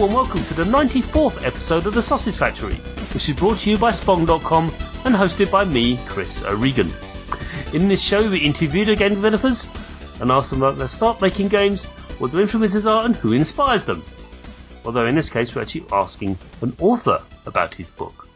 And 0.00 0.14
welcome 0.14 0.42
to 0.46 0.54
the 0.54 0.64
94th 0.64 1.44
episode 1.44 1.86
of 1.86 1.92
The 1.92 2.02
Sausage 2.02 2.38
Factory, 2.38 2.76
which 3.12 3.28
is 3.28 3.36
brought 3.36 3.58
to 3.58 3.70
you 3.70 3.76
by 3.76 3.92
Spong.com 3.92 4.72
and 5.04 5.14
hosted 5.14 5.50
by 5.50 5.62
me, 5.64 6.00
Chris 6.08 6.42
O'Regan. 6.42 6.90
In 7.74 7.86
this 7.86 8.02
show, 8.02 8.30
we 8.30 8.38
interviewed 8.38 8.88
the 8.88 8.96
game 8.96 9.16
developers 9.16 9.66
and 10.22 10.30
asked 10.30 10.48
them 10.48 10.62
about 10.62 10.78
their 10.78 10.88
start 10.88 11.20
making 11.20 11.48
games, 11.48 11.84
what 12.16 12.32
their 12.32 12.40
influences 12.40 12.86
are, 12.86 13.04
and 13.04 13.14
who 13.14 13.32
inspires 13.32 13.84
them. 13.84 14.02
Although 14.86 15.06
in 15.06 15.16
this 15.16 15.28
case, 15.28 15.54
we're 15.54 15.60
actually 15.60 15.84
asking 15.92 16.38
an 16.62 16.74
author 16.80 17.22
about 17.44 17.74
his 17.74 17.90
book. 17.90 18.26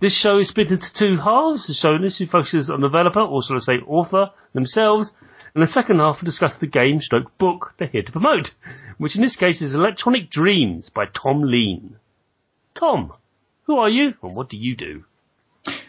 This 0.00 0.18
show 0.18 0.38
is 0.38 0.48
split 0.48 0.70
into 0.70 0.86
two 0.98 1.18
halves. 1.18 1.66
The 1.66 1.74
show 1.74 1.96
initially 1.96 2.30
focuses 2.30 2.70
on 2.70 2.80
the 2.80 2.88
developer, 2.88 3.20
or 3.20 3.42
shall 3.42 3.56
I 3.56 3.60
say 3.60 3.84
author, 3.86 4.30
themselves, 4.54 5.12
and 5.56 5.62
the 5.62 5.68
second 5.68 6.00
half 6.00 6.20
will 6.20 6.26
discuss 6.26 6.58
the 6.58 6.66
game 6.66 7.00
stroke 7.00 7.38
book 7.38 7.72
they're 7.78 7.88
here 7.88 8.02
to 8.02 8.12
promote, 8.12 8.50
which 8.98 9.16
in 9.16 9.22
this 9.22 9.36
case 9.36 9.62
is 9.62 9.74
Electronic 9.74 10.28
Dreams 10.30 10.90
by 10.94 11.06
Tom 11.06 11.44
Lean. 11.44 11.96
Tom, 12.78 13.14
who 13.62 13.78
are 13.78 13.88
you 13.88 14.12
and 14.22 14.36
what 14.36 14.50
do 14.50 14.58
you 14.58 14.76
do? 14.76 15.04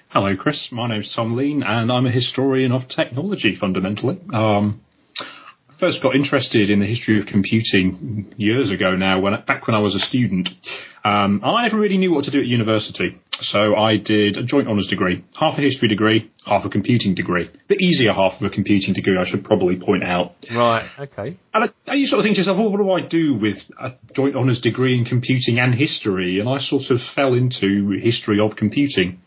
Hello, 0.08 0.38
Chris. 0.38 0.70
My 0.72 0.88
name's 0.88 1.14
Tom 1.14 1.36
Lean, 1.36 1.64
and 1.64 1.92
I'm 1.92 2.06
a 2.06 2.12
historian 2.12 2.72
of 2.72 2.88
technology 2.88 3.58
fundamentally. 3.60 4.22
Um, 4.34 4.80
first 5.78 6.02
got 6.02 6.16
interested 6.16 6.70
in 6.70 6.80
the 6.80 6.86
history 6.86 7.20
of 7.20 7.26
computing 7.26 8.34
years 8.38 8.72
ago 8.72 8.96
now, 8.96 9.20
when 9.20 9.34
back 9.46 9.68
when 9.68 9.76
I 9.76 9.80
was 9.80 9.96
a 9.96 10.00
student. 10.00 10.48
Um, 11.04 11.42
I 11.44 11.64
never 11.64 11.78
really 11.78 11.98
knew 11.98 12.14
what 12.14 12.24
to 12.24 12.32
do 12.32 12.40
at 12.40 12.48
university, 12.48 13.20
so 13.42 13.76
I 13.76 13.98
did 13.98 14.38
a 14.38 14.44
joint 14.44 14.68
honours 14.68 14.88
degree, 14.88 15.24
half 15.40 15.58
a 15.58 15.62
history 15.62 15.88
degree, 15.88 16.32
half 16.46 16.66
a 16.66 16.70
computing 16.70 17.14
degree. 17.16 17.50
The 17.68 17.76
easier 17.76 18.14
half 18.14 18.34
of 18.40 18.42
a 18.42 18.50
computing 18.50 18.94
degree, 18.94 19.18
I 19.18 19.26
should 19.26 19.44
probably 19.44 19.80
point 19.80 20.04
out. 20.04 20.34
Right. 20.54 20.90
Okay. 21.00 21.38
And 21.54 21.72
I, 21.88 21.94
you 21.94 22.08
sort 22.08 22.20
of 22.20 22.24
think 22.24 22.36
to 22.36 22.42
yourself, 22.42 22.58
well, 22.58 22.72
what 22.72 22.78
do 22.78 22.92
I 22.92 23.08
do 23.08 23.36
with 23.36 23.58
a 23.80 23.92
joint 24.14 24.36
honours 24.36 24.62
degree 24.62 24.98
in 24.98 25.06
computing 25.06 25.60
and 25.60 25.74
history? 25.74 26.40
And 26.40 26.50
I 26.50 26.60
sort 26.60 26.90
of 26.90 27.00
fell 27.16 27.34
into 27.34 27.92
history 28.02 28.40
of 28.40 28.56
computing. 28.56 29.20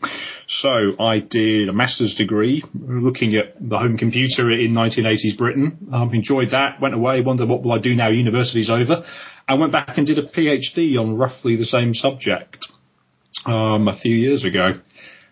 So 0.47 0.69
I 0.99 1.19
did 1.19 1.69
a 1.69 1.73
master's 1.73 2.15
degree 2.15 2.63
looking 2.73 3.35
at 3.35 3.55
the 3.59 3.77
home 3.77 3.97
computer 3.97 4.51
in 4.51 4.73
1980s 4.73 5.37
Britain. 5.37 5.89
Um, 5.93 6.13
enjoyed 6.13 6.51
that. 6.51 6.81
Went 6.81 6.95
away. 6.95 7.21
Wondered 7.21 7.47
what 7.47 7.63
will 7.63 7.71
I 7.71 7.79
do 7.79 7.95
now? 7.95 8.09
University's 8.09 8.69
over. 8.69 9.03
I 9.47 9.55
went 9.55 9.71
back 9.71 9.97
and 9.97 10.05
did 10.05 10.19
a 10.19 10.27
PhD 10.27 10.99
on 10.99 11.17
roughly 11.17 11.55
the 11.55 11.65
same 11.65 11.93
subject 11.93 12.57
um, 13.45 13.87
a 13.87 13.97
few 13.97 14.15
years 14.15 14.45
ago. 14.45 14.73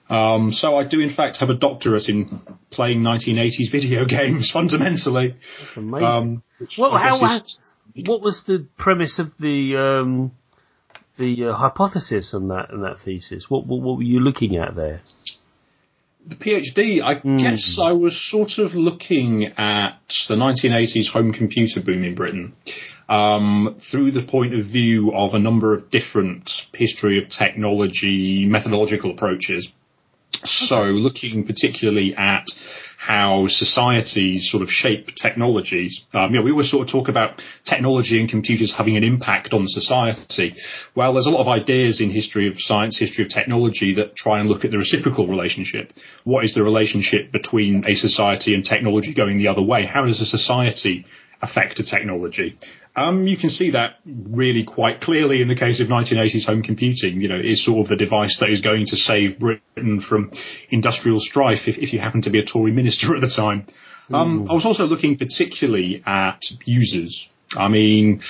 Um, 0.09 0.51
so 0.51 0.75
I 0.75 0.87
do 0.87 0.99
in 0.99 1.13
fact 1.13 1.37
have 1.37 1.49
a 1.49 1.55
doctorate 1.55 2.09
in 2.09 2.41
playing 2.71 3.01
1980s 3.01 3.71
video 3.71 4.05
games 4.07 4.49
fundamentally. 4.51 5.35
That's 5.59 5.77
amazing. 5.77 6.07
Um, 6.07 6.43
well, 6.77 6.91
how, 6.91 7.37
is... 7.37 7.57
what 8.05 8.21
was 8.21 8.43
the 8.47 8.67
premise 8.77 9.19
of 9.19 9.27
the 9.39 9.77
um, 9.77 10.31
the 11.17 11.49
uh, 11.49 11.53
hypothesis 11.53 12.33
on 12.33 12.47
that 12.47 12.71
on 12.71 12.81
that 12.81 12.97
thesis? 13.05 13.45
What, 13.49 13.67
what, 13.67 13.81
what 13.81 13.97
were 13.97 14.03
you 14.03 14.19
looking 14.19 14.57
at 14.57 14.75
there? 14.75 15.01
The 16.25 16.35
PhD, 16.35 17.01
I 17.01 17.15
mm. 17.15 17.39
guess 17.39 17.79
I 17.81 17.91
was 17.91 18.19
sort 18.29 18.57
of 18.57 18.73
looking 18.73 19.45
at 19.57 19.99
the 20.27 20.35
1980s 20.35 21.11
home 21.11 21.31
computer 21.33 21.81
boom 21.81 22.03
in 22.03 22.13
Britain 22.13 22.53
um, 23.09 23.81
through 23.91 24.11
the 24.11 24.23
point 24.23 24.53
of 24.53 24.65
view 24.67 25.11
of 25.13 25.33
a 25.33 25.39
number 25.39 25.73
of 25.73 25.89
different 25.89 26.49
history 26.73 27.21
of 27.21 27.29
technology 27.29 28.45
methodological 28.47 29.11
approaches. 29.11 29.67
So 30.45 30.77
looking 30.81 31.45
particularly 31.45 32.15
at 32.15 32.45
how 32.99 33.47
societies 33.47 34.51
sort 34.51 34.61
of 34.61 34.69
shape 34.69 35.07
technologies. 35.15 36.03
Um, 36.13 36.31
you 36.31 36.37
know, 36.37 36.43
we 36.43 36.51
always 36.51 36.69
sort 36.69 36.87
of 36.87 36.91
talk 36.91 37.07
about 37.07 37.41
technology 37.63 38.19
and 38.19 38.29
computers 38.29 38.73
having 38.77 38.97
an 38.97 39.03
impact 39.03 39.53
on 39.53 39.63
society. 39.67 40.53
Well, 40.95 41.13
there's 41.13 41.25
a 41.25 41.29
lot 41.29 41.41
of 41.41 41.47
ideas 41.47 42.01
in 42.01 42.11
history 42.11 42.47
of 42.47 42.55
science, 42.57 42.99
history 42.99 43.23
of 43.23 43.31
technology 43.31 43.95
that 43.95 44.15
try 44.15 44.39
and 44.39 44.49
look 44.49 44.65
at 44.65 44.71
the 44.71 44.77
reciprocal 44.77 45.27
relationship. 45.27 45.93
What 46.25 46.45
is 46.45 46.53
the 46.53 46.63
relationship 46.63 47.31
between 47.31 47.85
a 47.87 47.95
society 47.95 48.53
and 48.53 48.63
technology 48.63 49.13
going 49.13 49.37
the 49.37 49.47
other 49.47 49.63
way? 49.63 49.85
How 49.85 50.05
does 50.05 50.19
a 50.19 50.25
society 50.25 51.05
affect 51.41 51.79
a 51.79 51.83
technology? 51.83 52.57
Um, 52.99 53.27
you 53.27 53.37
can 53.37 53.49
see 53.49 53.71
that 53.71 53.95
really 54.05 54.65
quite 54.65 54.99
clearly 54.99 55.41
in 55.41 55.47
the 55.47 55.55
case 55.55 55.79
of 55.79 55.87
1980s 55.87 56.45
home 56.45 56.61
computing. 56.63 57.21
You 57.21 57.29
know, 57.29 57.39
is 57.41 57.63
sort 57.63 57.85
of 57.85 57.87
the 57.87 57.95
device 57.95 58.37
that 58.41 58.49
is 58.49 58.59
going 58.59 58.87
to 58.87 58.97
save 58.97 59.39
Britain 59.39 60.01
from 60.01 60.31
industrial 60.69 61.19
strife 61.21 61.67
if, 61.67 61.77
if 61.77 61.93
you 61.93 61.99
happen 61.99 62.21
to 62.23 62.29
be 62.29 62.39
a 62.39 62.45
Tory 62.45 62.73
minister 62.73 63.15
at 63.15 63.21
the 63.21 63.31
time. 63.33 63.67
Um, 64.11 64.47
I 64.49 64.53
was 64.53 64.65
also 64.65 64.85
looking 64.85 65.17
particularly 65.17 66.03
at 66.05 66.41
users. 66.65 67.29
I 67.57 67.67
mean, 67.67 68.21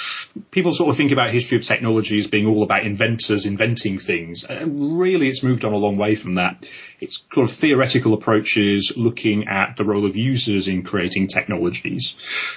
people 0.52 0.74
sort 0.74 0.90
of 0.90 0.96
think 0.96 1.12
about 1.12 1.34
history 1.34 1.58
of 1.58 1.66
technology 1.66 2.20
as 2.20 2.28
being 2.28 2.46
all 2.46 2.64
about 2.64 2.86
inventors 2.86 3.46
inventing 3.46 4.00
things. 4.00 4.46
And 4.48 4.98
really, 4.98 5.28
it's 5.28 5.44
moved 5.44 5.66
on 5.66 5.74
a 5.74 5.78
long 5.78 5.98
way 5.98 6.16
from 6.16 6.36
that. 6.36 6.66
It's 7.02 7.22
sort 7.34 7.50
of 7.50 7.58
theoretical 7.58 8.14
approaches 8.14 8.94
looking 8.96 9.48
at 9.50 9.76
the 9.78 9.84
role 9.84 10.06
of 10.06 10.16
users 10.16 10.70
in 10.70 10.84
creating 10.84 11.28
technologies. 11.28 12.16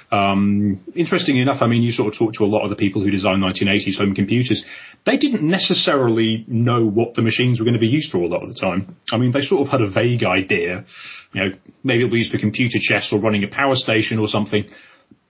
Um, 0.09 0.79
interesting 0.95 1.37
enough, 1.37 1.61
I 1.61 1.67
mean, 1.67 1.83
you 1.83 1.91
sort 1.91 2.13
of 2.13 2.17
talk 2.17 2.33
to 2.35 2.45
a 2.45 2.47
lot 2.47 2.63
of 2.63 2.69
the 2.69 2.77
people 2.77 3.03
who 3.03 3.11
designed 3.11 3.43
1980s 3.43 3.97
home 3.97 4.15
computers. 4.15 4.63
They 5.05 5.17
didn't 5.17 5.43
necessarily 5.43 6.45
know 6.47 6.85
what 6.85 7.15
the 7.15 7.21
machines 7.21 7.59
were 7.59 7.65
going 7.65 7.73
to 7.73 7.79
be 7.79 7.87
used 7.87 8.09
for 8.09 8.19
a 8.19 8.27
lot 8.27 8.41
of 8.41 8.47
the 8.47 8.59
time. 8.59 8.95
I 9.11 9.17
mean, 9.17 9.31
they 9.31 9.41
sort 9.41 9.67
of 9.67 9.67
had 9.67 9.81
a 9.81 9.91
vague 9.91 10.23
idea. 10.23 10.85
You 11.33 11.41
know, 11.41 11.55
maybe 11.83 12.03
it'll 12.03 12.13
be 12.13 12.19
used 12.19 12.31
for 12.31 12.37
computer 12.37 12.77
chess 12.79 13.09
or 13.11 13.19
running 13.19 13.43
a 13.43 13.49
power 13.49 13.75
station 13.75 14.17
or 14.17 14.29
something 14.29 14.63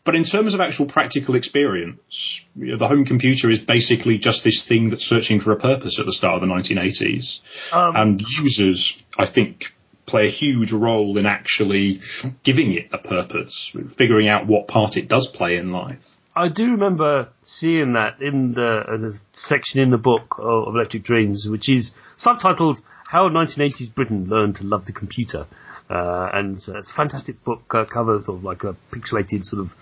but 0.06 0.16
in 0.16 0.26
terms 0.26 0.54
of 0.54 0.60
actual 0.60 0.88
practical 0.88 1.36
experience, 1.36 2.42
you 2.56 2.72
know, 2.72 2.78
the 2.78 2.88
home 2.88 3.06
computer 3.06 3.50
is 3.50 3.60
basically 3.60 4.18
just 4.18 4.44
this 4.44 4.66
thing 4.68 4.90
that's 4.90 5.06
searching 5.06 5.40
for 5.40 5.52
a 5.54 5.60
purpose 5.60 5.98
at 6.00 6.06
the 6.06 6.12
start 6.12 6.42
of 6.42 6.48
the 6.48 6.54
1980s. 6.54 7.40
Um, 7.72 7.96
and 7.96 8.22
users, 8.42 9.02
I 9.18 9.32
think, 9.32 9.66
play 10.06 10.28
a 10.28 10.32
huge 10.32 10.74
role 10.74 11.18
in 11.18 11.26
actually 11.26 12.02
giving 12.44 12.74
it 12.74 12.88
a 12.92 12.98
purpose, 12.98 13.72
figuring 13.98 14.28
out 14.28 14.46
what 14.46 14.68
part 14.68 14.98
it 14.98 15.08
does 15.08 15.32
play 15.34 15.56
in 15.56 15.72
life. 15.72 16.00
I 16.36 16.50
do 16.50 16.64
remember 16.64 17.30
seeing 17.44 17.94
that 17.94 18.22
in 18.22 18.54
the, 18.54 18.84
in 18.94 19.02
the 19.04 19.20
section 19.34 19.80
in 19.82 19.92
the 19.92 19.98
book 19.98 20.36
of 20.38 20.76
Electric 20.76 21.04
Dreams, 21.04 21.48
which 21.50 21.70
is 21.70 21.92
subtitled 22.18 22.78
"How 23.10 23.30
1980s 23.30 23.94
Britain 23.94 24.28
Learned 24.28 24.56
to 24.56 24.64
Love 24.64 24.86
the 24.86 24.94
Computer," 24.94 25.46
uh, 25.90 26.30
and 26.34 26.58
uh, 26.68 26.80
it's 26.80 26.90
a 26.90 26.96
fantastic 26.96 27.44
book 27.44 27.62
uh, 27.76 27.86
cover, 27.86 28.20
sort 28.26 28.40
of 28.40 28.44
like 28.44 28.64
a 28.64 28.76
pixelated 28.92 29.44
sort 29.44 29.64
of 29.64 29.74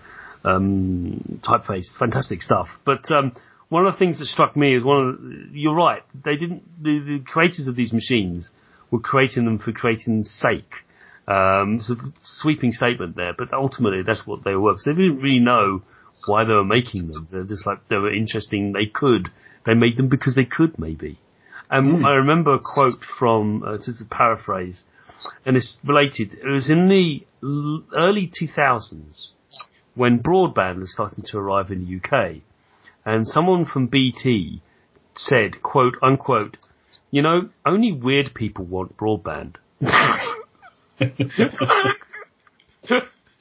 um, 0.44 1.42
typeface. 1.48 1.98
Fantastic 1.98 2.42
stuff. 2.42 2.68
But 2.86 3.12
um, 3.12 3.36
one 3.70 3.86
of 3.86 3.94
the 3.94 4.00
things 4.00 4.20
that 4.20 4.26
struck 4.26 4.56
me 4.56 4.76
is 4.76 4.84
one 4.84 5.08
of 5.08 5.56
you're 5.56 5.76
right. 5.76 6.04
They 6.26 6.36
didn't 6.36 6.64
the, 6.82 7.00
the 7.00 7.24
creators 7.26 7.68
of 7.68 7.76
these 7.76 7.94
machines 7.94 8.52
were 8.90 9.00
creating 9.00 9.46
them 9.46 9.60
for 9.60 9.72
creating 9.72 10.26
sake. 10.26 10.74
Um, 11.28 11.80
a 11.90 11.96
sweeping 12.20 12.74
statement 12.74 13.16
there, 13.16 13.34
but 13.38 13.54
ultimately 13.54 14.02
that's 14.02 14.26
what 14.26 14.44
they 14.44 14.56
were. 14.56 14.74
Because 14.74 14.86
they 14.86 14.94
didn't 14.94 15.22
really 15.22 15.40
know 15.40 15.84
why 16.26 16.44
they 16.44 16.54
were 16.54 16.66
making 16.66 17.08
them. 17.08 17.28
They're 17.32 17.44
just 17.44 17.66
like 17.66 17.88
they 17.88 17.96
were 17.96 18.14
interesting. 18.14 18.74
They 18.74 18.88
could. 18.88 19.30
They 19.66 19.76
made 19.76 19.98
them 19.98 20.10
because 20.10 20.36
they 20.36 20.46
could, 20.46 20.78
maybe. 20.80 21.20
And 21.70 22.00
mm. 22.00 22.06
I 22.06 22.16
remember 22.16 22.56
a 22.56 22.60
quote 22.60 23.06
from 23.18 23.64
uh, 23.64 23.78
just 23.78 24.02
a 24.02 24.06
paraphrase, 24.06 24.84
and 25.46 25.56
it's 25.56 25.78
related. 25.86 26.34
It 26.34 26.48
was 26.48 26.70
in 26.70 26.90
the 26.90 27.26
early 27.96 28.30
2000s 28.30 29.32
when 29.96 30.20
broadband 30.20 30.80
was 30.80 30.94
starting 30.94 31.24
to 31.28 31.38
arrive 31.38 31.72
in 31.72 31.86
the 31.86 31.98
UK, 31.98 32.42
and 33.06 33.28
someone 33.28 33.66
from 33.66 33.88
BT 33.88 34.62
said, 35.16 35.62
quote 35.62 35.96
unquote, 36.02 36.58
you 37.10 37.22
know, 37.22 37.50
only 37.66 37.92
weird 37.92 38.34
people 38.34 38.66
want 38.66 38.96
broadband. 38.98 39.56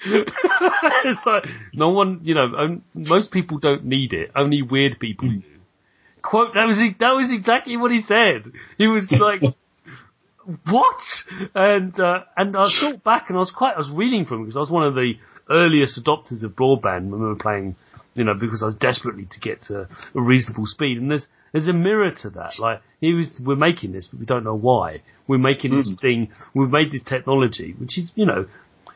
it's 0.05 1.27
like 1.27 1.45
no 1.73 1.91
one, 1.91 2.21
you 2.23 2.35
know, 2.35 2.81
most 2.95 3.31
people 3.31 3.59
don't 3.59 3.85
need 3.85 4.13
it. 4.13 4.31
Only 4.35 4.63
weird 4.63 4.99
people 4.99 5.29
do. 5.29 5.43
Quote. 6.23 6.55
That 6.55 6.67
was 6.67 6.77
that 6.99 7.13
was 7.13 7.33
exactly 7.33 7.77
what 7.77 7.91
he 7.91 8.03
said. 8.03 8.53
He 8.77 8.87
was 8.87 9.11
like, 9.11 9.41
"What?" 10.67 11.01
And 11.55 11.99
uh, 11.99 12.21
and 12.37 12.57
I 12.57 12.69
thought 12.81 13.03
back, 13.03 13.27
and 13.29 13.37
I 13.37 13.41
was 13.41 13.51
quite, 13.51 13.75
I 13.75 13.79
was 13.79 13.91
reading 13.91 14.27
from 14.27 14.39
him 14.39 14.45
because 14.45 14.57
I 14.57 14.61
was 14.61 14.71
one 14.71 14.87
of 14.87 14.95
the 14.95 15.15
earliest 15.51 16.03
adopters 16.03 16.43
of 16.43 16.53
broadband 16.53 17.11
when 17.11 17.21
we 17.21 17.27
were 17.27 17.37
playing, 17.37 17.77
you 18.15 18.25
know, 18.25 18.35
because 18.35 18.63
I 18.63 18.67
was 18.67 18.77
desperately 18.77 19.27
to 19.31 19.41
get 19.41 19.63
to 19.63 19.89
a 20.15 20.21
reasonable 20.21 20.67
speed. 20.67 20.99
And 20.99 21.11
there's 21.11 21.29
there's 21.53 21.69
a 21.69 21.73
mirror 21.73 22.11
to 22.23 22.31
that. 22.31 22.53
Like 22.59 22.81
he 23.01 23.13
was, 23.13 23.29
we're 23.45 23.57
making 23.57 23.93
this, 23.93 24.09
but 24.09 24.21
we 24.21 24.27
don't 24.27 24.45
know 24.45 24.57
why. 24.57 25.03
We're 25.27 25.39
making 25.39 25.77
this 25.77 25.89
hmm. 25.89 25.95
thing. 25.97 26.29
We've 26.55 26.71
made 26.71 26.93
this 26.93 27.03
technology, 27.03 27.75
which 27.79 27.99
is, 27.99 28.13
you 28.15 28.27
know, 28.27 28.47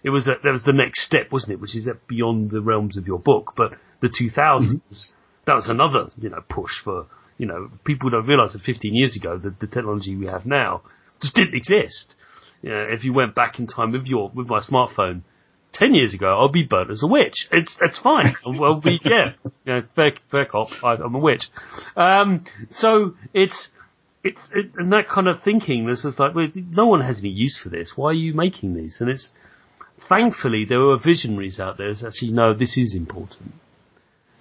it 0.02 0.10
was 0.10 0.26
a, 0.26 0.34
that 0.42 0.50
was 0.50 0.64
the 0.64 0.72
next 0.72 1.04
step, 1.04 1.32
wasn't 1.32 1.54
it? 1.54 1.60
Which 1.60 1.74
is 1.74 1.86
that 1.86 2.06
beyond 2.06 2.50
the 2.50 2.60
realms 2.60 2.96
of 2.96 3.06
your 3.06 3.18
book. 3.18 3.54
But 3.56 3.72
the 4.00 4.08
2000s, 4.08 4.36
mm-hmm. 4.36 4.76
that 5.46 5.54
was 5.54 5.68
another, 5.68 6.08
you 6.18 6.28
know, 6.28 6.40
push 6.48 6.72
for, 6.82 7.06
you 7.38 7.46
know, 7.46 7.70
people 7.84 8.10
don't 8.10 8.26
realize 8.26 8.52
that 8.52 8.62
15 8.62 8.94
years 8.94 9.16
ago, 9.16 9.38
the, 9.38 9.54
the 9.58 9.66
technology 9.66 10.14
we 10.14 10.26
have 10.26 10.44
now 10.44 10.82
just 11.22 11.34
didn't 11.34 11.54
exist. 11.54 12.16
You 12.62 12.70
know, 12.70 12.86
if 12.90 13.04
you 13.04 13.12
went 13.12 13.34
back 13.34 13.58
in 13.58 13.66
time 13.66 13.92
with 13.92 14.06
your, 14.06 14.30
with 14.34 14.46
my 14.46 14.60
smartphone, 14.60 15.22
ten 15.74 15.94
years 15.94 16.14
ago, 16.14 16.28
I'll 16.38 16.48
be 16.48 16.62
burnt 16.62 16.90
as 16.90 17.02
a 17.02 17.06
witch. 17.06 17.48
It's 17.52 17.76
it's 17.80 17.98
fine. 17.98 18.34
well, 18.46 18.80
we 18.84 19.00
yeah, 19.04 19.32
know, 19.66 19.82
fair, 19.94 20.12
fair 20.30 20.46
cop. 20.46 20.68
I, 20.82 20.94
I'm 20.94 21.14
a 21.14 21.18
witch. 21.18 21.44
Um, 21.96 22.44
so 22.70 23.14
it's 23.34 23.70
it's 24.22 24.40
it, 24.54 24.70
and 24.76 24.92
that 24.92 25.08
kind 25.08 25.28
of 25.28 25.42
thinking. 25.42 25.86
This 25.86 26.04
is 26.04 26.18
like, 26.18 26.34
well, 26.34 26.48
no 26.54 26.86
one 26.86 27.02
has 27.02 27.20
any 27.20 27.28
use 27.28 27.60
for 27.62 27.68
this. 27.68 27.92
Why 27.96 28.10
are 28.10 28.14
you 28.14 28.32
making 28.32 28.74
these? 28.74 28.98
And 29.00 29.10
it's 29.10 29.32
thankfully 30.08 30.64
there 30.68 30.82
are 30.82 30.98
visionaries 30.98 31.60
out 31.60 31.78
there 31.78 31.92
that 31.92 32.06
actually 32.06 32.32
know 32.32 32.54
this 32.54 32.76
is 32.78 32.94
important. 32.96 33.52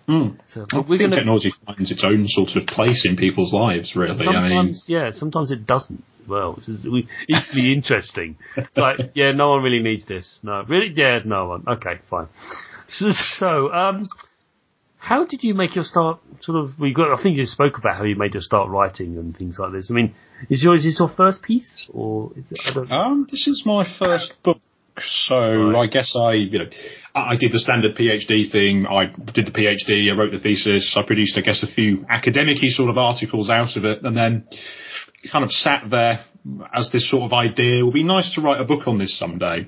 Mm. 0.07 0.38
So, 0.50 0.65
but 0.69 0.88
we're 0.88 1.00
gonna, 1.00 1.15
technology 1.15 1.53
finds 1.65 1.91
its 1.91 2.03
own 2.03 2.27
sort 2.27 2.55
of 2.55 2.67
place 2.67 3.05
in 3.05 3.15
people's 3.15 3.53
lives, 3.53 3.95
really. 3.95 4.17
Sometimes, 4.17 4.35
I 4.35 4.63
mean, 4.63 4.75
yeah, 4.88 5.11
sometimes 5.11 5.51
it 5.51 5.65
doesn't. 5.65 6.03
Well, 6.27 6.59
it's 6.65 6.85
equally 7.27 7.73
interesting. 7.73 8.38
It's 8.55 8.77
like, 8.77 8.97
yeah, 9.13 9.31
no 9.31 9.51
one 9.51 9.63
really 9.63 9.81
needs 9.81 10.05
this. 10.05 10.39
No, 10.44 10.63
really, 10.67 10.94
yeah, 10.95 11.19
no 11.23 11.47
one. 11.47 11.63
Okay, 11.67 12.00
fine. 12.09 12.27
So, 12.88 13.11
so 13.11 13.73
um, 13.73 14.07
how 14.97 15.25
did 15.25 15.44
you 15.44 15.53
make 15.53 15.75
your 15.75 15.85
start? 15.85 16.19
Sort 16.41 16.63
of, 16.63 16.79
we 16.79 16.94
got. 16.94 17.17
I 17.17 17.21
think 17.21 17.38
you 17.38 17.45
spoke 17.45 17.77
about 17.77 17.97
how 17.97 18.03
you 18.03 18.15
made 18.15 18.33
your 18.33 18.44
start 18.44 18.69
writing 18.69 19.17
and 19.17 19.35
things 19.35 19.57
like 19.57 19.71
this. 19.71 19.89
I 19.89 19.94
mean, 19.94 20.13
is 20.50 20.63
yours 20.63 20.85
is 20.85 20.97
your 21.00 21.09
first 21.09 21.44
piece 21.44 21.89
or 21.94 22.31
is 22.35 22.51
it? 22.51 22.59
I 22.65 22.73
don't 22.73 22.91
um, 22.91 23.27
this 23.31 23.47
is 23.47 23.63
my 23.65 23.85
first 24.00 24.33
book 24.44 24.59
so 25.01 25.69
right. 25.71 25.83
I 25.83 25.88
guess 25.88 26.15
I, 26.15 26.33
you 26.33 26.59
know, 26.59 26.69
I 27.15 27.36
did 27.38 27.51
the 27.51 27.60
standard 27.60 27.95
PhD 27.95 28.51
thing. 28.51 28.88
I 28.88 29.06
did 29.06 29.45
the 29.45 29.51
PhD. 29.51 30.12
I 30.12 30.18
wrote 30.18 30.31
the 30.31 30.39
thesis. 30.39 30.95
I 30.98 31.04
produced, 31.04 31.38
I 31.38 31.42
guess, 31.42 31.62
a 31.62 31.68
few 31.68 32.06
academic 32.10 32.57
sort 32.69 32.89
of 32.89 32.98
articles 32.98 33.50
out 33.51 33.77
of 33.77 33.86
it, 33.86 34.04
and 34.04 34.18
then 34.18 34.48
kind 35.31 35.45
of 35.45 35.51
sat 35.51 35.89
there 35.92 36.25
as 36.74 36.89
this 36.92 37.10
sort 37.10 37.24
of 37.24 37.33
idea. 37.33 37.80
It 37.80 37.83
would 37.83 37.94
be 37.94 38.04
nice 38.04 38.33
to 38.33 38.42
write 38.42 38.60
a 38.60 38.65
book 38.65 38.88
on 38.88 38.98
this 38.98 39.18
someday. 39.18 39.68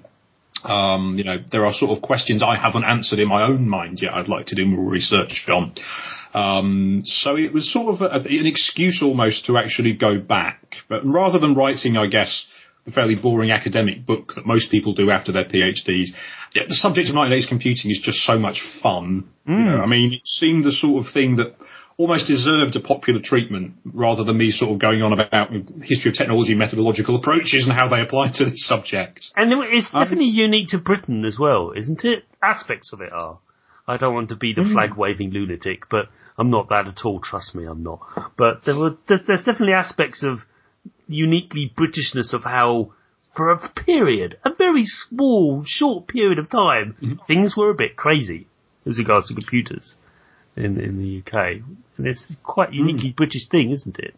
Um, 0.63 1.15
you 1.17 1.23
know, 1.23 1.37
there 1.51 1.65
are 1.65 1.73
sort 1.73 1.95
of 1.95 2.01
questions 2.01 2.41
I 2.41 2.55
haven't 2.55 2.83
answered 2.83 3.19
in 3.19 3.27
my 3.27 3.43
own 3.47 3.69
mind 3.69 4.01
yet. 4.01 4.13
I'd 4.13 4.27
like 4.27 4.47
to 4.47 4.55
do 4.55 4.65
more 4.65 4.89
research 4.89 5.45
on. 5.47 5.73
Um, 6.33 7.03
so 7.05 7.37
it 7.37 7.53
was 7.53 7.71
sort 7.71 7.93
of 7.93 8.01
a, 8.01 8.27
an 8.27 8.45
excuse 8.45 9.01
almost 9.03 9.45
to 9.45 9.57
actually 9.57 9.93
go 9.93 10.19
back, 10.19 10.75
but 10.89 11.05
rather 11.05 11.39
than 11.39 11.53
writing, 11.53 11.95
I 11.95 12.07
guess 12.07 12.47
fairly 12.91 13.15
boring 13.15 13.51
academic 13.51 14.05
book 14.05 14.33
that 14.35 14.45
most 14.45 14.69
people 14.69 14.93
do 14.93 15.09
after 15.09 15.31
their 15.31 15.45
PhDs. 15.45 16.09
The 16.53 16.65
subject 16.69 17.09
of 17.09 17.15
1980s 17.15 17.47
computing 17.47 17.91
is 17.91 17.99
just 18.03 18.19
so 18.19 18.37
much 18.37 18.63
fun. 18.81 19.29
Mm. 19.47 19.57
You 19.57 19.65
know, 19.71 19.81
I 19.81 19.87
mean, 19.87 20.13
it 20.13 20.21
seemed 20.25 20.63
the 20.63 20.71
sort 20.71 21.05
of 21.05 21.11
thing 21.11 21.37
that 21.37 21.55
almost 21.97 22.27
deserved 22.27 22.75
a 22.75 22.79
popular 22.79 23.21
treatment 23.23 23.73
rather 23.85 24.23
than 24.23 24.37
me 24.37 24.51
sort 24.51 24.71
of 24.71 24.79
going 24.79 25.01
on 25.01 25.13
about 25.13 25.49
history 25.81 26.11
of 26.11 26.17
technology 26.17 26.53
methodological 26.53 27.15
approaches 27.15 27.65
and 27.67 27.77
how 27.77 27.87
they 27.87 28.01
apply 28.01 28.31
to 28.33 28.45
this 28.45 28.67
subject. 28.67 29.25
And 29.35 29.51
it's 29.73 29.89
um, 29.93 30.03
definitely 30.03 30.29
um, 30.29 30.35
unique 30.35 30.69
to 30.69 30.77
Britain 30.77 31.23
as 31.25 31.37
well, 31.39 31.71
isn't 31.75 32.03
it? 32.03 32.23
Aspects 32.43 32.91
of 32.93 33.01
it 33.01 33.11
are. 33.13 33.39
I 33.87 33.97
don't 33.97 34.13
want 34.13 34.29
to 34.29 34.35
be 34.35 34.53
the 34.53 34.61
mm. 34.61 34.73
flag 34.73 34.97
waving 34.97 35.29
lunatic, 35.31 35.83
but 35.89 36.09
I'm 36.37 36.49
not 36.49 36.69
that 36.69 36.87
at 36.87 37.05
all. 37.05 37.19
Trust 37.21 37.55
me, 37.55 37.65
I'm 37.65 37.83
not. 37.83 37.99
But 38.37 38.65
there 38.65 38.75
were 38.75 38.97
there's, 39.07 39.21
there's 39.27 39.43
definitely 39.43 39.73
aspects 39.73 40.23
of 40.23 40.39
uniquely 41.07 41.71
Britishness 41.77 42.33
of 42.33 42.43
how, 42.43 42.93
for 43.35 43.51
a 43.51 43.69
period, 43.69 44.37
a 44.45 44.49
very 44.57 44.85
small, 44.85 45.63
short 45.65 46.07
period 46.07 46.39
of 46.39 46.49
time, 46.49 46.95
mm-hmm. 47.01 47.15
things 47.27 47.55
were 47.57 47.69
a 47.69 47.75
bit 47.75 47.95
crazy 47.95 48.47
as 48.85 48.99
regards 48.99 49.27
to 49.27 49.33
computers 49.33 49.97
in 50.55 50.79
in 50.79 50.97
the 50.97 51.19
UK. 51.19 51.61
And 51.97 52.07
it's 52.07 52.35
quite 52.43 52.69
mm. 52.69 52.75
uniquely 52.75 53.11
mm. 53.11 53.15
British 53.15 53.47
thing, 53.49 53.71
isn't 53.71 53.99
it? 53.99 54.15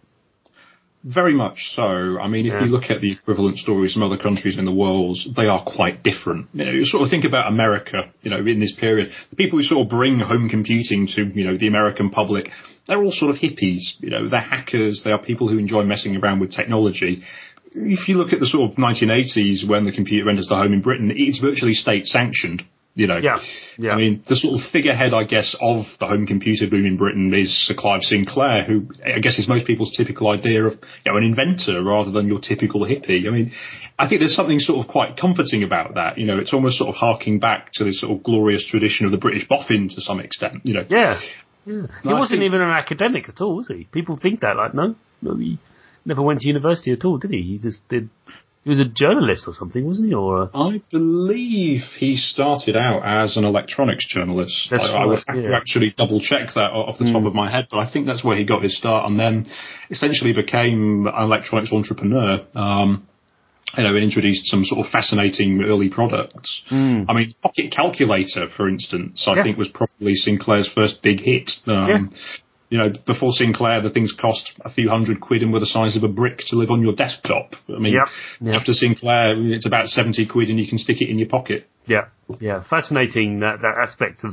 Very 1.04 1.34
much 1.34 1.74
so. 1.76 2.20
I 2.20 2.28
mean, 2.28 2.48
if 2.48 2.54
yeah. 2.54 2.66
you 2.66 2.72
look 2.72 2.90
at 2.90 3.02
the 3.02 3.12
equivalent 3.12 3.58
stories 3.58 3.94
from 3.94 4.04
other 4.04 4.18
countries 4.18 4.58
in 4.58 4.66
the 4.66 4.74
world, 4.74 5.18
they 5.38 5.46
are 5.46 5.64
quite 5.64 6.04
different. 6.04 6.48
You 6.54 6.66
know, 6.66 6.72
you 6.72 6.86
sort 6.86 7.04
of 7.04 7.10
think 7.10 7.24
about 7.24 7.48
America, 7.48 8.12
you 8.24 8.32
know, 8.32 8.40
in 8.40 8.60
this 8.60 8.76
period, 8.78 9.12
the 9.30 9.36
people 9.36 9.60
who 9.60 9.64
sort 9.64 9.86
of 9.86 9.90
bring 9.90 10.20
home 10.20 10.50
computing 10.50 11.08
to, 11.16 11.26
you 11.34 11.46
know, 11.46 11.58
the 11.58 11.68
American 11.68 12.10
public, 12.10 12.50
they're 12.88 13.02
all 13.02 13.12
sort 13.12 13.36
of 13.36 13.42
hippies. 13.42 13.82
You 14.00 14.10
know, 14.10 14.30
they're 14.30 14.40
hackers. 14.40 15.02
They 15.04 15.12
are 15.12 15.22
people 15.22 15.48
who 15.48 15.58
enjoy 15.58 15.84
messing 15.84 16.16
around 16.16 16.40
with 16.40 16.52
technology. 16.52 17.24
If 17.74 18.08
you 18.08 18.16
look 18.16 18.34
at 18.34 18.40
the 18.40 18.48
sort 18.48 18.72
of 18.72 18.78
1980s 18.78 19.68
when 19.68 19.84
the 19.84 19.92
computer 19.92 20.30
enters 20.30 20.48
the 20.48 20.56
home 20.56 20.74
in 20.74 20.82
Britain, 20.82 21.12
it's 21.16 21.40
virtually 21.40 21.74
state 21.74 22.06
sanctioned. 22.06 22.64
You 22.98 23.06
know, 23.06 23.18
yeah, 23.18 23.38
yeah. 23.78 23.92
I 23.92 23.96
mean, 23.96 24.24
the 24.28 24.36
sort 24.36 24.60
of 24.60 24.72
figurehead, 24.72 25.14
I 25.14 25.24
guess, 25.24 25.56
of 25.62 25.86
the 26.00 26.08
home 26.08 26.26
computer 26.26 26.68
boom 26.68 26.84
in 26.88 26.98
Britain 26.98 27.32
is 27.32 27.56
Sir 27.68 27.76
Clive 27.78 28.02
Sinclair, 28.02 28.64
who 28.64 28.88
I 29.06 29.20
guess 29.20 29.38
is 29.38 29.48
most 29.48 29.68
people's 29.68 29.96
typical 29.96 30.30
idea 30.30 30.66
of 30.66 30.74
you 30.74 31.12
know 31.12 31.16
an 31.16 31.24
inventor 31.24 31.84
rather 31.84 32.10
than 32.10 32.28
your 32.28 32.40
typical 32.40 32.82
hippie. 32.82 33.28
I 33.28 33.30
mean, 33.30 33.52
I 34.00 34.10
think 34.10 34.22
there's 34.22 34.36
something 34.36 34.60
sort 34.60 34.84
of 34.84 34.92
quite 34.92 35.16
comforting 35.16 35.62
about 35.62 35.94
that. 35.94 36.18
You 36.18 36.26
know, 36.26 36.40
it's 36.40 36.54
almost 36.54 36.80
sort 36.80 36.90
of 36.90 36.96
harking 36.96 37.40
back 37.40 37.72
to 37.74 37.84
this 37.84 38.02
sort 38.02 38.18
of 38.18 38.24
glorious 38.24 38.66
tradition 38.66 39.06
of 39.06 39.12
the 39.12 39.20
British 39.20 39.48
boffin 39.48 39.90
to 39.90 40.02
some 40.02 40.20
extent. 40.20 40.62
You 40.64 40.74
know, 40.74 40.86
yeah, 40.90 41.20
yeah. 41.68 41.88
He 42.04 42.14
wasn't 42.14 42.44
even 42.44 42.62
an 42.62 42.70
academic 42.70 43.30
at 43.30 43.42
all, 43.42 43.58
was 43.58 43.68
he? 43.68 43.88
People 43.92 44.18
think 44.18 44.42
that, 44.42 44.56
like, 44.56 44.74
no, 44.74 44.96
no, 45.22 45.36
he 45.36 45.60
never 46.06 46.22
went 46.22 46.42
to 46.42 46.48
university 46.48 46.92
at 46.92 47.04
all, 47.06 47.18
did 47.18 47.32
he? 47.32 47.42
He 47.42 47.58
just 47.58 47.88
did. 47.90 48.10
He 48.64 48.70
was 48.70 48.80
a 48.80 48.86
journalist 48.86 49.46
or 49.48 49.54
something, 49.54 49.86
wasn't 49.86 50.08
he? 50.08 50.14
Or 50.14 50.44
a... 50.44 50.50
I 50.54 50.82
believe 50.92 51.82
he 51.98 52.18
started 52.18 52.76
out 52.76 53.02
as 53.06 53.38
an 53.38 53.46
electronics 53.46 54.06
journalist. 54.08 54.70
I, 54.72 54.76
right, 54.76 54.90
I, 54.90 55.06
would 55.06 55.24
have 55.28 55.38
yeah. 55.38 55.50
to 55.50 55.56
actually 55.56 55.94
double 55.96 56.20
check 56.20 56.50
that 56.56 56.72
off 56.72 56.98
the 56.98 57.06
mm. 57.06 57.14
top 57.14 57.26
of 57.26 57.34
my 57.34 57.50
head, 57.50 57.68
but 57.72 57.78
I 57.78 57.90
think 57.90 58.08
that's 58.08 58.24
where 58.24 58.36
he 58.36 58.44
got 58.44 58.64
his 58.64 58.78
start, 58.78 59.10
and 59.10 59.20
then 59.20 59.50
essentially 59.90 60.34
became 60.34 61.08
an 61.08 61.14
electronics 61.24 61.72
entrepreneur. 61.72 62.46
Um, 62.56 63.08
you 63.76 63.84
know, 63.84 63.96
and 63.96 64.04
introduced 64.04 64.48
some 64.48 64.64
sort 64.64 64.86
of 64.86 64.92
fascinating 64.92 65.64
early 65.64 65.90
products. 65.90 66.62
Mm. 66.72 67.06
I 67.10 67.14
mean, 67.14 67.34
Pocket 67.42 67.72
Calculator, 67.72 68.48
for 68.56 68.70
instance, 68.70 69.26
I 69.28 69.36
yeah. 69.36 69.44
think 69.44 69.58
was 69.58 69.68
probably 69.68 70.14
Sinclair's 70.14 70.70
first 70.74 71.02
big 71.02 71.20
hit. 71.20 71.52
Um, 71.66 71.88
yeah. 71.90 72.18
You 72.70 72.78
know, 72.78 72.90
before 73.06 73.32
Sinclair, 73.32 73.82
the 73.82 73.90
things 73.90 74.14
cost 74.14 74.52
a 74.62 74.70
few 74.70 74.90
hundred 74.90 75.22
quid 75.22 75.42
and 75.42 75.54
were 75.54 75.60
the 75.60 75.66
size 75.66 75.96
of 75.96 76.04
a 76.04 76.10
brick 76.10 76.40
to 76.48 76.58
live 76.58 76.70
on 76.70 76.82
your 76.82 76.94
desktop. 76.94 77.54
I 77.70 77.80
mean, 77.80 77.94
yep. 77.94 78.08
Yep. 78.42 78.56
after 78.56 78.74
Sinclair, 78.74 79.36
it's 79.54 79.66
about 79.66 79.88
70 79.88 80.28
quid 80.28 80.50
and 80.50 80.60
you 80.60 80.68
can 80.68 80.78
stick 80.78 81.02
it 81.02 81.10
in 81.10 81.18
your 81.18 81.30
pocket. 81.30 81.68
Yeah, 81.86 82.08
yeah. 82.42 82.64
Fascinating 82.70 83.40
that, 83.40 83.62
that 83.62 83.76
aspect 83.82 84.26
of, 84.26 84.32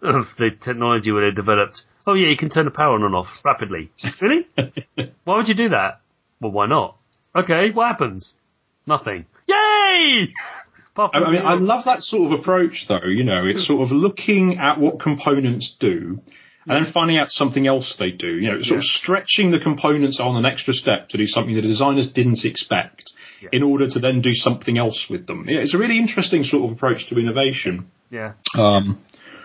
of 0.00 0.26
the 0.38 0.50
technology 0.50 1.12
where 1.12 1.30
they 1.30 1.34
developed. 1.34 1.82
Oh 2.06 2.14
yeah, 2.14 2.28
you 2.28 2.38
can 2.38 2.48
turn 2.48 2.64
the 2.64 2.70
power 2.70 2.94
on 2.94 3.02
and 3.02 3.14
off 3.14 3.28
rapidly. 3.44 3.90
Really? 4.20 4.48
why 5.24 5.36
would 5.36 5.48
you 5.48 5.54
do 5.54 5.68
that? 5.70 6.00
Well, 6.40 6.52
why 6.52 6.66
not? 6.66 6.96
Okay, 7.36 7.70
what 7.70 7.88
happens? 7.88 8.32
Nothing. 8.86 9.26
Yay! 9.46 10.28
I 10.96 11.30
mean, 11.30 11.42
I 11.42 11.54
love 11.54 11.86
that 11.86 12.02
sort 12.02 12.32
of 12.32 12.38
approach 12.38 12.86
though, 12.88 13.04
you 13.04 13.24
know, 13.24 13.44
it's 13.46 13.66
sort 13.66 13.82
of 13.82 13.90
looking 13.90 14.58
at 14.58 14.78
what 14.78 15.00
components 15.00 15.74
do 15.80 16.20
and 16.66 16.86
then 16.86 16.92
finding 16.92 17.18
out 17.18 17.30
something 17.30 17.66
else 17.66 17.96
they 17.98 18.10
do, 18.10 18.28
you 18.28 18.50
know, 18.50 18.62
sort 18.62 18.76
yeah. 18.76 18.78
of 18.78 18.84
stretching 18.84 19.50
the 19.50 19.60
components 19.60 20.18
on 20.20 20.36
an 20.36 20.50
extra 20.50 20.72
step 20.72 21.08
to 21.10 21.18
do 21.18 21.26
something 21.26 21.54
the 21.54 21.62
designers 21.62 22.10
didn't 22.10 22.44
expect 22.44 23.12
yeah. 23.42 23.50
in 23.52 23.62
order 23.62 23.88
to 23.88 23.98
then 23.98 24.22
do 24.22 24.32
something 24.32 24.78
else 24.78 25.06
with 25.10 25.26
them. 25.26 25.46
Yeah, 25.48 25.58
it's 25.58 25.74
a 25.74 25.78
really 25.78 25.98
interesting 25.98 26.44
sort 26.44 26.64
of 26.64 26.76
approach 26.76 27.08
to 27.08 27.18
innovation. 27.18 27.90
Yeah. 28.10 28.32
Um, 28.56 29.04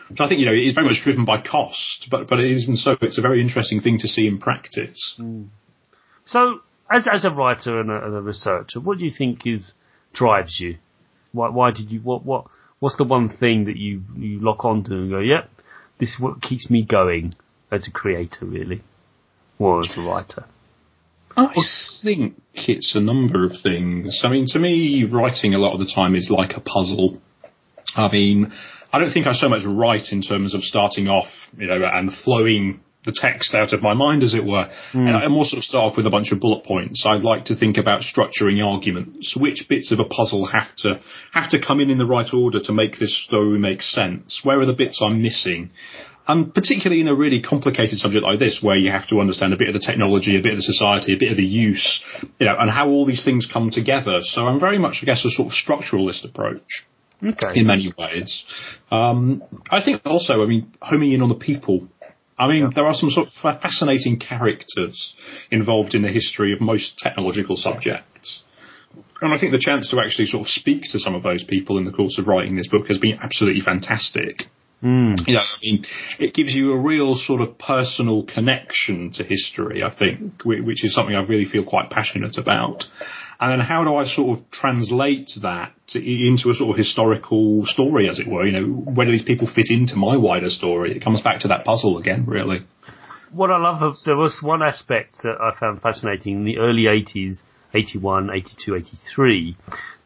which 0.10 0.20
I 0.22 0.28
think, 0.28 0.40
you 0.40 0.46
know, 0.46 0.54
is 0.54 0.74
very 0.74 0.88
much 0.88 1.02
driven 1.04 1.26
by 1.26 1.42
cost, 1.42 2.08
but, 2.10 2.28
but 2.28 2.40
even 2.40 2.78
so, 2.78 2.96
it's 3.02 3.18
a 3.18 3.22
very 3.22 3.42
interesting 3.42 3.82
thing 3.82 4.00
to 4.00 4.08
see 4.08 4.28
in 4.28 4.40
practice. 4.40 5.16
Mm. 5.20 5.50
So, 6.24 6.62
as 6.92 7.08
as 7.12 7.26
a 7.26 7.30
writer 7.30 7.80
and 7.80 7.90
a, 7.90 8.06
and 8.06 8.16
a, 8.16 8.22
researcher, 8.22 8.80
what 8.80 8.98
do 8.98 9.06
you 9.06 9.12
think 9.16 9.46
is 9.46 9.74
drives 10.14 10.60
you? 10.60 10.78
Why 11.32 11.50
why 11.50 11.72
did 11.72 11.92
you 11.92 12.00
what 12.00 12.26
what 12.26 12.46
what's 12.80 12.98
the 12.98 13.04
one 13.04 13.30
thing 13.30 13.66
that 13.66 13.78
you 13.78 14.04
you 14.18 14.40
lock 14.40 14.66
onto 14.66 14.94
and 14.94 15.10
go, 15.10 15.20
yep, 15.20 15.50
this 16.00 16.10
is 16.10 16.20
what 16.20 16.42
keeps 16.42 16.70
me 16.70 16.84
going 16.84 17.34
as 17.72 17.88
a 17.88 17.92
creator, 17.92 18.46
really, 18.46 18.82
or 19.58 19.82
as 19.82 19.96
a 19.98 20.02
writer. 20.02 20.46
I 21.38 21.54
think 22.02 22.36
it's 22.54 22.96
a 22.96 23.00
number 23.00 23.46
of 23.46 23.52
things. 23.62 24.22
I 24.26 24.30
mean, 24.30 24.46
to 24.50 24.60
me, 24.60 25.06
writing 25.06 25.54
a 25.54 25.60
lot 25.60 25.74
of 25.74 25.80
the 25.80 25.92
time 25.94 26.16
is 26.16 26.30
like 26.30 26.58
a 26.58 26.60
puzzle. 26.60 27.22
I 27.96 28.12
mean, 28.12 28.52
I 28.92 29.00
don't 29.00 29.12
think 29.12 29.28
I 29.28 29.34
so 29.34 29.48
much 29.48 29.62
write 29.66 30.12
in 30.12 30.22
terms 30.22 30.56
of 30.56 30.64
starting 30.64 31.08
off, 31.08 31.30
you 31.58 31.68
know, 31.68 31.82
and 31.86 32.12
flowing 32.12 32.82
the 33.06 33.14
text 33.14 33.56
out 33.56 33.72
of 33.72 33.82
my 33.82 33.94
mind, 33.94 34.24
as 34.24 34.34
it 34.34 34.44
were. 34.44 34.70
Mm. 34.94 35.08
And 35.08 35.16
I 35.16 35.28
more 35.30 35.46
sort 35.46 35.60
of 35.60 35.64
start 35.64 35.92
off 35.92 35.98
with 35.98 36.06
a 36.06 36.10
bunch 36.10 36.32
of 36.32 36.40
bullet 36.40 36.66
points. 36.66 37.06
I'd 37.06 37.22
like 37.22 37.46
to 37.46 37.56
think 37.56 37.78
about 37.78 38.02
structuring 38.02 38.64
arguments. 38.66 39.38
Which 39.40 39.68
bits 39.70 39.92
of 39.92 40.00
a 40.00 40.06
puzzle 40.06 40.46
have 40.48 40.76
to 40.80 41.00
have 41.32 41.50
to 41.52 41.66
come 41.66 41.80
in 41.80 41.90
in 41.90 41.98
the 41.98 42.06
right 42.06 42.28
order 42.34 42.60
to 42.60 42.74
make 42.74 43.00
this 43.00 43.18
story 43.24 43.58
make 43.58 43.82
sense? 43.82 44.42
Where 44.44 44.60
are 44.60 44.66
the 44.66 44.74
bits 44.74 45.02
I'm 45.02 45.22
missing? 45.22 45.72
And 46.28 46.54
particularly 46.54 47.02
in 47.02 47.08
a 47.08 47.16
really 47.16 47.42
complicated 47.42 47.98
subject 47.98 48.24
like 48.24 48.38
this, 48.38 48.60
where 48.62 48.76
you 48.76 48.92
have 48.92 49.08
to 49.08 49.20
understand 49.20 49.52
a 49.52 49.58
bit 49.58 49.70
of 49.70 49.74
the 49.74 49.80
technology, 49.80 50.38
a 50.38 50.44
bit 50.44 50.52
of 50.52 50.58
the 50.58 50.64
society, 50.64 51.16
a 51.16 51.18
bit 51.18 51.32
of 51.32 51.38
the 51.38 51.44
use, 51.44 52.04
you 52.38 52.46
know, 52.46 52.56
and 52.60 52.70
how 52.70 52.88
all 52.88 53.06
these 53.06 53.26
things 53.26 53.50
come 53.52 53.72
together. 53.72 54.20
So 54.22 54.46
I'm 54.46 54.60
very 54.60 54.78
much, 54.78 55.00
I 55.02 55.06
guess, 55.06 55.26
a 55.26 55.32
sort 55.32 55.48
of 55.48 55.54
structuralist 55.54 56.26
approach. 56.26 56.86
Okay. 57.22 57.52
In 57.56 57.66
many 57.66 57.92
ways. 57.98 58.46
Um, 58.92 59.44
I 59.70 59.84
think 59.84 60.04
also, 60.06 60.42
I 60.42 60.46
mean, 60.46 60.72
homing 60.82 61.12
in 61.12 61.22
on 61.22 61.30
the 61.30 61.36
people 61.36 61.90
I 62.40 62.48
mean, 62.48 62.62
yeah. 62.64 62.70
there 62.74 62.86
are 62.86 62.96
some 62.96 63.10
sort 63.10 63.28
of 63.28 63.62
fascinating 63.62 64.18
characters 64.18 65.14
involved 65.52 65.94
in 65.94 66.02
the 66.02 66.10
history 66.10 66.54
of 66.54 66.62
most 66.62 66.98
technological 66.98 67.58
subjects. 67.58 68.44
and 69.22 69.34
I 69.34 69.40
think 69.40 69.52
the 69.52 69.60
chance 69.60 69.92
to 69.92 70.00
actually 70.00 70.28
sort 70.28 70.48
of 70.48 70.50
speak 70.50 70.84
to 70.92 71.00
some 71.00 71.14
of 71.16 71.24
those 71.24 71.44
people 71.44 71.78
in 71.78 71.86
the 71.86 71.92
course 71.92 72.18
of 72.18 72.28
writing 72.28 72.56
this 72.56 72.70
book 72.70 72.88
has 72.88 72.98
been 72.98 73.20
absolutely 73.22 73.62
fantastic. 73.62 74.46
Mm. 74.82 75.28
You 75.28 75.34
know, 75.34 75.42
I 75.42 75.58
mean, 75.62 75.86
it 76.20 76.34
gives 76.34 76.54
you 76.54 76.72
a 76.72 76.80
real 76.80 77.16
sort 77.18 77.42
of 77.42 77.58
personal 77.58 78.24
connection 78.24 79.12
to 79.16 79.26
history, 79.26 79.84
I 79.84 79.94
think, 79.94 80.46
which 80.46 80.86
is 80.86 80.94
something 80.94 81.16
I 81.16 81.24
really 81.24 81.46
feel 81.46 81.66
quite 81.66 81.90
passionate 81.90 82.38
about. 82.38 82.86
And 83.40 83.52
then 83.54 83.66
how 83.66 83.86
do 83.86 83.96
I 83.96 84.06
sort 84.06 84.38
of 84.38 84.52
translate 84.52 85.32
that 85.42 85.74
into 85.96 86.50
a 86.50 86.54
sort 86.54 86.72
of 86.72 86.78
historical 86.78 87.66
story, 87.66 88.10
as 88.10 88.20
it 88.20 88.28
were? 88.28 88.46
You 88.46 88.52
know, 88.52 88.66
where 88.68 89.06
do 89.06 89.14
these 89.14 89.24
people 89.24 89.48
fit 89.48 89.68
into 89.70 89.96
my 89.96 90.18
wider 90.18 90.50
story? 90.50 90.96
It 90.96 91.04
comes 91.04 91.22
back 91.22 91.40
to 91.42 91.48
that 91.48 91.64
puzzle 91.64 91.98
again, 91.98 92.26
really. 92.26 92.66
What 93.32 93.50
I 93.50 93.58
love 93.58 93.82
of, 93.82 93.96
there 94.06 94.18
was 94.18 94.40
one 94.42 94.62
aspect 94.62 95.20
that 95.24 95.36
I 95.40 95.58
found 95.58 95.82
fascinating 95.82 96.40
in 96.40 96.44
the 96.44 96.58
early 96.58 96.84
80s, 96.84 97.44
81, 97.74 98.30
82, 98.30 98.76
83. 98.76 99.58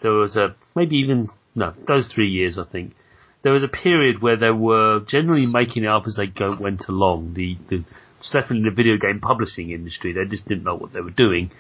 There 0.04 0.12
was 0.12 0.36
a, 0.36 0.56
maybe 0.75 0.98
even, 0.98 1.30
no, 1.56 1.74
those 1.88 2.12
three 2.13 2.30
years, 2.30 2.60
I 2.60 2.66
think. 2.70 2.94
There 3.42 3.54
was 3.54 3.63
a 3.63 3.68
period 3.68 4.22
where 4.22 4.38
they 4.38 4.52
were 4.52 5.00
generally 5.08 5.48
making 5.48 5.86
it 5.86 5.90
up 5.90 6.04
as 6.06 6.18
they 6.18 6.28
go, 6.28 6.56
went 6.60 6.86
along. 6.88 7.34
The, 7.34 7.58
the 7.70 7.84
definitely 8.32 8.70
the 8.70 8.75
video 8.75 8.98
game 8.98 9.20
publishing 9.20 9.72
industry. 9.72 10.13
They 10.13 10.25
just 10.30 10.48
didn't 10.48 10.63
know 10.63 10.75
what 10.75 10.94
they 10.94 11.01
were 11.01 11.12
doing 11.12 11.51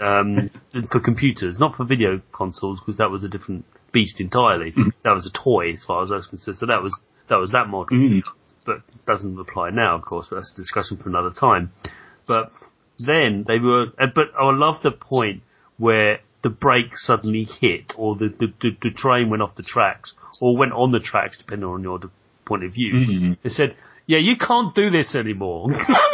um, 0.00 0.50
for 0.90 1.00
computers, 1.00 1.58
not 1.58 1.76
for 1.76 1.84
video 1.84 2.20
consoles, 2.32 2.80
because 2.80 2.98
that 2.98 3.10
was 3.10 3.24
a 3.24 3.28
different 3.28 3.64
beast 3.92 4.20
entirely. 4.20 4.72
Mm. 4.72 4.92
That 5.04 5.12
was 5.12 5.26
a 5.26 5.44
toy, 5.44 5.72
as 5.72 5.84
far 5.84 6.02
as 6.02 6.10
I 6.12 6.16
was 6.16 6.26
concerned. 6.26 6.58
So 6.58 6.66
that 6.66 6.82
was 6.82 6.98
that 7.28 7.36
was 7.36 7.52
that 7.52 7.68
model, 7.68 7.96
mm. 7.96 8.22
but 8.66 8.78
doesn't 9.06 9.38
apply 9.38 9.70
now, 9.70 9.96
of 9.96 10.02
course. 10.02 10.26
But 10.30 10.36
that's 10.36 10.52
a 10.52 10.56
discussion 10.56 10.96
for 10.96 11.08
another 11.08 11.32
time. 11.38 11.72
But 12.26 12.50
then 12.98 13.44
they 13.46 13.58
were, 13.58 13.86
but 14.14 14.28
I 14.38 14.50
love 14.52 14.82
the 14.82 14.90
point 14.90 15.42
where 15.76 16.20
the 16.42 16.50
brake 16.50 16.96
suddenly 16.96 17.44
hit, 17.60 17.94
or 17.96 18.16
the, 18.16 18.28
the, 18.28 18.46
the, 18.60 18.70
the 18.82 18.90
train 18.90 19.30
went 19.30 19.42
off 19.42 19.54
the 19.56 19.62
tracks, 19.62 20.14
or 20.40 20.56
went 20.56 20.72
on 20.72 20.92
the 20.92 21.00
tracks, 21.00 21.38
depending 21.38 21.68
on 21.68 21.82
your 21.82 22.00
point 22.44 22.64
of 22.64 22.72
view. 22.72 22.94
Mm-hmm. 22.94 23.32
They 23.42 23.50
said, 23.50 23.76
yeah, 24.08 24.18
you 24.18 24.36
can't 24.36 24.74
do 24.74 24.88
this 24.88 25.14
anymore. 25.14 25.68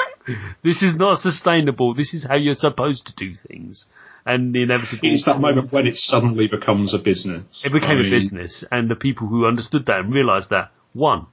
this 0.64 0.82
is 0.82 0.96
not 0.98 1.20
sustainable. 1.20 1.94
This 1.94 2.12
is 2.12 2.26
how 2.28 2.34
you're 2.34 2.56
supposed 2.56 3.06
to 3.06 3.14
do 3.16 3.34
things. 3.48 3.86
And 4.26 4.54
inevitably. 4.56 5.10
It's 5.10 5.26
that 5.26 5.38
moment 5.38 5.72
when 5.72 5.86
it 5.86 5.96
suddenly 5.96 6.48
becomes 6.48 6.92
a 6.92 6.98
business. 6.98 7.44
It 7.64 7.72
became 7.72 7.90
I 7.90 7.94
mean, 7.94 8.06
a 8.06 8.10
business, 8.10 8.64
and 8.70 8.90
the 8.90 8.96
people 8.96 9.28
who 9.28 9.46
understood 9.46 9.86
that 9.86 10.00
and 10.00 10.12
realized 10.12 10.50
that 10.50 10.70
won. 10.94 11.28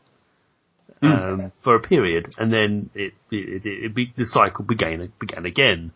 Mm. 1.02 1.34
Um, 1.46 1.52
for 1.64 1.74
a 1.74 1.80
period, 1.80 2.28
and 2.38 2.54
then 2.54 2.92
it, 2.94 3.14
it, 3.32 3.66
it, 3.66 3.86
it 3.86 3.96
be, 3.96 4.14
the 4.16 4.26
cycle 4.28 4.64
began 4.64 5.12
began 5.20 5.48
again. 5.48 5.94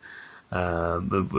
Um, 0.51 1.29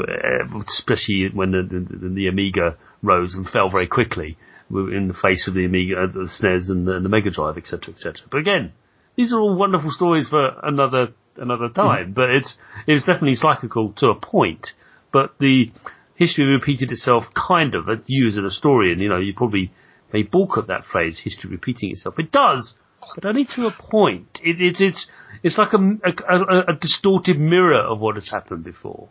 especially 0.69 1.31
when 1.35 1.51
the, 1.51 1.63
the, 1.63 2.09
the, 2.11 2.29
Amiga 2.29 2.77
rose 3.03 3.35
and 3.35 3.49
fell 3.49 3.69
very 3.69 3.89
quickly 3.89 4.37
in 4.71 5.09
the 5.09 5.15
face 5.21 5.49
of 5.49 5.55
the 5.55 5.65
Amiga, 5.65 6.07
the 6.13 6.29
SNES, 6.29 6.71
and 6.71 6.87
the, 6.87 6.97
and 6.97 7.05
the 7.05 7.09
Mega 7.09 7.31
Drive, 7.31 7.57
etc., 7.57 7.93
etc. 7.95 8.27
But 8.31 8.39
again, 8.39 8.73
these 9.17 9.33
are 9.33 9.41
all 9.41 9.57
wonderful 9.57 9.91
stories 9.91 10.29
for 10.29 10.53
another 10.63 11.15
another 11.37 11.69
time. 11.69 12.13
Mm. 12.13 12.15
But 12.15 12.31
it's 12.31 12.59
it 12.87 12.93
was 12.93 13.05
definitely 13.05 13.35
cyclical 13.35 13.93
to 13.99 14.09
a 14.09 14.15
point. 14.15 14.69
But 15.13 15.35
the 15.39 15.71
history 16.15 16.45
repeated 16.45 16.91
itself, 16.93 17.25
kind 17.35 17.75
of. 17.75 17.89
You 18.07 18.29
as 18.29 18.37
an 18.37 18.45
historian, 18.45 19.01
you 19.01 19.09
know, 19.09 19.19
you 19.19 19.35
probably 19.35 19.73
may 20.13 20.23
balk 20.23 20.59
at 20.59 20.67
that 20.69 20.85
phrase, 20.85 21.21
history 21.23 21.51
repeating 21.51 21.91
itself. 21.91 22.19
It 22.19 22.33
does, 22.33 22.79
but 23.15 23.25
only 23.25 23.45
to 23.55 23.67
a 23.67 23.71
point. 23.71 24.41
It, 24.43 24.61
it, 24.61 24.81
it's 24.81 25.11
it's 25.43 25.59
like 25.59 25.73
a, 25.73 25.79
a, 25.79 26.73
a, 26.73 26.77
distorted 26.81 27.39
mirror 27.39 27.81
of 27.81 28.01
what 28.01 28.17
has 28.17 28.31
happened 28.31 28.65
before. 28.65 29.09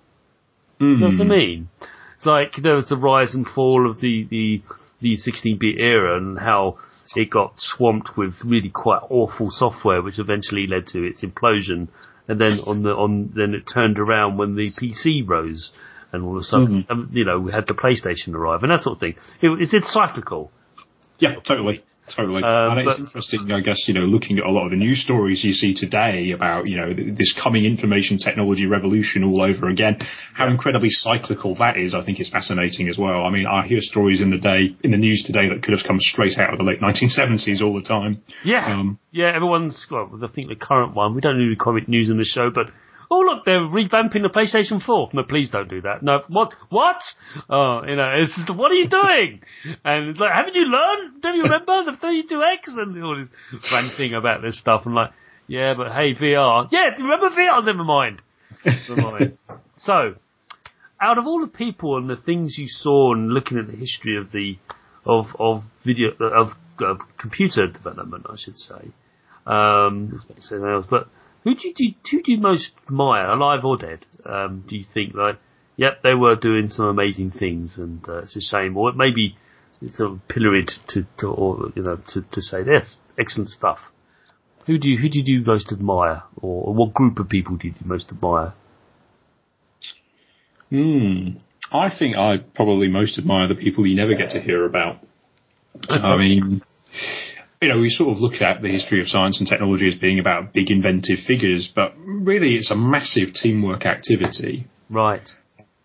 Mm. 0.82 0.92
You 0.92 0.98
know 0.98 1.08
what 1.08 1.22
I 1.22 1.38
mean? 1.38 1.70
It's 2.18 2.26
like 2.26 2.54
there 2.62 2.76
was 2.76 2.90
the 2.90 2.98
rise 2.98 3.34
and 3.34 3.48
fall 3.48 3.90
of 3.90 4.00
the 4.02 4.28
the 4.30 4.62
the 5.02 5.18
16-bit 5.18 5.76
era 5.78 6.18
and 6.18 6.40
how 6.40 6.78
it 7.16 7.30
got 7.30 7.54
swamped 7.56 8.18
with 8.18 8.34
really 8.44 8.70
quite 8.70 9.02
awful 9.10 9.50
software, 9.52 10.02
which 10.02 10.20
eventually 10.20 10.68
led 10.68 10.88
to 10.88 11.04
its 11.04 11.24
implosion. 11.24 11.90
And 12.28 12.42
then 12.42 12.60
on 12.66 12.82
the 12.84 12.90
on 12.92 13.32
then 13.36 13.54
it 13.54 13.70
turned 13.72 14.00
around 14.00 14.38
when 14.38 14.56
the 14.56 14.72
PC 14.82 15.28
rose, 15.28 15.72
and 16.12 16.24
all 16.24 16.38
of 16.38 16.42
a 16.42 16.44
sudden, 16.44 16.84
mm-hmm. 16.84 16.92
um, 16.92 17.10
you 17.14 17.26
know, 17.26 17.40
we 17.40 17.52
had 17.52 17.68
the 17.68 17.74
PlayStation 17.74 18.34
arrive 18.34 18.64
and 18.64 18.72
that 18.72 18.82
sort 18.82 18.96
of 18.96 19.00
thing. 19.00 19.16
It, 19.42 19.62
it's, 19.62 19.74
it's 19.74 19.94
cyclical. 19.94 20.52
Yeah, 21.20 21.36
totally. 21.48 21.84
Totally. 22.14 22.44
Um, 22.44 22.78
and 22.78 22.88
it's 22.88 23.00
interesting, 23.00 23.52
I 23.52 23.62
guess, 23.62 23.88
you 23.88 23.94
know, 23.94 24.02
looking 24.02 24.38
at 24.38 24.46
a 24.46 24.52
lot 24.52 24.66
of 24.66 24.72
the 24.72 24.78
news 24.78 25.02
stories 25.02 25.44
you 25.44 25.54
see 25.54 25.74
today 25.74 26.32
about, 26.32 26.68
you 26.68 26.78
know, 26.78 26.94
this 26.94 27.34
coming 27.42 27.66
information 27.66 28.18
technology 28.18 28.68
revolution 28.68 29.24
all 29.24 29.42
over 29.42 29.70
again, 29.70 29.98
how 30.34 30.48
incredibly 30.48 30.90
cyclical 30.90 31.56
that 31.56 31.78
is, 31.78 31.96
I 31.96 32.04
think 32.06 32.20
is 32.20 32.30
fascinating 32.30 32.90
as 32.90 32.98
well. 32.98 33.24
I 33.24 33.32
mean, 33.32 33.48
I 33.48 33.66
hear 33.66 33.80
stories 33.80 34.22
in 34.22 34.30
the 34.30 34.38
day, 34.38 34.76
in 34.84 34.92
the 34.92 34.98
news 34.98 35.24
today 35.26 35.50
that 35.50 35.64
could 35.64 35.74
have 35.74 35.86
come 35.88 36.00
straight 36.00 36.38
out 36.38 36.52
of 36.54 36.60
the 36.60 36.64
late 36.64 36.80
1970s 36.80 37.62
all 37.64 37.74
the 37.74 37.86
time. 37.86 38.22
Yeah. 38.44 38.68
Um, 38.68 39.00
yeah, 39.12 39.32
everyone's, 39.34 39.88
well, 39.90 40.08
I 40.24 40.28
think 40.28 40.50
the 40.50 40.56
current 40.56 40.94
one, 40.94 41.16
we 41.16 41.22
don't 41.22 41.38
really 41.38 41.56
comment 41.56 41.90
news 41.90 42.10
in 42.10 42.18
the 42.18 42.26
show, 42.26 42.52
but 42.54 42.68
oh 43.10 43.20
look, 43.20 43.46
they're 43.46 43.60
revamping 43.60 44.24
the 44.24 44.32
PlayStation 44.34 44.84
4. 44.84 45.10
No, 45.14 45.24
please 45.24 45.50
don't 45.50 45.70
do 45.70 45.82
that. 45.82 46.04
No, 46.04 46.22
what, 46.28 46.54
what? 46.70 47.02
Oh, 47.50 47.82
you 47.88 47.96
know, 47.96 48.12
it's 48.18 48.36
just, 48.36 48.56
what 48.56 48.72
are 48.72 48.76
you 48.76 48.88
doing? 48.88 49.42
And 49.84 50.10
it's 50.10 50.20
like, 50.20 50.32
haven't 50.34 50.56
you 50.56 50.66
learned? 50.66 51.22
Don't 51.22 51.36
you 51.36 51.44
remember 51.44 51.86
the 51.86 51.98
32X? 51.98 52.78
And 52.78 53.04
all 53.04 53.26
this 53.52 53.72
ranting 53.72 54.14
about 54.14 54.42
this 54.42 54.60
stuff. 54.60 54.86
And 54.86 54.96
like, 54.96 55.12
yeah, 55.48 55.74
but 55.76 55.92
hey, 55.92 56.16
VR. 56.16 56.68
Yeah, 56.72 56.90
remember 56.98 57.30
VR? 57.30 57.64
Never 57.66 57.84
mind. 57.84 58.22
Never 58.66 59.02
mind. 59.02 59.38
so, 59.76 60.16
out 61.00 61.18
of 61.18 61.28
all 61.28 61.40
the 61.40 61.56
people 61.56 61.98
and 61.98 62.10
the 62.10 62.16
things 62.16 62.58
you 62.58 62.68
saw 62.68 63.14
and 63.14 63.32
looking 63.32 63.58
at 63.58 63.68
the 63.68 63.76
history 63.76 64.18
of 64.18 64.32
the, 64.32 64.58
of, 65.06 65.28
of 65.40 65.64
video, 65.86 66.12
of, 66.20 66.50
of 66.80 66.98
computer 67.18 67.68
development, 67.68 68.26
I 68.30 68.36
should 68.38 68.58
say, 68.58 68.92
um, 69.46 70.10
I 70.12 70.16
was 70.16 70.24
about 70.24 70.36
to 70.38 70.42
say 70.42 70.50
something 70.56 70.70
else, 70.70 70.86
but 70.90 71.08
who 71.46 71.54
do 71.54 71.72
you 71.78 71.94
who 72.12 72.24
do 72.24 72.32
you 72.34 72.40
most 72.40 72.74
admire, 72.88 73.28
alive 73.28 73.64
or 73.64 73.78
dead? 73.78 74.00
Um, 74.26 74.66
do 74.68 74.76
you 74.76 74.84
think 74.92 75.14
like, 75.14 75.38
yep, 75.78 76.02
they 76.02 76.16
were 76.16 76.36
doing 76.36 76.70
some 76.70 76.88
amazing 76.88 77.32
things, 77.32 77.78
and 77.78 78.04
uh, 78.10 78.24
it's 78.24 78.36
a 78.36 78.42
shame, 78.42 78.76
or 78.76 78.92
maybe 78.94 79.38
it's 79.80 79.98
sort 79.98 80.12
of 80.12 80.28
pilloried 80.28 80.72
to, 80.90 81.06
to 81.20 81.28
or 81.28 81.72
you 81.76 81.84
know 81.84 82.00
to, 82.10 82.22
to 82.32 82.42
say 82.42 82.64
this 82.64 83.00
excellent 83.18 83.52
stuff. 83.52 83.78
Who 84.66 84.80
do 84.80 84.90
you 84.90 84.98
who 84.98 85.08
did 85.08 85.28
you 85.28 85.44
most 85.46 85.72
admire, 85.72 86.24
or, 86.42 86.70
or 86.70 86.74
what 86.74 86.96
group 86.96 87.20
of 87.20 87.30
people 87.30 87.58
do 87.58 87.68
you 87.68 87.76
most 87.86 88.10
admire? 88.12 88.54
Hmm. 90.72 91.38
I 91.72 91.90
think 91.96 92.18
I 92.18 92.38
probably 92.56 92.88
most 92.88 93.20
admire 93.20 93.48
the 93.48 93.56
people 93.56 93.86
you 93.86 93.96
never 93.96 94.16
get 94.16 94.32
to 94.32 94.42
hear 94.42 94.66
about. 94.66 94.98
I 95.90 96.18
mean, 96.18 96.64
you 97.62 97.70
know, 97.70 97.80
we 97.80 97.90
sort 97.90 98.16
of 98.16 98.22
look 98.22 98.42
at 98.42 98.62
the 98.62 98.70
history 98.70 99.02
of 99.02 99.08
science 99.08 99.40
and 99.40 99.48
technology 99.48 99.88
as 99.88 99.96
being 99.96 100.20
about 100.20 100.54
big 100.54 100.70
inventive 100.70 101.20
figures, 101.26 101.72
but 101.74 101.94
really 102.06 102.56
it's 102.56 102.72
a 102.72 102.76
massive 102.76 103.34
teamwork 103.34 103.86
activity. 103.86 104.68
Right. 104.90 105.28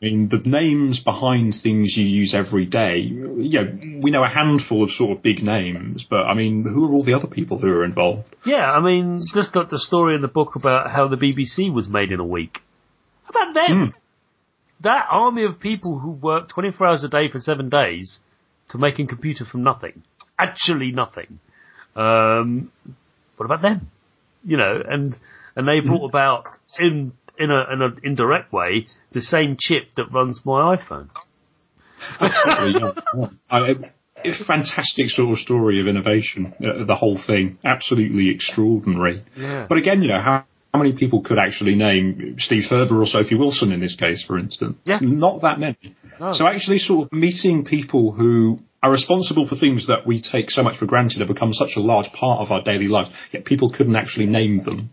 I 0.03 0.07
mean, 0.07 0.31
the 0.31 0.39
names 0.39 0.99
behind 1.01 1.55
things 1.63 1.95
you 1.95 2.05
use 2.07 2.35
every 2.35 2.65
day, 2.65 3.01
you 3.01 3.61
know, 3.61 4.01
we 4.03 4.11
know 4.11 4.25
a 4.25 4.29
handful 4.29 4.83
of 4.83 4.91
sort 4.91 5.15
of 5.15 5.23
big 5.23 5.43
names, 5.43 6.07
but 6.09 6.23
I 6.23 6.33
mean, 6.33 6.65
who 6.65 6.87
are 6.87 6.93
all 6.93 7.05
the 7.05 7.13
other 7.13 7.27
people 7.27 7.59
who 7.59 7.69
are 7.69 7.85
involved? 7.85 8.25
Yeah, 8.47 8.71
I 8.71 8.81
mean, 8.81 9.23
just 9.35 9.53
the 9.53 9.79
story 9.79 10.15
in 10.15 10.23
the 10.23 10.29
book 10.29 10.57
about 10.57 10.91
how 10.91 11.09
the 11.09 11.17
BBC 11.17 11.73
was 11.73 11.87
made 11.87 12.13
in 12.13 12.21
a 12.21 12.25
week. 12.25 12.61
How 13.25 13.43
about 13.43 13.55
them? 13.55 13.89
Mm. 13.89 13.93
That 14.81 15.07
army 15.11 15.45
of 15.45 15.61
people 15.61 15.99
who 15.99 16.13
worked 16.13 16.53
24 16.53 16.87
hours 16.87 17.05
a 17.05 17.09
day 17.09 17.31
for 17.31 17.39
seven 17.39 17.69
days 17.69 18.21
to 18.71 18.79
make 18.79 18.99
a 18.99 19.07
computer 19.07 19.45
from 19.45 19.63
nothing. 19.63 20.03
Actually 20.39 20.93
nothing. 20.93 21.41
Um, 22.01 22.73
what 23.37 23.47
about 23.47 23.63
them? 23.63 23.91
You 24.45 24.57
know, 24.57 24.83
and 24.89 25.15
and 25.57 25.69
they 25.69 25.81
brought 25.81 25.99
mm-hmm. 25.99 26.17
about 26.17 26.45
in 26.79 27.13
in 27.39 27.51
a 27.51 27.73
in 27.73 27.83
an 27.83 27.99
indirect 28.03 28.53
way 28.53 28.87
the 29.13 29.23
same 29.23 29.57
chip 29.59 29.95
that 29.97 30.13
runs 30.13 30.41
my 30.45 30.77
iPhone. 30.77 31.09
I, 33.51 33.75
a 34.25 34.45
fantastic 34.45 35.09
sort 35.09 35.33
of 35.33 35.39
story 35.39 35.81
of 35.81 35.87
innovation, 35.87 36.55
uh, 36.61 36.85
the 36.85 36.95
whole 36.95 37.19
thing. 37.19 37.59
Absolutely 37.65 38.31
extraordinary. 38.31 39.25
Yeah. 39.37 39.67
But 39.69 39.79
again, 39.79 40.03
you 40.03 40.09
know, 40.09 40.21
how, 40.21 40.45
how 40.73 40.79
many 40.79 40.93
people 40.93 41.23
could 41.23 41.39
actually 41.39 41.75
name 41.75 42.37
Steve 42.39 42.65
Furber 42.71 43.01
or 43.01 43.07
Sophie 43.07 43.37
Wilson 43.37 43.73
in 43.73 43.81
this 43.81 43.97
case, 43.97 44.25
for 44.25 44.39
instance? 44.39 44.77
Yeah. 44.85 44.99
Not 45.01 45.43
that 45.43 45.59
many. 45.59 45.95
No. 46.19 46.33
So 46.35 46.47
actually 46.47 46.79
sort 46.79 47.07
of 47.07 47.13
meeting 47.13 47.65
people 47.65 48.13
who 48.13 48.61
are 48.83 48.91
responsible 48.91 49.47
for 49.47 49.57
things 49.57 49.87
that 49.89 50.07
we 50.07 50.23
take 50.23 50.51
so 50.51 50.63
much 50.63 50.79
for 50.79 50.87
granted 50.87 51.19
have 51.19 51.29
become 51.29 51.53
such 51.53 51.73
a 51.77 51.81
large 51.81 52.11
part 52.13 52.41
of 52.41 52.51
our 52.51 52.63
daily 52.63 52.89
life, 52.89 53.09
yet 53.31 53.45
people 53.45 53.71
couldn't 53.71 53.97
actually 53.97 54.27
name 54.27 54.65
them. 54.65 54.91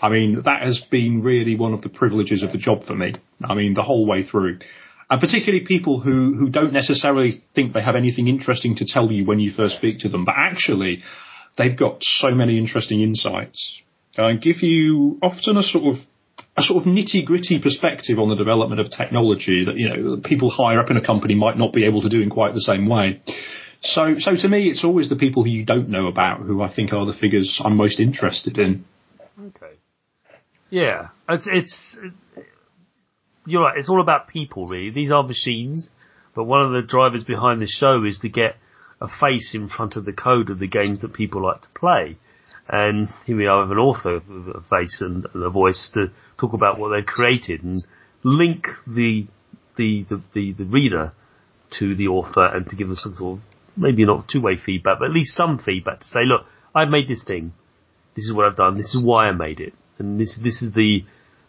I 0.00 0.08
mean, 0.08 0.42
that 0.44 0.62
has 0.62 0.80
been 0.90 1.22
really 1.22 1.56
one 1.56 1.72
of 1.72 1.82
the 1.82 1.88
privileges 1.88 2.42
of 2.42 2.52
the 2.52 2.58
job 2.58 2.84
for 2.84 2.94
me. 2.94 3.14
I 3.44 3.54
mean, 3.54 3.74
the 3.74 3.82
whole 3.82 4.06
way 4.06 4.22
through. 4.22 4.58
And 5.10 5.20
particularly 5.20 5.64
people 5.64 6.00
who, 6.00 6.34
who 6.34 6.50
don't 6.50 6.72
necessarily 6.72 7.42
think 7.54 7.72
they 7.72 7.82
have 7.82 7.96
anything 7.96 8.28
interesting 8.28 8.76
to 8.76 8.84
tell 8.86 9.10
you 9.10 9.24
when 9.24 9.40
you 9.40 9.52
first 9.52 9.76
speak 9.76 10.00
to 10.00 10.08
them, 10.08 10.24
but 10.24 10.34
actually 10.36 11.02
they've 11.56 11.76
got 11.76 12.02
so 12.02 12.30
many 12.30 12.58
interesting 12.58 13.00
insights 13.00 13.82
and 14.16 14.42
give 14.42 14.62
you 14.62 15.18
often 15.22 15.56
a 15.56 15.62
sort 15.62 15.94
of 15.94 16.04
a 16.58 16.62
sort 16.62 16.84
of 16.84 16.92
nitty 16.92 17.24
gritty 17.24 17.60
perspective 17.60 18.18
on 18.18 18.28
the 18.28 18.36
development 18.36 18.80
of 18.80 18.88
technology 18.90 19.64
that 19.64 19.76
you 19.76 19.88
know 19.88 20.20
people 20.24 20.50
higher 20.50 20.80
up 20.80 20.90
in 20.90 20.96
a 20.96 21.04
company 21.04 21.34
might 21.34 21.56
not 21.56 21.72
be 21.72 21.84
able 21.84 22.02
to 22.02 22.08
do 22.08 22.20
in 22.20 22.30
quite 22.30 22.54
the 22.54 22.60
same 22.60 22.88
way. 22.88 23.22
So, 23.80 24.16
so 24.18 24.34
to 24.34 24.48
me, 24.48 24.68
it's 24.68 24.84
always 24.84 25.08
the 25.08 25.16
people 25.16 25.44
who 25.44 25.50
you 25.50 25.64
don't 25.64 25.88
know 25.88 26.08
about 26.08 26.40
who 26.40 26.62
I 26.62 26.74
think 26.74 26.92
are 26.92 27.06
the 27.06 27.12
figures 27.12 27.60
I'm 27.64 27.76
most 27.76 28.00
interested 28.00 28.58
in. 28.58 28.84
Okay. 29.40 29.74
Yeah, 30.70 31.08
it's 31.28 31.48
it's 31.50 31.98
you're 33.46 33.62
right. 33.62 33.78
It's 33.78 33.88
all 33.88 34.02
about 34.02 34.28
people, 34.28 34.66
really. 34.66 34.90
These 34.90 35.12
are 35.12 35.22
machines, 35.22 35.90
but 36.34 36.44
one 36.44 36.62
of 36.62 36.72
the 36.72 36.82
drivers 36.82 37.24
behind 37.24 37.60
the 37.60 37.68
show 37.68 38.04
is 38.04 38.18
to 38.20 38.28
get 38.28 38.56
a 39.00 39.08
face 39.20 39.54
in 39.54 39.68
front 39.68 39.96
of 39.96 40.04
the 40.04 40.12
code 40.12 40.50
of 40.50 40.58
the 40.58 40.66
games 40.66 41.00
that 41.00 41.14
people 41.14 41.42
like 41.42 41.62
to 41.62 41.68
play. 41.74 42.18
And 42.68 43.08
here 43.24 43.36
we 43.36 43.46
are 43.46 43.62
with 43.62 43.72
an 43.72 43.78
author 43.78 44.14
with 44.14 44.56
a 44.56 44.62
face 44.68 45.00
and, 45.00 45.26
and 45.32 45.42
a 45.42 45.50
voice 45.50 45.90
to 45.94 46.10
talk 46.38 46.52
about 46.52 46.78
what 46.78 46.90
they've 46.90 47.06
created 47.06 47.62
and 47.62 47.80
link 48.22 48.66
the 48.86 49.26
the, 49.76 50.04
the, 50.08 50.20
the, 50.34 50.52
the 50.52 50.64
reader 50.64 51.12
to 51.78 51.94
the 51.94 52.08
author 52.08 52.44
and 52.44 52.68
to 52.68 52.76
give 52.76 52.88
them 52.88 52.96
some 52.96 53.14
sort 53.16 53.38
of 53.38 53.44
maybe 53.76 54.04
not 54.04 54.28
two 54.28 54.40
way 54.40 54.56
feedback, 54.56 54.98
but 54.98 55.06
at 55.06 55.12
least 55.12 55.36
some 55.36 55.58
feedback 55.58 56.00
to 56.00 56.06
say, 56.06 56.20
look, 56.24 56.44
I've 56.74 56.88
made 56.88 57.08
this 57.08 57.22
thing. 57.24 57.52
This 58.14 58.24
is 58.24 58.34
what 58.34 58.46
I've 58.46 58.56
done. 58.56 58.76
This 58.76 58.94
is 58.94 59.04
why 59.04 59.28
I 59.28 59.32
made 59.32 59.60
it. 59.60 59.74
And 59.98 60.20
this 60.20 60.38
this 60.42 60.62
is 60.62 60.72
the 60.72 61.04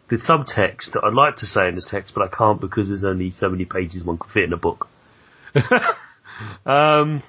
the 0.09 0.17
subtext 0.17 0.93
that 0.93 1.03
I'd 1.03 1.13
like 1.13 1.37
to 1.37 1.45
say 1.45 1.67
in 1.67 1.75
the 1.75 1.85
text, 1.87 2.13
but 2.15 2.23
I 2.23 2.35
can't 2.35 2.61
because 2.61 2.89
there's 2.89 3.03
only 3.03 3.31
so 3.31 3.49
many 3.49 3.65
pages 3.65 4.03
one 4.03 4.17
could 4.17 4.31
fit 4.31 4.43
in 4.43 4.53
a 4.53 4.57
book. 4.57 4.87
um, 6.65 7.23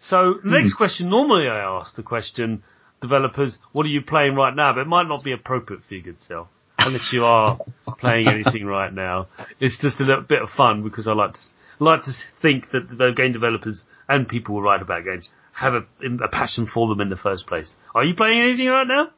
so 0.00 0.34
next 0.44 0.72
hmm. 0.72 0.76
question. 0.76 1.10
Normally 1.10 1.48
I 1.48 1.60
ask 1.78 1.96
the 1.96 2.02
question, 2.02 2.62
developers, 3.00 3.58
what 3.72 3.86
are 3.86 3.90
you 3.90 4.02
playing 4.02 4.34
right 4.34 4.54
now? 4.54 4.72
But 4.72 4.82
it 4.82 4.86
might 4.86 5.08
not 5.08 5.24
be 5.24 5.32
appropriate 5.32 5.82
for 5.88 5.94
your 5.94 6.02
good 6.02 6.20
self. 6.20 6.48
Unless 6.78 7.10
you 7.12 7.24
are 7.24 7.58
playing 7.98 8.28
anything 8.28 8.64
right 8.66 8.92
now. 8.92 9.26
It's 9.60 9.80
just 9.80 10.00
a 10.00 10.04
little 10.04 10.22
bit 10.22 10.42
of 10.42 10.50
fun 10.50 10.82
because 10.82 11.08
I 11.08 11.12
like 11.12 11.32
to, 11.32 11.38
like 11.78 12.04
to 12.04 12.12
think 12.40 12.70
that 12.70 12.88
the 12.96 13.12
game 13.16 13.32
developers 13.32 13.84
and 14.08 14.28
people 14.28 14.54
who 14.54 14.60
write 14.60 14.82
about 14.82 15.04
games 15.04 15.28
have 15.52 15.74
a, 15.74 15.84
a 16.22 16.28
passion 16.28 16.66
for 16.72 16.86
them 16.88 17.00
in 17.00 17.08
the 17.08 17.16
first 17.16 17.46
place. 17.46 17.74
Are 17.94 18.04
you 18.04 18.14
playing 18.14 18.40
anything 18.40 18.68
right 18.68 18.86
now? 18.86 19.10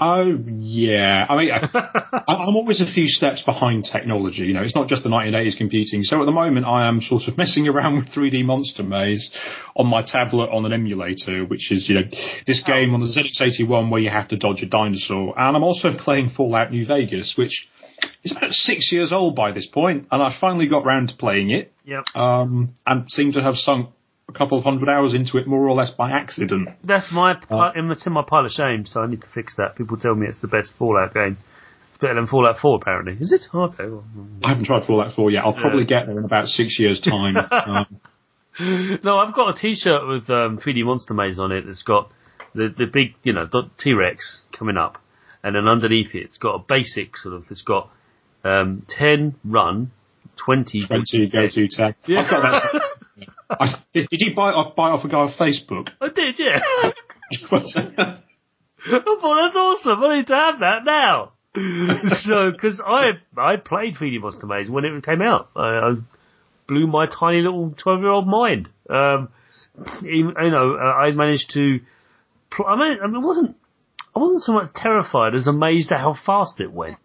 Oh 0.00 0.36
yeah, 0.48 1.24
I 1.28 1.36
mean, 1.36 1.50
I, 1.52 1.68
am 2.48 2.56
always 2.56 2.80
a 2.80 2.92
few 2.92 3.06
steps 3.06 3.42
behind 3.42 3.84
technology. 3.84 4.42
You 4.42 4.54
know, 4.54 4.62
it's 4.62 4.74
not 4.74 4.88
just 4.88 5.04
the 5.04 5.08
1980s 5.08 5.56
computing. 5.56 6.02
So 6.02 6.20
at 6.20 6.26
the 6.26 6.32
moment, 6.32 6.66
I 6.66 6.88
am 6.88 7.00
sort 7.00 7.28
of 7.28 7.38
messing 7.38 7.68
around 7.68 7.96
with 7.96 8.08
3D 8.08 8.44
Monster 8.44 8.82
Maze 8.82 9.30
on 9.76 9.86
my 9.86 10.02
tablet 10.02 10.50
on 10.50 10.66
an 10.66 10.72
emulator, 10.72 11.44
which 11.44 11.70
is 11.70 11.88
you 11.88 11.94
know 11.94 12.08
this 12.44 12.64
oh. 12.66 12.72
game 12.72 12.92
on 12.92 13.00
the 13.00 13.06
ZX81 13.06 13.88
where 13.88 14.00
you 14.00 14.10
have 14.10 14.28
to 14.28 14.36
dodge 14.36 14.62
a 14.62 14.66
dinosaur. 14.66 15.38
And 15.38 15.56
I'm 15.56 15.62
also 15.62 15.94
playing 15.96 16.30
Fallout 16.30 16.72
New 16.72 16.84
Vegas, 16.84 17.34
which 17.38 17.68
is 18.24 18.32
about 18.32 18.50
six 18.50 18.90
years 18.90 19.12
old 19.12 19.36
by 19.36 19.52
this 19.52 19.66
point, 19.66 20.08
and 20.10 20.20
I 20.20 20.36
finally 20.40 20.66
got 20.66 20.84
round 20.84 21.10
to 21.10 21.16
playing 21.16 21.50
it. 21.50 21.72
Yep. 21.84 22.04
Um, 22.16 22.74
and 22.84 23.08
seem 23.10 23.32
to 23.32 23.42
have 23.42 23.54
sunk 23.54 23.90
a 24.28 24.32
couple 24.32 24.58
of 24.58 24.64
hundred 24.64 24.88
hours 24.88 25.14
into 25.14 25.38
it 25.38 25.46
more 25.46 25.66
or 25.66 25.74
less 25.74 25.90
by 25.90 26.10
accident. 26.10 26.68
That's 26.82 27.12
my 27.12 27.32
uh, 27.50 27.72
it's 27.74 28.06
in 28.06 28.12
my 28.12 28.22
pile 28.26 28.44
of 28.44 28.52
shame, 28.52 28.86
so 28.86 29.00
I 29.00 29.06
need 29.06 29.22
to 29.22 29.28
fix 29.34 29.56
that. 29.56 29.76
People 29.76 29.96
tell 29.96 30.14
me 30.14 30.26
it's 30.26 30.40
the 30.40 30.48
best 30.48 30.74
Fallout 30.78 31.14
game. 31.14 31.36
It's 31.90 32.00
better 32.00 32.14
than 32.14 32.26
Fallout 32.26 32.58
4, 32.58 32.78
apparently. 32.82 33.16
Is 33.20 33.32
it? 33.32 33.42
Okay. 33.54 33.84
I 34.42 34.48
haven't 34.48 34.64
tried 34.64 34.84
Fallout 34.86 35.14
4 35.14 35.30
yet. 35.30 35.44
I'll 35.44 35.52
probably 35.52 35.82
yeah. 35.82 36.00
get 36.00 36.06
there 36.06 36.18
in 36.18 36.24
about 36.24 36.48
six 36.48 36.76
years' 36.80 37.00
time. 37.00 37.36
um, 37.50 38.00
no, 39.04 39.18
I've 39.18 39.34
got 39.34 39.56
a 39.56 39.60
T-shirt 39.60 40.08
with 40.08 40.28
um, 40.30 40.58
3D 40.58 40.84
Monster 40.84 41.14
Maze 41.14 41.38
on 41.38 41.52
it. 41.52 41.64
That's 41.66 41.82
got 41.82 42.10
the 42.54 42.72
the 42.76 42.86
big, 42.86 43.14
you 43.22 43.32
know, 43.32 43.48
T-Rex 43.78 44.44
coming 44.56 44.76
up, 44.76 44.98
and 45.42 45.54
then 45.54 45.68
underneath 45.68 46.14
it, 46.14 46.24
it's 46.24 46.38
got 46.38 46.54
a 46.54 46.64
basic 46.66 47.16
sort 47.16 47.34
of. 47.34 47.44
It's 47.50 47.62
got 47.62 47.90
um, 48.44 48.86
10 48.88 49.36
run, 49.44 49.90
20, 50.44 50.86
20 50.86 51.30
go 51.30 51.48
to 51.48 51.68
tag. 51.68 51.94
Yeah. 52.06 52.22
I've 52.22 52.30
got 52.30 52.42
that. 52.42 52.82
I, 53.50 53.82
did 53.92 54.08
you 54.10 54.34
buy, 54.34 54.52
buy 54.76 54.90
off 54.90 55.04
a 55.04 55.08
guy 55.08 55.18
on 55.18 55.32
Facebook? 55.32 55.90
I 56.00 56.08
did, 56.08 56.38
yeah. 56.38 56.60
I 58.86 58.98
thought 59.00 59.42
that's 59.42 59.56
awesome. 59.56 60.04
I 60.04 60.16
need 60.16 60.26
to 60.28 60.34
have 60.34 60.60
that 60.60 60.84
now. 60.84 61.32
so, 61.54 62.50
because 62.50 62.82
I 62.84 63.12
I 63.40 63.56
played 63.56 63.94
3D 63.94 64.20
Monster 64.20 64.46
Maze 64.46 64.68
when 64.68 64.84
it 64.84 65.04
came 65.04 65.22
out, 65.22 65.50
I, 65.54 65.60
I 65.60 65.94
blew 66.66 66.86
my 66.86 67.06
tiny 67.06 67.42
little 67.42 67.74
twelve 67.78 68.00
year 68.00 68.10
old 68.10 68.26
mind. 68.26 68.68
Um, 68.90 69.28
you 70.02 70.32
know, 70.32 70.76
uh, 70.76 70.82
I 70.82 71.12
managed 71.12 71.50
to. 71.54 71.80
Pl- 72.50 72.66
I 72.66 72.76
mean, 72.76 72.98
I 73.00 73.18
wasn't. 73.18 73.56
I 74.14 74.18
wasn't 74.18 74.42
so 74.42 74.52
much 74.52 74.68
terrified 74.74 75.34
as 75.34 75.46
amazed 75.46 75.92
at 75.92 75.98
how 75.98 76.14
fast 76.26 76.60
it 76.60 76.72
went. 76.72 76.96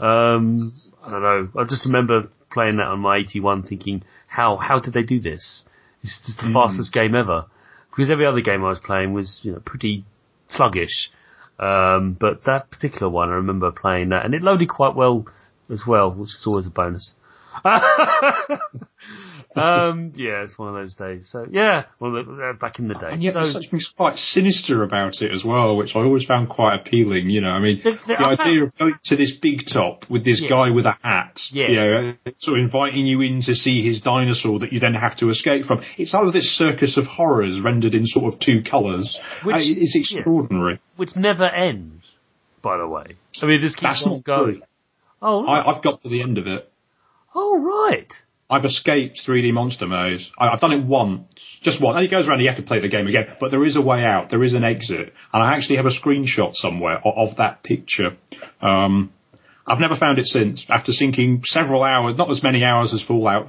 Um, 0.00 0.72
I 1.02 1.10
don't 1.10 1.22
know. 1.22 1.48
I 1.56 1.64
just 1.64 1.86
remember 1.86 2.28
playing 2.52 2.76
that 2.76 2.86
on 2.86 3.00
my 3.00 3.18
81 3.18 3.64
thinking, 3.64 4.02
how, 4.34 4.56
how 4.56 4.80
did 4.80 4.94
they 4.94 5.04
do 5.04 5.20
this? 5.20 5.62
It's 6.02 6.18
just 6.26 6.38
the 6.38 6.46
mm. 6.46 6.54
fastest 6.54 6.92
game 6.92 7.14
ever. 7.14 7.46
Because 7.90 8.10
every 8.10 8.26
other 8.26 8.40
game 8.40 8.64
I 8.64 8.70
was 8.70 8.80
playing 8.80 9.12
was, 9.12 9.38
you 9.42 9.52
know, 9.52 9.60
pretty 9.64 10.04
sluggish. 10.50 11.10
Um, 11.58 12.16
but 12.18 12.44
that 12.46 12.68
particular 12.70 13.08
one, 13.08 13.28
I 13.28 13.34
remember 13.34 13.70
playing 13.70 14.08
that, 14.08 14.24
and 14.24 14.34
it 14.34 14.42
loaded 14.42 14.68
quite 14.68 14.96
well 14.96 15.26
as 15.70 15.84
well, 15.86 16.10
which 16.10 16.30
is 16.30 16.42
always 16.46 16.66
a 16.66 16.70
bonus. 16.70 17.14
um, 19.56 20.12
yeah, 20.14 20.42
it's 20.42 20.58
one 20.58 20.68
of 20.68 20.74
those 20.74 20.94
days. 20.94 21.28
So 21.30 21.46
yeah, 21.50 21.84
well, 22.00 22.16
uh, 22.16 22.52
back 22.54 22.78
in 22.78 22.88
the 22.88 22.94
day. 22.94 23.10
And 23.12 23.22
yet 23.22 23.34
so, 23.34 23.40
there's 23.40 23.52
something 23.52 23.80
quite 23.96 24.16
sinister 24.16 24.82
about 24.82 25.20
it 25.20 25.30
as 25.32 25.44
well, 25.44 25.76
which 25.76 25.94
I 25.94 26.00
always 26.00 26.24
found 26.24 26.48
quite 26.48 26.80
appealing. 26.80 27.30
You 27.30 27.42
know, 27.42 27.50
I 27.50 27.60
mean, 27.60 27.80
the, 27.84 27.92
the, 28.06 28.14
the 28.14 28.28
idea 28.28 28.64
of 28.64 28.72
going 28.78 28.94
to 29.04 29.16
this 29.16 29.32
big 29.40 29.60
top 29.72 30.10
with 30.10 30.24
this 30.24 30.40
yes. 30.42 30.50
guy 30.50 30.74
with 30.74 30.86
a 30.86 30.96
hat, 31.02 31.40
yes. 31.52 31.70
you 31.70 31.76
know, 31.76 32.14
sort 32.38 32.58
of 32.58 32.64
inviting 32.64 33.06
you 33.06 33.20
in 33.20 33.40
to 33.42 33.54
see 33.54 33.86
his 33.86 34.00
dinosaur 34.00 34.58
that 34.60 34.72
you 34.72 34.80
then 34.80 34.94
have 34.94 35.16
to 35.18 35.28
escape 35.28 35.66
from. 35.66 35.82
It's 35.98 36.14
all 36.14 36.26
of 36.26 36.32
this 36.32 36.56
circus 36.56 36.96
of 36.96 37.04
horrors 37.04 37.60
rendered 37.62 37.94
in 37.94 38.06
sort 38.06 38.32
of 38.32 38.40
two 38.40 38.62
colours. 38.68 39.18
Which, 39.44 39.56
uh, 39.56 39.58
it's 39.60 39.96
extraordinary. 39.96 40.74
Yeah. 40.74 40.78
Which 40.96 41.16
never 41.16 41.46
ends, 41.46 42.16
by 42.62 42.78
the 42.78 42.88
way. 42.88 43.16
I 43.40 43.46
mean, 43.46 43.60
this 43.60 43.74
keeps 43.74 44.02
That's 44.02 44.06
on 44.06 44.22
going. 44.22 44.62
Oh, 45.22 45.44
right. 45.44 45.64
I, 45.64 45.70
I've 45.70 45.82
got 45.82 46.00
to 46.00 46.08
the 46.08 46.22
end 46.22 46.38
of 46.38 46.46
it. 46.46 46.70
Oh, 47.34 47.58
right. 47.58 48.12
I've 48.48 48.64
escaped 48.64 49.22
3D 49.26 49.52
Monster 49.52 49.86
Maze. 49.86 50.30
I, 50.38 50.50
have 50.50 50.60
done 50.60 50.72
it 50.72 50.84
once, 50.84 51.22
just 51.62 51.82
once. 51.82 51.96
And 51.96 52.04
it 52.04 52.10
goes 52.10 52.28
around, 52.28 52.40
you 52.40 52.48
have 52.48 52.58
to 52.58 52.62
play 52.62 52.80
the 52.80 52.88
game 52.88 53.06
again. 53.06 53.26
But 53.40 53.50
there 53.50 53.64
is 53.64 53.76
a 53.76 53.80
way 53.80 54.04
out. 54.04 54.30
There 54.30 54.44
is 54.44 54.54
an 54.54 54.64
exit, 54.64 55.12
and 55.32 55.42
I 55.42 55.56
actually 55.56 55.76
have 55.76 55.86
a 55.86 55.90
screenshot 55.90 56.54
somewhere 56.54 56.98
of, 56.98 57.30
of 57.30 57.36
that 57.38 57.62
picture. 57.62 58.16
Um, 58.60 59.12
I've 59.66 59.80
never 59.80 59.96
found 59.96 60.18
it 60.18 60.26
since. 60.26 60.64
After 60.68 60.92
sinking 60.92 61.42
several 61.44 61.82
hours, 61.82 62.18
not 62.18 62.30
as 62.30 62.42
many 62.42 62.62
hours 62.62 62.92
as 62.92 63.02
Fallout 63.02 63.48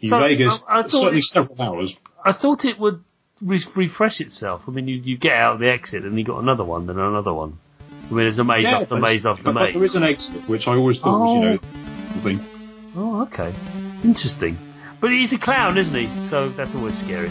New 0.00 0.10
so 0.10 0.20
Vegas, 0.20 0.56
I, 0.68 0.80
I 0.80 0.82
certainly 0.86 1.18
it, 1.18 1.24
several 1.24 1.60
hours. 1.60 1.94
I 2.24 2.32
thought 2.32 2.64
it 2.64 2.78
would 2.78 3.02
re- 3.42 3.64
refresh 3.74 4.20
itself. 4.20 4.62
I 4.68 4.70
mean, 4.70 4.86
you, 4.86 4.96
you 4.96 5.18
get 5.18 5.32
out 5.32 5.54
of 5.54 5.60
the 5.60 5.68
exit, 5.68 6.04
and 6.04 6.16
you 6.16 6.24
got 6.24 6.38
another 6.38 6.64
one, 6.64 6.86
then 6.86 6.98
another 6.98 7.34
one. 7.34 7.58
I 7.80 8.10
mean, 8.10 8.18
there's 8.18 8.38
a 8.38 8.44
maze 8.44 8.62
yeah, 8.62 8.80
after 8.80 8.96
maze 8.96 9.26
after 9.26 9.42
but, 9.42 9.54
maze. 9.54 9.74
But 9.74 9.80
there 9.80 9.84
is 9.84 9.94
an 9.96 10.04
exit, 10.04 10.48
which 10.48 10.68
I 10.68 10.76
always 10.76 11.00
thought 11.00 11.16
oh. 11.16 11.24
was, 11.24 11.34
you 11.34 11.40
know, 11.40 12.12
something. 12.12 12.57
Oh, 12.98 13.22
okay. 13.30 13.54
Interesting. 14.02 14.58
But 15.00 15.12
he's 15.12 15.32
a 15.32 15.38
clown, 15.38 15.78
isn't 15.78 15.94
he? 15.94 16.10
So 16.28 16.50
that's 16.50 16.74
always 16.74 16.98
scary. 16.98 17.28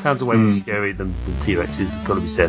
Clowns 0.00 0.22
are 0.22 0.24
way 0.24 0.36
more 0.36 0.56
mm. 0.56 0.62
scary 0.62 0.94
than, 0.94 1.12
than 1.28 1.36
T 1.44 1.52
Rexes, 1.52 1.92
it's 1.92 2.08
got 2.08 2.14
to 2.14 2.22
be 2.22 2.32
said. 2.32 2.48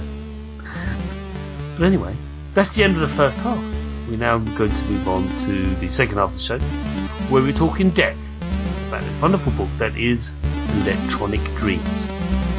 But 1.77 1.83
anyway, 1.83 2.15
that's 2.55 2.73
the 2.73 2.83
end 2.85 2.95
of 2.95 3.03
the 3.03 3.13
first 3.17 3.35
half. 3.43 3.59
We're 4.07 4.15
now 4.15 4.39
going 4.55 4.71
to 4.71 4.83
move 4.87 5.09
on 5.09 5.27
to 5.43 5.75
the 5.83 5.91
second 5.91 6.15
half 6.15 6.31
of 6.31 6.39
the 6.39 6.45
show, 6.55 6.59
where 7.27 7.43
we 7.43 7.51
talk 7.51 7.81
in 7.81 7.93
depth 7.93 8.23
about 8.87 9.03
this 9.03 9.21
wonderful 9.21 9.51
book 9.59 9.69
that 9.79 9.99
is 9.99 10.31
Electronic 10.87 11.43
Dreams. 11.59 11.83
Electronic 11.83 12.23
Dreams? 12.39 12.52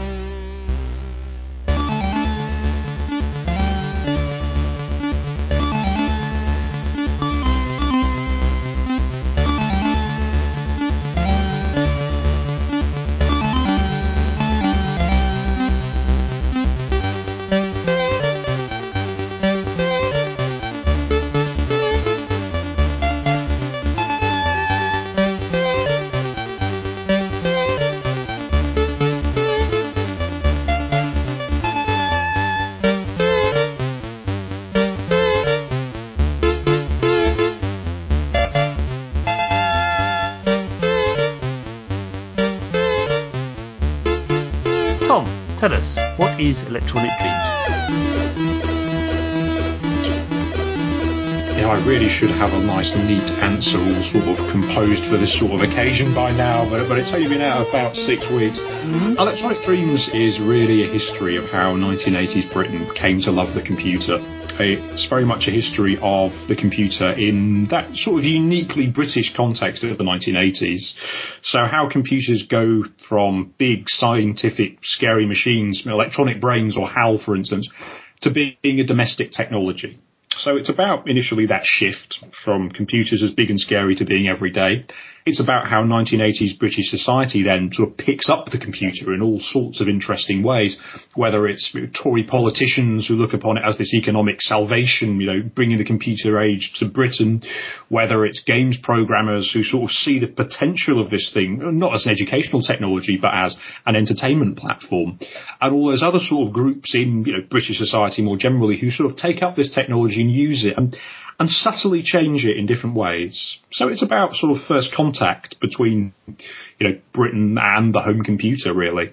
Should 52.14 52.30
have 52.30 52.52
a 52.54 52.62
nice, 52.62 52.94
neat 52.94 53.26
answer 53.42 53.74
all 53.74 54.02
sort 54.14 54.30
of 54.30 54.38
composed 54.54 55.02
for 55.10 55.18
this 55.18 55.34
sort 55.36 55.50
of 55.50 55.60
occasion 55.66 56.14
by 56.14 56.30
now, 56.30 56.62
but, 56.70 56.86
but 56.88 56.96
it's 56.96 57.12
only 57.12 57.28
been 57.28 57.42
out 57.42 57.66
about 57.68 57.96
six 57.96 58.22
weeks. 58.30 58.54
Mm-hmm. 58.54 59.18
Electronic 59.18 59.64
Dreams 59.64 60.08
is 60.14 60.38
really 60.38 60.84
a 60.84 60.86
history 60.86 61.36
of 61.36 61.50
how 61.50 61.74
1980s 61.74 62.52
Britain 62.52 62.86
came 62.94 63.20
to 63.22 63.32
love 63.32 63.54
the 63.54 63.62
computer. 63.62 64.18
It's 64.60 65.08
very 65.08 65.24
much 65.24 65.48
a 65.48 65.50
history 65.50 65.98
of 66.00 66.30
the 66.46 66.54
computer 66.54 67.10
in 67.10 67.66
that 67.70 67.92
sort 67.96 68.20
of 68.20 68.24
uniquely 68.24 68.86
British 68.86 69.34
context 69.34 69.82
of 69.82 69.98
the 69.98 70.04
1980s. 70.04 70.94
So 71.42 71.64
how 71.66 71.88
computers 71.90 72.46
go 72.48 72.84
from 73.08 73.54
big 73.58 73.88
scientific 73.88 74.78
scary 74.82 75.26
machines, 75.26 75.82
electronic 75.84 76.40
brains 76.40 76.78
or 76.78 76.86
HAL 76.86 77.18
for 77.18 77.34
instance, 77.34 77.68
to 78.22 78.30
being 78.30 78.78
a 78.78 78.84
domestic 78.84 79.32
technology. 79.32 79.98
So 80.36 80.56
it's 80.56 80.68
about 80.68 81.08
initially 81.08 81.46
that 81.46 81.64
shift 81.64 82.24
from 82.44 82.70
computers 82.70 83.22
as 83.22 83.30
big 83.30 83.50
and 83.50 83.60
scary 83.60 83.94
to 83.96 84.04
being 84.04 84.28
everyday. 84.28 84.84
It's 85.26 85.40
about 85.40 85.66
how 85.66 85.82
1980s 85.84 86.58
British 86.58 86.90
society 86.90 87.42
then 87.42 87.70
sort 87.72 87.88
of 87.88 87.96
picks 87.96 88.28
up 88.28 88.44
the 88.44 88.58
computer 88.58 89.14
in 89.14 89.22
all 89.22 89.40
sorts 89.40 89.80
of 89.80 89.88
interesting 89.88 90.42
ways, 90.42 90.78
whether 91.14 91.48
it's 91.48 91.74
Tory 91.94 92.24
politicians 92.24 93.08
who 93.08 93.14
look 93.14 93.32
upon 93.32 93.56
it 93.56 93.62
as 93.66 93.78
this 93.78 93.94
economic 93.94 94.42
salvation, 94.42 95.18
you 95.22 95.26
know, 95.26 95.40
bringing 95.42 95.78
the 95.78 95.84
computer 95.84 96.38
age 96.38 96.74
to 96.78 96.84
Britain, 96.86 97.40
whether 97.88 98.26
it's 98.26 98.42
games 98.42 98.76
programmers 98.76 99.50
who 99.50 99.62
sort 99.62 99.84
of 99.84 99.90
see 99.92 100.18
the 100.18 100.26
potential 100.26 101.00
of 101.00 101.08
this 101.08 101.32
thing, 101.32 101.58
not 101.78 101.94
as 101.94 102.04
an 102.04 102.12
educational 102.12 102.60
technology, 102.60 103.16
but 103.16 103.32
as 103.32 103.56
an 103.86 103.96
entertainment 103.96 104.58
platform, 104.58 105.18
and 105.58 105.74
all 105.74 105.86
those 105.86 106.02
other 106.02 106.20
sort 106.20 106.48
of 106.48 106.52
groups 106.52 106.94
in, 106.94 107.24
you 107.24 107.32
know, 107.32 107.42
British 107.48 107.78
society 107.78 108.20
more 108.20 108.36
generally 108.36 108.78
who 108.78 108.90
sort 108.90 109.10
of 109.10 109.16
take 109.16 109.42
up 109.42 109.56
this 109.56 109.72
technology 109.72 110.20
and 110.20 110.30
use 110.30 110.66
it. 110.66 110.76
And 110.76 110.94
and 111.38 111.50
subtly 111.50 112.02
change 112.02 112.44
it 112.44 112.56
in 112.56 112.66
different 112.66 112.96
ways. 112.96 113.58
So 113.72 113.88
it's 113.88 114.02
about 114.02 114.34
sort 114.34 114.56
of 114.56 114.64
first 114.66 114.94
contact 114.94 115.60
between, 115.60 116.14
you 116.78 116.88
know, 116.88 117.00
Britain 117.12 117.56
and 117.60 117.94
the 117.94 118.00
home 118.00 118.22
computer, 118.22 118.72
really. 118.72 119.12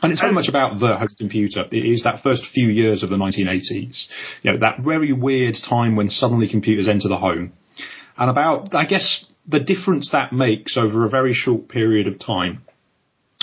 And 0.00 0.12
it's 0.12 0.20
very 0.20 0.32
much 0.32 0.48
about 0.48 0.78
the 0.78 0.96
home 0.96 1.08
computer. 1.18 1.64
It 1.72 1.84
is 1.84 2.04
that 2.04 2.22
first 2.22 2.44
few 2.54 2.68
years 2.68 3.02
of 3.02 3.10
the 3.10 3.16
1980s. 3.16 4.06
You 4.42 4.52
know, 4.52 4.58
that 4.58 4.80
very 4.80 5.12
weird 5.12 5.56
time 5.68 5.96
when 5.96 6.08
suddenly 6.08 6.48
computers 6.48 6.88
enter 6.88 7.08
the 7.08 7.16
home. 7.16 7.52
And 8.16 8.30
about, 8.30 8.74
I 8.74 8.84
guess, 8.84 9.24
the 9.46 9.60
difference 9.60 10.10
that 10.12 10.32
makes 10.32 10.76
over 10.76 11.04
a 11.04 11.08
very 11.08 11.32
short 11.32 11.68
period 11.68 12.06
of 12.06 12.18
time 12.18 12.62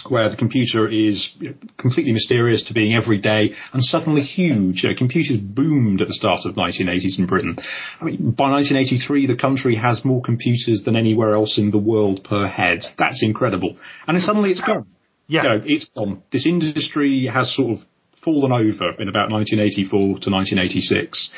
where 0.09 0.29
the 0.29 0.35
computer 0.35 0.87
is 0.87 1.35
completely 1.77 2.11
mysterious 2.11 2.63
to 2.65 2.73
being 2.73 2.95
everyday 2.95 3.53
and 3.73 3.83
suddenly 3.83 4.21
huge. 4.21 4.83
You 4.83 4.89
know, 4.89 4.95
computers 4.95 5.37
boomed 5.37 6.01
at 6.01 6.07
the 6.07 6.13
start 6.13 6.41
of 6.45 6.55
1980s 6.55 7.19
in 7.19 7.25
Britain. 7.25 7.57
I 8.01 8.05
mean, 8.05 8.31
by 8.31 8.51
1983, 8.51 9.27
the 9.27 9.35
country 9.35 9.75
has 9.75 10.05
more 10.05 10.21
computers 10.21 10.83
than 10.83 10.95
anywhere 10.95 11.33
else 11.33 11.57
in 11.57 11.71
the 11.71 11.77
world 11.77 12.23
per 12.23 12.47
head. 12.47 12.85
That's 12.97 13.23
incredible. 13.23 13.77
And 14.07 14.15
then 14.15 14.21
suddenly 14.21 14.51
it's 14.51 14.61
gone. 14.61 14.87
Yeah. 15.27 15.43
You 15.43 15.49
know, 15.49 15.61
it's 15.65 15.89
gone. 15.89 16.23
This 16.31 16.45
industry 16.45 17.27
has 17.27 17.55
sort 17.55 17.77
of 17.77 17.85
fallen 18.23 18.51
over 18.51 18.91
in 18.99 19.07
about 19.07 19.31
1984 19.31 19.89
to 19.99 20.29
1986. 20.29 21.29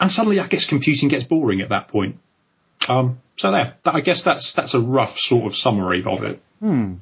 And 0.00 0.10
suddenly, 0.10 0.40
I 0.40 0.48
guess 0.48 0.66
computing 0.68 1.08
gets 1.08 1.24
boring 1.24 1.60
at 1.60 1.68
that 1.68 1.88
point. 1.88 2.16
Um, 2.88 3.20
so 3.36 3.52
there, 3.52 3.76
I 3.84 4.00
guess 4.00 4.22
that's 4.24 4.52
that's 4.56 4.74
a 4.74 4.80
rough 4.80 5.16
sort 5.16 5.46
of 5.46 5.54
summary 5.54 6.02
of 6.04 6.24
it. 6.24 6.42
Hmm. 6.60 6.94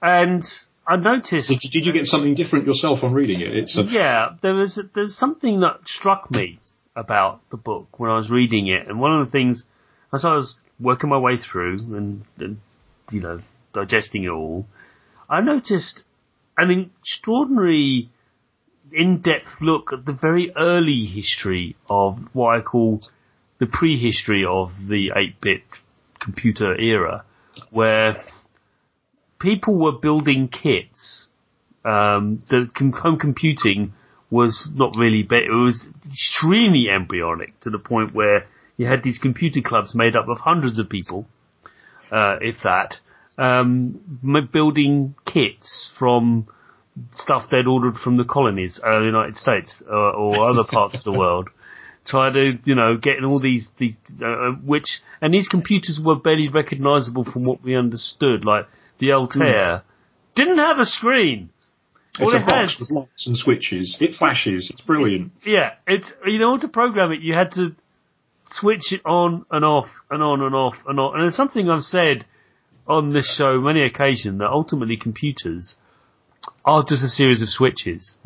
And 0.00 0.44
I 0.86 0.96
noticed. 0.96 1.48
Did, 1.48 1.70
did 1.70 1.86
you 1.86 1.92
get 1.92 2.06
something 2.06 2.34
different 2.34 2.66
yourself 2.66 3.02
on 3.02 3.12
reading 3.12 3.40
it? 3.40 3.54
It's 3.56 3.76
a, 3.76 3.82
yeah, 3.82 4.30
there 4.42 4.54
was 4.54 4.80
there's 4.94 5.16
something 5.16 5.60
that 5.60 5.80
struck 5.86 6.30
me 6.30 6.60
about 6.96 7.40
the 7.50 7.56
book 7.56 7.98
when 7.98 8.10
I 8.10 8.16
was 8.16 8.30
reading 8.30 8.68
it, 8.68 8.88
and 8.88 9.00
one 9.00 9.20
of 9.20 9.26
the 9.26 9.30
things 9.30 9.64
as 10.12 10.24
I 10.24 10.34
was 10.34 10.56
working 10.80 11.10
my 11.10 11.18
way 11.18 11.36
through 11.36 11.76
and, 11.94 12.24
and 12.38 12.58
you 13.10 13.20
know 13.20 13.40
digesting 13.74 14.24
it 14.24 14.30
all, 14.30 14.66
I 15.28 15.40
noticed 15.40 16.02
an 16.56 16.90
extraordinary 17.00 18.10
in-depth 18.92 19.60
look 19.60 19.92
at 19.92 20.06
the 20.06 20.12
very 20.12 20.52
early 20.56 21.04
history 21.04 21.76
of 21.90 22.18
what 22.32 22.58
I 22.58 22.62
call 22.62 23.00
the 23.60 23.66
prehistory 23.66 24.44
of 24.48 24.70
the 24.88 25.10
8-bit 25.14 25.62
computer 26.20 26.74
era, 26.78 27.24
where 27.70 28.16
people 29.38 29.74
were 29.74 29.92
building 29.92 30.48
kits. 30.48 31.26
Um, 31.84 32.42
the 32.50 32.68
home 33.00 33.18
computing 33.18 33.92
was 34.30 34.70
not 34.74 34.94
really, 34.98 35.22
be- 35.22 35.36
it 35.36 35.50
was 35.50 35.88
extremely 36.06 36.86
embryonic 36.94 37.58
to 37.60 37.70
the 37.70 37.78
point 37.78 38.14
where 38.14 38.44
you 38.76 38.86
had 38.86 39.02
these 39.02 39.18
computer 39.18 39.60
clubs 39.64 39.94
made 39.94 40.14
up 40.14 40.28
of 40.28 40.38
hundreds 40.38 40.78
of 40.78 40.88
people, 40.88 41.26
uh, 42.12 42.36
if 42.40 42.56
that, 42.62 42.96
um, 43.38 44.00
building 44.52 45.14
kits 45.24 45.90
from 45.98 46.46
stuff 47.12 47.44
they'd 47.50 47.66
ordered 47.66 47.94
from 47.94 48.16
the 48.16 48.24
colonies, 48.24 48.80
uh, 48.84 48.98
the 48.98 49.06
United 49.06 49.36
States, 49.36 49.82
uh, 49.88 50.10
or 50.10 50.48
other 50.48 50.64
parts 50.68 50.96
of 50.98 51.04
the 51.04 51.18
world. 51.18 51.48
Try 52.04 52.32
to, 52.32 52.58
you 52.64 52.74
know, 52.74 52.96
getting 52.96 53.24
all 53.24 53.38
these, 53.38 53.68
these, 53.78 53.96
uh, 54.24 54.52
which, 54.64 55.00
and 55.20 55.32
these 55.32 55.46
computers 55.46 56.00
were 56.02 56.16
barely 56.16 56.48
recognizable 56.48 57.24
from 57.24 57.44
what 57.44 57.62
we 57.62 57.76
understood. 57.76 58.44
Like, 58.44 58.66
the 58.98 59.12
Altair, 59.12 59.42
mm. 59.42 59.82
didn't 60.34 60.58
have 60.58 60.78
a 60.78 60.86
screen. 60.86 61.50
All 62.20 62.34
it's 62.34 62.42
a 62.42 62.46
box 62.46 62.72
has, 62.72 62.80
with 62.80 62.90
lights 62.90 63.26
and 63.26 63.36
switches. 63.36 63.96
It 64.00 64.16
flashes. 64.16 64.68
It's 64.70 64.80
brilliant. 64.80 65.32
Yeah, 65.44 65.74
it's 65.86 66.12
you 66.26 66.38
know 66.38 66.58
to 66.58 66.68
program 66.68 67.12
it, 67.12 67.20
you 67.20 67.34
had 67.34 67.52
to 67.52 67.76
switch 68.44 68.92
it 68.92 69.02
on 69.04 69.44
and 69.50 69.64
off 69.64 69.88
and 70.10 70.22
on 70.22 70.42
and 70.42 70.54
off 70.54 70.74
and 70.86 70.98
on. 70.98 71.16
And 71.16 71.26
it's 71.26 71.36
something 71.36 71.68
I've 71.68 71.82
said 71.82 72.26
on 72.86 73.12
this 73.12 73.36
show 73.36 73.60
many 73.60 73.82
occasions 73.82 74.38
that 74.38 74.48
ultimately 74.48 74.96
computers 74.96 75.76
are 76.64 76.82
just 76.82 77.04
a 77.04 77.08
series 77.08 77.42
of 77.42 77.48
switches. 77.48 78.16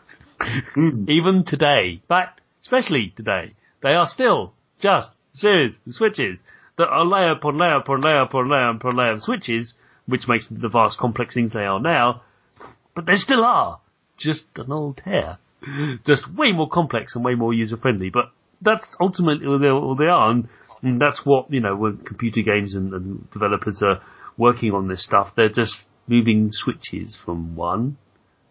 mm. 0.76 1.08
Even 1.08 1.44
today, 1.46 2.02
but 2.08 2.28
especially 2.62 3.12
today, 3.16 3.52
they 3.82 3.90
are 3.90 4.06
still 4.06 4.52
just 4.80 5.10
a 5.34 5.36
series 5.36 5.78
of 5.86 5.92
switches 5.94 6.42
that 6.76 6.88
are 6.88 7.04
layer 7.04 7.32
upon 7.32 7.58
layer 7.58 7.76
upon 7.76 8.00
layer 8.00 8.22
upon 8.22 8.50
layer 8.50 8.70
upon 8.70 8.96
layer 8.96 9.12
of 9.12 9.22
switches 9.22 9.74
which 10.10 10.28
makes 10.28 10.48
the 10.48 10.68
vast 10.68 10.98
complex 10.98 11.34
things 11.34 11.52
they 11.52 11.60
are 11.60 11.80
now. 11.80 12.22
But 12.94 13.06
they 13.06 13.16
still 13.16 13.44
are. 13.44 13.80
Just 14.18 14.46
an 14.56 14.70
old 14.72 15.00
hair. 15.00 15.38
Just 16.06 16.32
way 16.34 16.52
more 16.52 16.68
complex 16.68 17.14
and 17.14 17.24
way 17.24 17.34
more 17.34 17.54
user 17.54 17.76
friendly. 17.76 18.10
But 18.10 18.30
that's 18.60 18.86
ultimately 19.00 19.46
all 19.46 19.96
they 19.96 20.06
are. 20.06 20.30
And, 20.30 20.48
and 20.82 21.00
that's 21.00 21.22
what, 21.24 21.50
you 21.52 21.60
know, 21.60 21.76
when 21.76 21.98
computer 21.98 22.42
games 22.42 22.74
and, 22.74 22.92
and 22.92 23.30
developers 23.30 23.82
are 23.82 24.02
working 24.36 24.72
on 24.72 24.88
this 24.88 25.04
stuff, 25.04 25.32
they're 25.36 25.48
just 25.48 25.86
moving 26.06 26.50
switches 26.52 27.16
from 27.24 27.56
one 27.56 27.96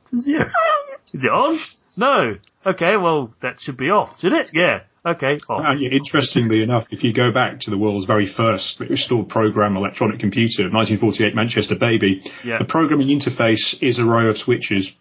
to 0.09 0.19
zero. 0.19 0.49
Is 1.13 1.23
it 1.23 1.27
on? 1.27 1.59
No. 1.97 2.35
Okay, 2.65 2.97
well, 2.97 3.33
that 3.41 3.59
should 3.59 3.77
be 3.77 3.89
off, 3.89 4.19
should 4.19 4.33
it? 4.33 4.47
Yeah. 4.53 4.81
Okay. 5.05 5.39
Oh. 5.49 5.55
Uh, 5.55 5.75
yeah, 5.75 5.89
interestingly 5.91 6.61
enough, 6.61 6.87
if 6.91 7.03
you 7.03 7.13
go 7.13 7.31
back 7.31 7.61
to 7.61 7.71
the 7.71 7.77
world's 7.77 8.05
very 8.05 8.27
first 8.27 8.81
stored 8.95 9.29
program 9.29 9.77
electronic 9.77 10.19
computer, 10.19 10.63
1948 10.63 11.35
Manchester 11.35 11.75
Baby, 11.79 12.21
yeah. 12.43 12.57
the 12.59 12.65
programming 12.65 13.07
interface 13.07 13.75
is 13.81 13.99
a 13.99 14.03
row 14.03 14.29
of 14.29 14.37
switches. 14.37 14.91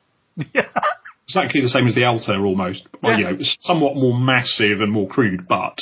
Yeah. 0.55 0.63
Exactly 1.29 1.61
the 1.61 1.69
same 1.69 1.87
as 1.87 1.95
the 1.95 2.05
Altair 2.07 2.41
almost. 2.41 2.89
Well, 3.03 3.13
yeah. 3.13 3.33
you 3.33 3.37
know, 3.37 3.45
somewhat 3.61 3.97
more 3.97 4.19
massive 4.19 4.81
and 4.81 4.91
more 4.91 5.07
crude, 5.07 5.47
but 5.47 5.79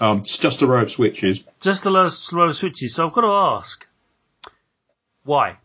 um, 0.00 0.18
it's 0.18 0.38
just 0.38 0.60
a 0.60 0.66
row 0.66 0.82
of 0.82 0.90
switches. 0.90 1.40
Just 1.62 1.86
a 1.86 1.90
row 1.90 2.48
of 2.50 2.54
switches. 2.54 2.94
So 2.94 3.06
I've 3.06 3.14
got 3.14 3.22
to 3.22 3.28
ask, 3.28 3.86
why? 5.24 5.56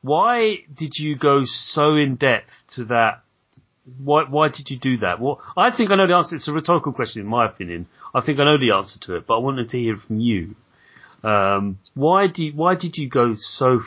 Why 0.00 0.58
did 0.78 0.92
you 0.96 1.16
go 1.16 1.40
so 1.44 1.96
in 1.96 2.14
depth 2.14 2.52
to 2.76 2.84
that 2.84 3.22
why, 3.98 4.24
why 4.24 4.48
did 4.48 4.70
you 4.70 4.78
do 4.78 4.98
that? 4.98 5.20
Well, 5.20 5.40
I 5.56 5.74
think 5.74 5.90
I 5.90 5.96
know 5.96 6.06
the 6.06 6.16
answer. 6.16 6.36
It's 6.36 6.48
a 6.48 6.52
rhetorical 6.52 6.92
question, 6.92 7.22
in 7.22 7.28
my 7.28 7.46
opinion. 7.46 7.86
I 8.14 8.20
think 8.20 8.38
I 8.38 8.44
know 8.44 8.58
the 8.58 8.72
answer 8.72 8.98
to 9.02 9.16
it, 9.16 9.26
but 9.26 9.36
I 9.36 9.38
wanted 9.38 9.70
to 9.70 9.78
hear 9.78 9.96
from 9.96 10.20
you. 10.20 10.54
Um, 11.22 11.78
why 11.94 12.26
do 12.28 12.44
you, 12.44 12.52
why 12.54 12.76
did 12.76 12.96
you 12.96 13.08
go 13.08 13.34
so 13.36 13.80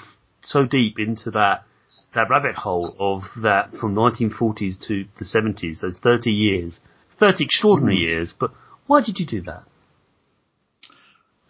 so 0.44 0.66
deep 0.66 1.00
into 1.00 1.32
that 1.32 1.64
that 2.14 2.30
rabbit 2.30 2.56
hole 2.56 2.94
of 3.00 3.24
that 3.42 3.74
from 3.76 3.96
1940s 3.96 4.86
to 4.88 5.06
the 5.18 5.26
70s, 5.26 5.82
those 5.82 5.98
30 6.00 6.32
years, 6.32 6.80
30 7.20 7.46
extraordinary 7.46 7.98
mm. 7.98 8.02
years? 8.02 8.34
But 8.38 8.52
why 8.88 9.02
did 9.02 9.20
you 9.20 9.26
do 9.26 9.42
that? 9.42 9.64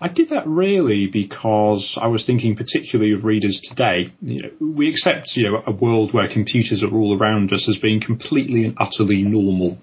I 0.01 0.07
did 0.07 0.29
that 0.29 0.47
really 0.47 1.05
because 1.05 1.95
I 2.01 2.07
was 2.07 2.25
thinking 2.25 2.55
particularly 2.55 3.13
of 3.13 3.23
readers 3.23 3.61
today. 3.63 4.11
You 4.21 4.41
know, 4.41 4.73
we 4.75 4.89
accept 4.89 5.33
you 5.35 5.43
know 5.43 5.63
a 5.65 5.71
world 5.71 6.11
where 6.13 6.27
computers 6.27 6.83
are 6.83 6.91
all 6.91 7.17
around 7.17 7.53
us 7.53 7.69
as 7.69 7.77
being 7.77 8.01
completely 8.01 8.65
and 8.65 8.75
utterly 8.77 9.21
normal. 9.21 9.77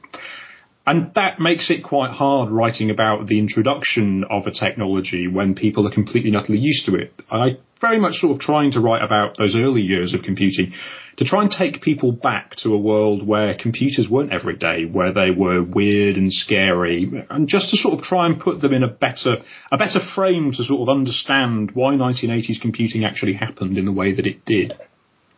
And 0.85 1.13
that 1.15 1.39
makes 1.39 1.71
it 1.71 1.85
quite 1.85 2.11
hard 2.11 2.51
writing 2.51 2.91
about 2.91 3.27
the 3.27 3.39
introduction 3.39 4.25
of 4.29 4.47
a 4.47 4.51
technology 4.51 5.29
when 5.29 5.55
people 5.55 5.87
are 5.87 5.93
completely 5.93 6.31
and 6.31 6.39
utterly 6.39 6.59
used 6.59 6.87
to 6.87 6.95
it. 6.95 7.13
I 7.31 7.59
very 7.81 8.01
much 8.01 8.17
sort 8.17 8.33
of 8.33 8.41
trying 8.41 8.73
to 8.73 8.81
write 8.81 9.03
about 9.03 9.37
those 9.37 9.57
early 9.57 9.83
years 9.83 10.15
of 10.15 10.23
computing 10.23 10.73
to 11.19 11.25
try 11.25 11.43
and 11.43 11.51
take 11.51 11.83
people 11.83 12.13
back 12.13 12.55
to 12.57 12.73
a 12.73 12.79
world 12.79 13.27
where 13.27 13.57
computers 13.57 14.09
weren't 14.09 14.33
every 14.33 14.57
day, 14.57 14.85
where 14.85 15.13
they 15.13 15.31
were 15.31 15.63
weird 15.63 16.17
and 16.17 16.33
scary, 16.33 17.27
and 17.29 17.49
just 17.49 17.71
to 17.71 17.77
sort 17.77 17.99
of 17.99 18.05
try 18.05 18.27
and 18.27 18.41
put 18.41 18.61
them 18.61 18.73
in 18.73 18.85
a 18.85 18.89
better, 18.89 19.39
a 19.73 19.77
better 19.77 19.99
frame 20.15 20.53
to 20.53 20.63
sort 20.63 20.81
of 20.81 20.89
understand 20.89 21.73
why 21.73 21.95
1980s 21.95 22.61
computing 22.61 23.05
actually 23.05 23.35
happened 23.35 23.77
in 23.79 23.85
the 23.85 23.93
way 23.93 24.15
that 24.15 24.27
it 24.27 24.45
did. 24.45 24.75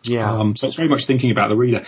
Yeah. 0.02 0.30
Um, 0.30 0.54
so 0.54 0.66
it's 0.66 0.76
very 0.76 0.88
much 0.88 1.06
thinking 1.06 1.30
about 1.30 1.48
the 1.48 1.56
reader. 1.56 1.84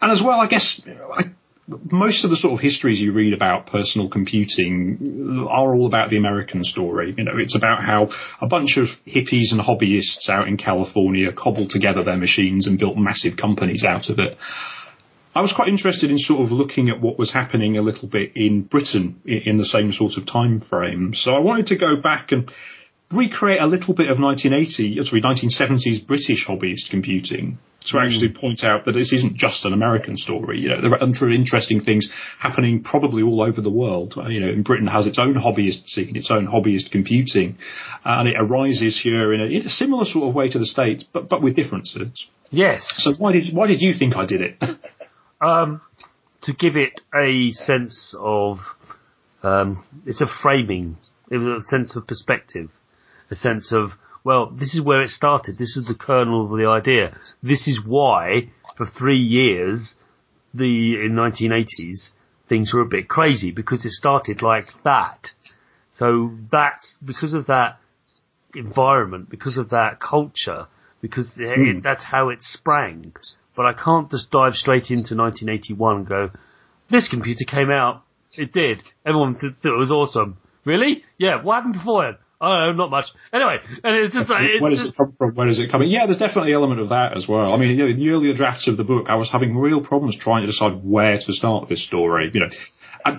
And 0.00 0.12
as 0.12 0.22
well, 0.24 0.40
I 0.40 0.48
guess, 0.48 0.80
I, 0.86 1.24
most 1.66 2.24
of 2.24 2.30
the 2.30 2.36
sort 2.36 2.52
of 2.52 2.60
histories 2.60 3.00
you 3.00 3.12
read 3.12 3.32
about 3.32 3.66
personal 3.66 4.08
computing 4.10 5.46
are 5.48 5.74
all 5.74 5.86
about 5.86 6.10
the 6.10 6.18
American 6.18 6.62
story. 6.62 7.14
You 7.16 7.24
know, 7.24 7.38
it's 7.38 7.56
about 7.56 7.82
how 7.82 8.08
a 8.40 8.46
bunch 8.46 8.76
of 8.76 8.88
hippies 9.06 9.52
and 9.52 9.60
hobbyists 9.60 10.28
out 10.28 10.46
in 10.46 10.58
California 10.58 11.32
cobbled 11.32 11.70
together 11.70 12.04
their 12.04 12.16
machines 12.16 12.66
and 12.66 12.78
built 12.78 12.98
massive 12.98 13.36
companies 13.38 13.84
out 13.84 14.10
of 14.10 14.18
it. 14.18 14.36
I 15.34 15.40
was 15.40 15.52
quite 15.52 15.68
interested 15.68 16.10
in 16.10 16.18
sort 16.18 16.44
of 16.44 16.52
looking 16.52 16.90
at 16.90 17.00
what 17.00 17.18
was 17.18 17.32
happening 17.32 17.76
a 17.76 17.82
little 17.82 18.08
bit 18.08 18.32
in 18.36 18.62
Britain 18.62 19.20
in 19.24 19.56
the 19.56 19.64
same 19.64 19.92
sort 19.92 20.12
of 20.16 20.26
time 20.26 20.60
frame. 20.60 21.12
So 21.14 21.32
I 21.32 21.40
wanted 21.40 21.66
to 21.68 21.78
go 21.78 21.96
back 22.00 22.30
and 22.30 22.52
recreate 23.10 23.60
a 23.60 23.66
little 23.66 23.94
bit 23.94 24.10
of 24.10 24.20
1980, 24.20 25.02
sorry, 25.04 25.22
1970s 25.22 26.06
British 26.06 26.46
hobbyist 26.46 26.90
computing 26.90 27.58
to 27.86 27.98
actually 27.98 28.30
mm. 28.30 28.40
point 28.40 28.64
out 28.64 28.84
that 28.84 28.92
this 28.92 29.12
isn't 29.12 29.36
just 29.36 29.64
an 29.64 29.72
American 29.72 30.16
story. 30.16 30.60
You 30.60 30.70
know, 30.70 30.80
there 30.80 30.92
are 30.92 31.32
interesting 31.32 31.82
things 31.82 32.08
happening 32.38 32.82
probably 32.82 33.22
all 33.22 33.42
over 33.42 33.60
the 33.60 33.70
world. 33.70 34.14
Uh, 34.16 34.28
you 34.28 34.40
know, 34.40 34.48
in 34.48 34.62
Britain 34.62 34.86
has 34.86 35.06
its 35.06 35.18
own 35.18 35.34
hobbyist 35.34 35.86
scene, 35.88 36.16
its 36.16 36.30
own 36.30 36.46
hobbyist 36.46 36.90
computing, 36.90 37.58
uh, 38.04 38.16
and 38.20 38.28
it 38.28 38.36
arises 38.38 39.00
here 39.02 39.32
in 39.32 39.40
a, 39.40 39.44
in 39.44 39.66
a, 39.66 39.68
similar 39.68 40.04
sort 40.04 40.28
of 40.28 40.34
way 40.34 40.48
to 40.48 40.58
the 40.58 40.66
States, 40.66 41.04
but, 41.12 41.28
but 41.28 41.42
with 41.42 41.56
differences. 41.56 42.26
Yes. 42.50 42.84
So 42.98 43.12
why 43.18 43.32
did, 43.32 43.54
why 43.54 43.66
did 43.66 43.80
you 43.80 43.92
think 43.98 44.16
I 44.16 44.26
did 44.26 44.40
it? 44.40 44.62
um, 45.40 45.80
to 46.42 46.52
give 46.52 46.76
it 46.76 47.00
a 47.14 47.50
sense 47.52 48.14
of, 48.18 48.58
um, 49.42 49.84
it's 50.06 50.20
a 50.20 50.26
framing, 50.42 50.96
a 51.30 51.60
sense 51.62 51.96
of 51.96 52.06
perspective, 52.06 52.70
a 53.30 53.36
sense 53.36 53.72
of, 53.72 53.90
well, 54.24 54.46
this 54.46 54.74
is 54.74 54.82
where 54.82 55.02
it 55.02 55.10
started. 55.10 55.56
This 55.58 55.76
is 55.76 55.86
the 55.86 55.94
kernel 55.94 56.46
of 56.46 56.58
the 56.58 56.66
idea. 56.66 57.16
This 57.42 57.68
is 57.68 57.80
why, 57.84 58.50
for 58.76 58.86
three 58.86 59.18
years, 59.20 59.94
the 60.54 60.94
in 60.94 61.12
1980s, 61.12 62.12
things 62.48 62.72
were 62.72 62.80
a 62.80 62.86
bit 62.86 63.08
crazy 63.08 63.50
because 63.50 63.84
it 63.84 63.92
started 63.92 64.40
like 64.40 64.64
that. 64.82 65.30
So 65.92 66.32
that's 66.50 66.96
because 67.04 67.34
of 67.34 67.46
that 67.46 67.78
environment, 68.54 69.28
because 69.28 69.58
of 69.58 69.70
that 69.70 70.00
culture, 70.00 70.68
because 71.02 71.36
it, 71.38 71.58
mm. 71.58 71.82
that's 71.82 72.04
how 72.04 72.30
it 72.30 72.38
sprang. 72.40 73.12
But 73.54 73.66
I 73.66 73.72
can't 73.74 74.10
just 74.10 74.30
dive 74.30 74.54
straight 74.54 74.90
into 74.90 75.14
1981 75.14 75.96
and 75.96 76.06
go, 76.06 76.30
this 76.90 77.08
computer 77.10 77.44
came 77.44 77.70
out. 77.70 78.02
It 78.36 78.52
did. 78.52 78.80
Everyone 79.06 79.38
th- 79.38 79.52
thought 79.62 79.74
it 79.74 79.78
was 79.78 79.90
awesome. 79.90 80.38
Really? 80.64 81.04
Yeah. 81.18 81.42
What 81.42 81.56
happened 81.56 81.74
before 81.74 82.08
it? 82.08 82.16
Oh, 82.44 82.72
not 82.72 82.90
much. 82.90 83.06
Anyway, 83.32 83.58
and 83.82 83.96
it's 83.96 84.14
just 84.14 84.28
like, 84.28 84.42
it's 84.44 84.60
where 84.60 84.70
does 84.70 84.80
just, 84.80 84.94
it 84.94 84.96
come 84.96 85.14
from? 85.16 85.34
Where 85.34 85.46
does 85.46 85.58
it 85.58 85.70
come? 85.70 85.82
In? 85.82 85.88
Yeah, 85.88 86.06
there's 86.06 86.18
definitely 86.18 86.52
an 86.52 86.56
element 86.56 86.80
of 86.80 86.90
that 86.90 87.16
as 87.16 87.26
well. 87.26 87.52
I 87.52 87.56
mean, 87.56 87.70
you 87.70 87.76
know, 87.76 87.86
in 87.88 87.96
the 87.98 88.10
earlier 88.10 88.34
drafts 88.34 88.68
of 88.68 88.76
the 88.76 88.84
book, 88.84 89.06
I 89.08 89.16
was 89.16 89.30
having 89.30 89.56
real 89.56 89.80
problems 89.80 90.16
trying 90.18 90.42
to 90.42 90.46
decide 90.46 90.84
where 90.84 91.16
to 91.16 91.32
start 91.32 91.68
this 91.68 91.84
story. 91.84 92.30
You 92.34 92.40
know, 92.40 92.50
I, 93.04 93.10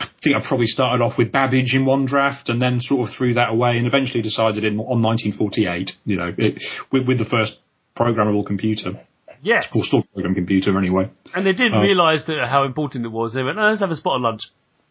I 0.00 0.06
think 0.22 0.36
I 0.36 0.46
probably 0.46 0.66
started 0.66 1.02
off 1.02 1.16
with 1.16 1.32
Babbage 1.32 1.74
in 1.74 1.86
one 1.86 2.04
draft 2.04 2.50
and 2.50 2.60
then 2.60 2.80
sort 2.80 3.08
of 3.08 3.16
threw 3.16 3.34
that 3.34 3.50
away 3.50 3.78
and 3.78 3.86
eventually 3.86 4.22
decided 4.22 4.64
in 4.64 4.74
on 4.78 5.02
1948. 5.02 5.92
You 6.04 6.16
know, 6.16 6.34
it, 6.36 6.62
with, 6.92 7.06
with 7.06 7.18
the 7.18 7.24
first 7.24 7.58
programmable 7.96 8.44
computer. 8.44 9.00
Yes. 9.42 9.66
Or 9.74 9.84
stored 9.84 10.10
program 10.12 10.34
computer 10.34 10.76
anyway. 10.78 11.10
And 11.34 11.46
they 11.46 11.52
didn't 11.52 11.74
uh, 11.74 11.82
realise 11.82 12.24
how 12.26 12.64
important 12.64 13.04
it 13.04 13.10
was. 13.10 13.34
They 13.34 13.42
went, 13.42 13.58
oh, 13.58 13.68
let's 13.68 13.80
have 13.80 13.90
a 13.90 13.96
spot 13.96 14.16
of 14.16 14.22
lunch. 14.22 14.40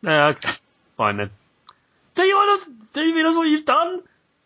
Yeah, 0.01 0.33
okay. 0.35 0.49
Fine 0.95 1.17
then. 1.17 1.31
Do 2.15 2.23
you 2.23 2.35
want 2.35 2.61
us, 2.61 2.67
do 2.93 3.01
you 3.01 3.15
realise 3.15 3.35
what 3.35 3.47
you've 3.47 3.65
done? 3.65 4.01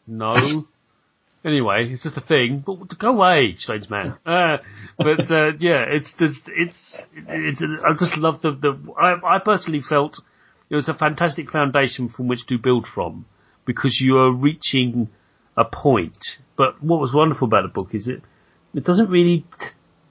No. 0.08 0.36
anyway, 1.46 1.90
it's 1.92 2.04
just 2.04 2.18
a 2.18 2.22
thing. 2.22 2.64
But 2.66 2.98
go 2.98 3.10
away, 3.10 3.56
strange 3.58 3.90
man. 3.90 4.16
Uh, 4.26 4.58
but 4.98 5.32
uh, 5.32 5.52
yeah, 5.60 5.86
it's 5.88 6.14
just 6.20 6.50
it's 6.56 6.98
it's. 7.28 7.62
I 7.62 7.94
just 7.94 8.18
love 8.18 8.42
the 8.42 8.52
the. 8.52 8.94
I, 9.00 9.36
I 9.36 9.40
personally 9.44 9.82
felt 9.88 10.18
it 10.70 10.76
was 10.76 10.90
a 10.90 10.94
fantastic 10.94 11.50
foundation 11.50 12.10
from 12.10 12.28
which 12.28 12.46
to 12.48 12.58
build 12.58 12.88
from 12.94 13.26
because 13.66 14.00
you 14.02 14.18
are 14.18 14.32
reaching 14.32 15.10
a 15.56 15.66
point. 15.66 16.18
But 16.58 16.84
what 16.84 17.00
was 17.00 17.14
wonderful 17.14 17.48
about 17.48 17.64
the 17.64 17.70
book 17.70 17.94
is 17.94 18.08
it 18.08 18.22
it 18.74 18.84
doesn't 18.84 19.10
really 19.10 19.46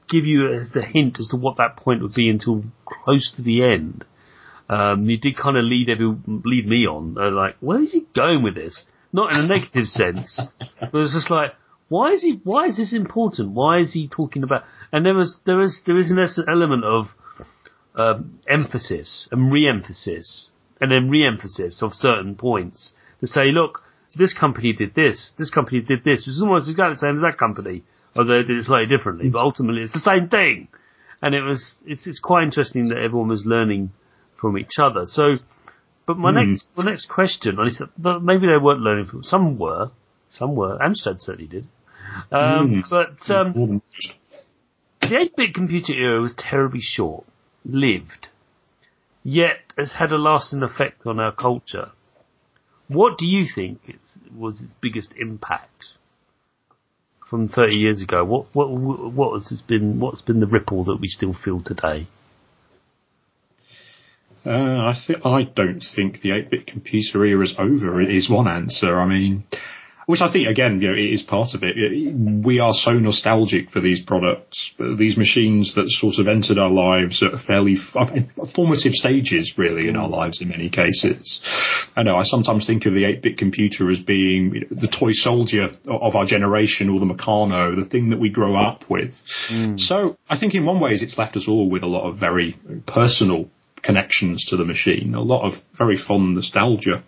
give 0.08 0.24
you 0.24 0.52
as 0.54 0.70
the 0.72 0.82
hint 0.82 1.18
as 1.18 1.28
to 1.28 1.36
what 1.36 1.56
that 1.56 1.76
point 1.76 2.02
would 2.02 2.14
be 2.14 2.28
until 2.28 2.64
close 2.86 3.32
to 3.36 3.42
the 3.42 3.62
end. 3.62 4.04
Um, 4.68 5.08
you 5.08 5.18
did 5.18 5.36
kind 5.36 5.56
of 5.56 5.64
lead 5.64 5.88
every, 5.88 6.14
lead 6.26 6.66
me 6.66 6.86
on, 6.86 7.16
uh, 7.18 7.30
like, 7.30 7.54
where 7.60 7.80
is 7.80 7.92
he 7.92 8.06
going 8.14 8.42
with 8.42 8.54
this? 8.54 8.84
Not 9.12 9.32
in 9.32 9.38
a 9.38 9.46
negative 9.46 9.86
sense, 9.86 10.42
but 10.58 10.94
it's 10.94 11.14
just 11.14 11.30
like, 11.30 11.52
why 11.88 12.10
is 12.12 12.22
he? 12.22 12.40
Why 12.42 12.66
is 12.66 12.76
this 12.76 12.92
important? 12.92 13.52
Why 13.52 13.78
is 13.78 13.92
he 13.92 14.08
talking 14.08 14.42
about? 14.42 14.64
And 14.92 15.06
there 15.06 15.14
was 15.14 15.38
there 15.46 15.60
is 15.60 15.80
there 15.86 15.98
is 15.98 16.10
an 16.10 16.18
element 16.48 16.84
of 16.84 17.06
um, 17.94 18.40
emphasis 18.48 19.28
and 19.30 19.52
re-emphasis, 19.52 20.50
and 20.80 20.90
then 20.90 21.08
re-emphasis 21.08 21.82
of 21.82 21.94
certain 21.94 22.34
points 22.34 22.94
to 23.20 23.26
say, 23.26 23.52
look, 23.52 23.82
this 24.16 24.34
company 24.34 24.72
did 24.72 24.94
this, 24.94 25.32
this 25.38 25.50
company 25.50 25.80
did 25.80 26.04
this, 26.04 26.26
is 26.26 26.42
almost 26.42 26.68
exactly 26.68 26.94
the 26.94 27.00
same 27.00 27.16
as 27.16 27.22
that 27.22 27.38
company, 27.38 27.84
although 28.16 28.42
they 28.42 28.48
did 28.48 28.58
it 28.58 28.64
slightly 28.64 28.94
differently, 28.94 29.28
but 29.28 29.38
ultimately 29.38 29.82
it's 29.82 29.92
the 29.92 30.00
same 30.00 30.28
thing. 30.28 30.68
And 31.22 31.34
it 31.34 31.42
was 31.42 31.76
it's 31.86 32.06
it's 32.06 32.20
quite 32.20 32.44
interesting 32.44 32.88
that 32.88 32.98
everyone 32.98 33.28
was 33.28 33.46
learning 33.46 33.90
from 34.40 34.58
each 34.58 34.78
other. 34.78 35.06
So 35.06 35.34
but 36.06 36.18
my 36.18 36.30
mm. 36.30 36.48
next, 36.48 36.66
my 36.76 36.84
next 36.84 37.08
question, 37.08 37.56
maybe 37.56 38.46
they 38.46 38.62
weren't 38.62 38.80
learning 38.80 39.06
from, 39.06 39.22
some 39.24 39.58
were, 39.58 39.88
some 40.30 40.54
were, 40.54 40.78
Amstrad 40.78 41.16
certainly 41.18 41.48
did. 41.48 41.68
Um, 42.30 42.82
mm. 42.84 42.88
But, 42.88 43.34
um, 43.34 43.82
the 45.00 45.08
8-bit 45.08 45.54
computer 45.54 45.92
era 45.92 46.20
was 46.20 46.32
terribly 46.36 46.80
short, 46.80 47.26
lived, 47.64 48.28
yet 49.24 49.58
has 49.76 49.92
had 49.92 50.12
a 50.12 50.16
lasting 50.16 50.62
effect 50.62 51.04
on 51.06 51.18
our 51.18 51.32
culture. 51.32 51.90
What 52.88 53.18
do 53.18 53.26
you 53.26 53.44
think 53.52 53.80
was 54.34 54.62
its 54.62 54.74
biggest 54.80 55.12
impact 55.18 55.86
from 57.28 57.48
30 57.48 57.74
years 57.74 58.00
ago? 58.00 58.24
What, 58.24 58.46
what, 58.54 58.70
what 58.70 59.42
has 59.42 59.60
been, 59.60 59.98
what's 59.98 60.20
been 60.20 60.38
the 60.38 60.46
ripple 60.46 60.84
that 60.84 61.00
we 61.00 61.08
still 61.08 61.34
feel 61.34 61.60
today? 61.60 62.06
Uh, 64.46 64.92
I 64.92 64.94
th- 65.06 65.24
I 65.24 65.42
don't 65.42 65.84
think 65.94 66.20
the 66.20 66.30
8-bit 66.30 66.66
computer 66.66 67.24
era 67.24 67.44
is 67.44 67.54
over. 67.58 68.00
It 68.00 68.14
is 68.14 68.30
one 68.30 68.46
answer. 68.46 69.00
I 69.00 69.06
mean, 69.06 69.44
which 70.06 70.20
I 70.20 70.32
think 70.32 70.46
again, 70.46 70.80
you 70.80 70.88
know, 70.88 70.94
it 70.94 71.12
is 71.12 71.22
part 71.22 71.54
of 71.54 71.64
it. 71.64 71.74
We 72.44 72.60
are 72.60 72.72
so 72.72 72.92
nostalgic 72.92 73.70
for 73.70 73.80
these 73.80 74.00
products, 74.00 74.72
these 74.96 75.16
machines 75.16 75.74
that 75.74 75.88
sort 75.88 76.14
of 76.18 76.28
entered 76.28 76.58
our 76.58 76.70
lives 76.70 77.24
at 77.24 77.44
fairly 77.44 77.76
formative 78.54 78.92
stages, 78.92 79.54
really, 79.58 79.88
in 79.88 79.96
our 79.96 80.08
lives 80.08 80.40
in 80.40 80.48
many 80.48 80.70
cases. 80.70 81.40
I 81.96 82.04
know 82.04 82.16
I 82.16 82.22
sometimes 82.22 82.66
think 82.66 82.86
of 82.86 82.92
the 82.92 83.02
8-bit 83.02 83.36
computer 83.36 83.90
as 83.90 83.98
being 83.98 84.62
the 84.70 84.86
toy 84.86 85.10
soldier 85.10 85.70
of 85.88 86.14
our 86.14 86.24
generation, 86.24 86.88
or 86.88 87.00
the 87.00 87.06
Meccano, 87.06 87.74
the 87.74 87.88
thing 87.88 88.10
that 88.10 88.20
we 88.20 88.30
grow 88.30 88.54
up 88.54 88.88
with. 88.88 89.10
Mm. 89.50 89.80
So 89.80 90.16
I 90.30 90.38
think 90.38 90.54
in 90.54 90.64
one 90.64 90.78
ways 90.78 91.02
it's 91.02 91.18
left 91.18 91.36
us 91.36 91.46
all 91.48 91.68
with 91.68 91.82
a 91.82 91.88
lot 91.88 92.08
of 92.08 92.18
very 92.18 92.56
personal 92.86 93.50
connections 93.86 94.44
to 94.48 94.56
the 94.56 94.64
machine, 94.64 95.14
a 95.14 95.20
lot 95.22 95.46
of 95.46 95.54
very 95.78 95.96
fond 95.96 96.34
nostalgia. 96.34 97.02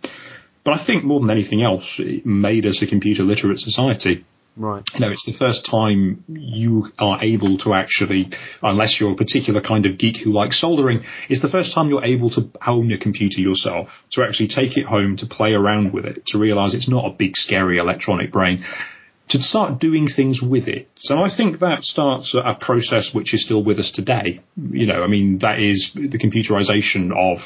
But 0.65 0.81
I 0.81 0.87
think 0.87 1.05
more 1.05 1.21
than 1.21 1.31
anything 1.31 1.63
else, 1.63 1.85
it 1.99 2.25
made 2.25 2.67
us 2.67 2.83
a 2.83 2.87
computer 2.87 3.23
literate 3.23 3.59
society. 3.59 4.25
Right. 4.57 4.83
You 4.95 5.01
know, 5.01 5.11
it's 5.11 5.25
the 5.25 5.39
first 5.39 5.69
time 5.71 6.25
you 6.29 6.91
are 6.99 7.23
able 7.23 7.59
to 7.59 7.75
actually, 7.75 8.31
unless 8.61 8.99
you're 9.01 9.13
a 9.13 9.17
particular 9.17 9.61
kind 9.61 9.87
of 9.87 9.99
geek 9.99 10.17
who 10.17 10.33
likes 10.33 10.61
soldering, 10.61 11.05
it's 11.29 11.43
the 11.43 11.49
first 11.49 11.73
time 11.73 11.89
you're 11.89 12.05
able 12.05 12.31
to 12.31 12.51
own 12.67 12.91
a 12.91 12.99
computer 12.99 13.41
yourself, 13.41 13.89
to 14.13 14.25
actually 14.25 14.49
take 14.49 14.77
it 14.77 14.85
home, 14.85 15.17
to 15.19 15.27
play 15.27 15.53
around 15.53 15.93
with 15.93 16.05
it, 16.05 16.27
to 16.27 16.39
realize 16.39 16.75
it's 16.75 16.89
not 16.89 17.07
a 17.07 17.15
big 17.17 17.37
scary 17.37 17.79
electronic 17.79 18.33
brain 18.33 18.65
to 19.31 19.43
start 19.43 19.81
doing 19.81 20.09
things 20.09 20.41
with 20.43 20.69
it. 20.69 20.89
So 20.97 21.19
I 21.19 21.35
think 21.35 21.61
that 21.61 21.83
starts 21.83 22.35
a 22.35 22.55
process 22.59 23.11
which 23.13 23.35
is 23.35 23.45
still 23.45 23.63
with 23.63 23.79
us 23.79 23.93
today. 23.95 24.41
You 24.57 24.87
know, 24.87 25.03
I 25.03 25.07
mean, 25.07 25.39
that 25.43 25.61
is 25.61 25.91
the 25.95 26.19
computerization 26.19 27.13
of 27.15 27.39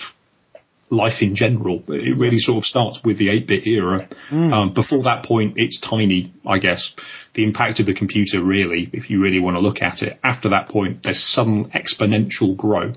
life 0.90 1.22
in 1.22 1.34
general. 1.34 1.82
It 1.88 2.16
really 2.18 2.38
sort 2.38 2.58
of 2.58 2.64
starts 2.64 3.00
with 3.02 3.18
the 3.18 3.28
8-bit 3.28 3.66
era. 3.66 4.08
Mm. 4.30 4.52
Um, 4.52 4.74
before 4.74 5.02
that 5.04 5.24
point, 5.24 5.54
it's 5.56 5.80
tiny, 5.80 6.32
I 6.46 6.58
guess. 6.58 6.94
The 7.34 7.44
impact 7.44 7.80
of 7.80 7.86
the 7.86 7.94
computer 7.94 8.42
really, 8.42 8.90
if 8.92 9.08
you 9.08 9.20
really 9.20 9.40
want 9.40 9.56
to 9.56 9.62
look 9.62 9.80
at 9.80 10.02
it. 10.02 10.18
After 10.22 10.50
that 10.50 10.68
point, 10.68 11.00
there's 11.02 11.24
some 11.24 11.70
exponential 11.74 12.56
growth. 12.56 12.96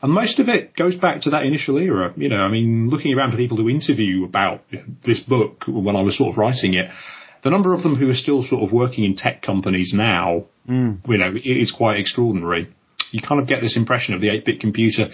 And 0.00 0.12
most 0.12 0.38
of 0.38 0.48
it 0.48 0.76
goes 0.76 0.94
back 0.94 1.22
to 1.22 1.30
that 1.30 1.42
initial 1.42 1.76
era. 1.78 2.12
You 2.16 2.28
know, 2.28 2.36
I 2.36 2.48
mean, 2.48 2.88
looking 2.88 3.12
around 3.14 3.32
for 3.32 3.36
people 3.36 3.56
to 3.56 3.68
interview 3.68 4.24
about 4.24 4.62
this 5.04 5.18
book 5.18 5.64
when 5.66 5.96
I 5.96 6.02
was 6.02 6.16
sort 6.16 6.30
of 6.30 6.38
writing 6.38 6.74
it, 6.74 6.88
the 7.44 7.50
number 7.50 7.74
of 7.74 7.82
them 7.82 7.96
who 7.96 8.08
are 8.08 8.14
still 8.14 8.42
sort 8.42 8.62
of 8.62 8.72
working 8.72 9.04
in 9.04 9.14
tech 9.14 9.42
companies 9.42 9.92
now, 9.94 10.44
mm. 10.68 10.98
you 11.06 11.18
know, 11.18 11.32
it's 11.34 11.72
quite 11.72 11.98
extraordinary. 11.98 12.68
You 13.10 13.20
kind 13.22 13.40
of 13.40 13.48
get 13.48 13.62
this 13.62 13.76
impression 13.76 14.14
of 14.14 14.20
the 14.20 14.28
8-bit 14.28 14.60
computer 14.60 15.08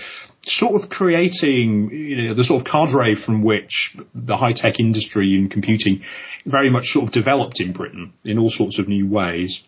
sort 0.46 0.82
of 0.82 0.90
creating, 0.90 1.90
you 1.90 2.28
know, 2.28 2.34
the 2.34 2.44
sort 2.44 2.60
of 2.60 2.66
cadre 2.70 3.14
from 3.14 3.42
which 3.42 3.96
the 4.14 4.36
high-tech 4.36 4.78
industry 4.78 5.34
and 5.34 5.50
computing 5.50 6.02
very 6.44 6.70
much 6.70 6.86
sort 6.86 7.06
of 7.06 7.12
developed 7.12 7.60
in 7.60 7.72
Britain 7.72 8.12
in 8.24 8.38
all 8.38 8.50
sorts 8.50 8.78
of 8.78 8.88
new 8.88 9.08
ways. 9.08 9.62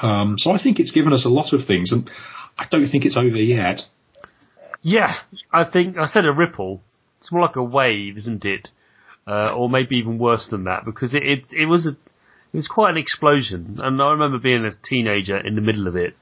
Um, 0.00 0.36
so 0.38 0.50
I 0.50 0.62
think 0.62 0.78
it's 0.78 0.92
given 0.92 1.12
us 1.12 1.24
a 1.24 1.30
lot 1.30 1.52
of 1.52 1.66
things, 1.66 1.92
and 1.92 2.10
I 2.58 2.66
don't 2.70 2.88
think 2.88 3.04
it's 3.04 3.16
over 3.16 3.36
yet. 3.36 3.82
Yeah, 4.82 5.14
I 5.52 5.64
think 5.64 5.96
I 5.96 6.06
said 6.06 6.26
a 6.26 6.32
ripple. 6.32 6.82
It's 7.20 7.32
more 7.32 7.42
like 7.42 7.56
a 7.56 7.62
wave, 7.62 8.16
isn't 8.18 8.44
it? 8.44 8.68
Uh, 9.26 9.52
or 9.56 9.68
maybe 9.68 9.96
even 9.96 10.18
worse 10.18 10.48
than 10.50 10.64
that, 10.64 10.84
because 10.84 11.12
it, 11.12 11.22
it 11.24 11.44
it 11.50 11.66
was 11.66 11.84
a 11.84 11.90
it 12.52 12.56
was 12.56 12.68
quite 12.68 12.90
an 12.90 12.96
explosion, 12.96 13.76
and 13.82 14.00
I 14.00 14.12
remember 14.12 14.38
being 14.38 14.64
a 14.64 14.70
teenager 14.88 15.36
in 15.36 15.56
the 15.56 15.60
middle 15.60 15.88
of 15.88 15.96
it, 15.96 16.14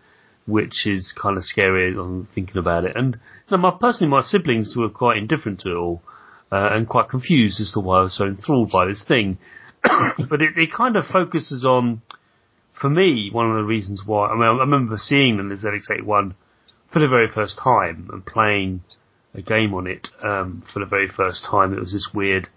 which 0.46 0.86
is 0.86 1.14
kind 1.20 1.36
of 1.36 1.44
scary 1.44 1.94
on 1.96 2.28
thinking 2.34 2.56
about 2.56 2.84
it. 2.84 2.96
And 2.96 3.14
you 3.14 3.56
know, 3.56 3.58
my 3.58 3.76
personally, 3.78 4.10
my 4.10 4.22
siblings 4.22 4.74
were 4.76 4.88
quite 4.88 5.18
indifferent 5.18 5.60
to 5.60 5.70
it 5.70 5.76
all, 5.76 6.02
uh, 6.50 6.70
and 6.72 6.88
quite 6.88 7.08
confused 7.08 7.60
as 7.60 7.72
to 7.72 7.80
why 7.80 7.98
I 7.98 8.02
was 8.02 8.16
so 8.16 8.24
enthralled 8.24 8.70
by 8.70 8.86
this 8.86 9.04
thing. 9.06 9.38
but 9.82 10.40
it, 10.40 10.56
it 10.56 10.72
kind 10.72 10.96
of 10.96 11.04
focuses 11.06 11.64
on, 11.64 12.02
for 12.72 12.88
me, 12.88 13.28
one 13.30 13.50
of 13.50 13.56
the 13.56 13.64
reasons 13.64 14.02
why. 14.06 14.28
I 14.28 14.34
mean, 14.34 14.42
I 14.42 14.60
remember 14.60 14.96
seeing 14.96 15.36
the 15.36 15.54
ZX81 15.54 16.34
for 16.92 17.00
the 17.00 17.08
very 17.08 17.28
first 17.28 17.58
time 17.62 18.08
and 18.12 18.24
playing 18.24 18.82
a 19.34 19.42
game 19.42 19.74
on 19.74 19.86
it 19.86 20.08
um, 20.22 20.62
for 20.72 20.80
the 20.80 20.86
very 20.86 21.08
first 21.08 21.44
time. 21.44 21.72
It 21.72 21.80
was 21.80 21.92
this 21.92 22.10
weird 22.14 22.48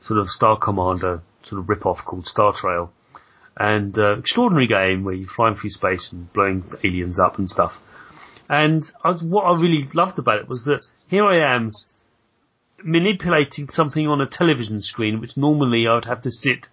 sort 0.00 0.20
of 0.20 0.28
Star 0.28 0.58
Commander 0.58 1.22
sort 1.42 1.60
of 1.60 1.68
rip-off 1.68 1.98
called 2.04 2.26
Star 2.26 2.52
Trail, 2.56 2.92
and 3.56 3.98
uh, 3.98 4.18
extraordinary 4.18 4.66
game 4.66 5.04
where 5.04 5.14
you're 5.14 5.28
flying 5.28 5.56
through 5.56 5.70
space 5.70 6.10
and 6.12 6.32
blowing 6.32 6.64
aliens 6.84 7.18
up 7.18 7.38
and 7.38 7.48
stuff. 7.48 7.72
And 8.48 8.82
I 9.04 9.10
was, 9.10 9.22
what 9.22 9.42
I 9.42 9.60
really 9.60 9.88
loved 9.92 10.18
about 10.18 10.40
it 10.40 10.48
was 10.48 10.64
that 10.64 10.86
here 11.08 11.24
I 11.24 11.54
am 11.54 11.72
manipulating 12.82 13.68
something 13.68 14.06
on 14.06 14.20
a 14.20 14.26
television 14.26 14.80
screen, 14.80 15.20
which 15.20 15.36
normally 15.36 15.86
I 15.86 15.94
would 15.94 16.04
have 16.04 16.22
to 16.22 16.30
sit 16.30 16.68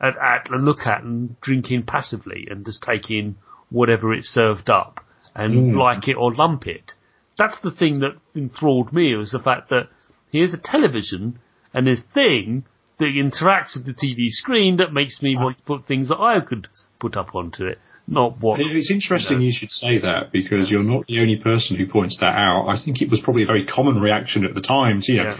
at, 0.00 0.14
at 0.16 0.50
and 0.50 0.64
look 0.64 0.78
at 0.84 1.02
and 1.02 1.40
drink 1.40 1.70
in 1.70 1.84
passively 1.84 2.46
and 2.50 2.64
just 2.64 2.82
take 2.82 3.10
in 3.10 3.36
whatever 3.70 4.12
it's 4.12 4.28
served 4.28 4.68
up 4.68 5.00
and 5.34 5.74
mm. 5.74 5.78
like 5.78 6.08
it 6.08 6.16
or 6.16 6.34
lump 6.34 6.66
it. 6.66 6.92
That's 7.38 7.58
the 7.60 7.70
thing 7.70 8.00
that 8.00 8.16
enthralled 8.34 8.92
me 8.92 9.14
was 9.14 9.30
the 9.30 9.38
fact 9.38 9.70
that 9.70 9.88
here's 10.30 10.54
a 10.54 10.60
television 10.62 11.38
and 11.76 11.86
this 11.86 12.00
thing 12.14 12.64
that 12.98 13.04
interacts 13.04 13.76
with 13.76 13.84
the 13.84 13.92
TV 13.92 14.30
screen 14.30 14.78
that 14.78 14.94
makes 14.94 15.20
me 15.20 15.36
want 15.36 15.58
to 15.58 15.62
put 15.62 15.86
things 15.86 16.08
that 16.08 16.16
I 16.16 16.40
could 16.40 16.68
put 16.98 17.18
up 17.18 17.34
onto 17.34 17.66
it. 17.66 17.78
Not 18.08 18.40
what. 18.40 18.58
It's 18.60 18.90
interesting 18.90 19.32
you, 19.32 19.38
know. 19.38 19.44
you 19.44 19.52
should 19.52 19.70
say 19.70 19.98
that 19.98 20.32
because 20.32 20.70
you're 20.70 20.82
not 20.82 21.06
the 21.06 21.20
only 21.20 21.36
person 21.36 21.76
who 21.76 21.86
points 21.86 22.16
that 22.20 22.34
out. 22.34 22.66
I 22.66 22.82
think 22.82 23.02
it 23.02 23.10
was 23.10 23.20
probably 23.20 23.42
a 23.42 23.46
very 23.46 23.66
common 23.66 24.00
reaction 24.00 24.46
at 24.46 24.54
the 24.54 24.62
time. 24.62 25.02
To, 25.02 25.12
you 25.12 25.22
know, 25.22 25.36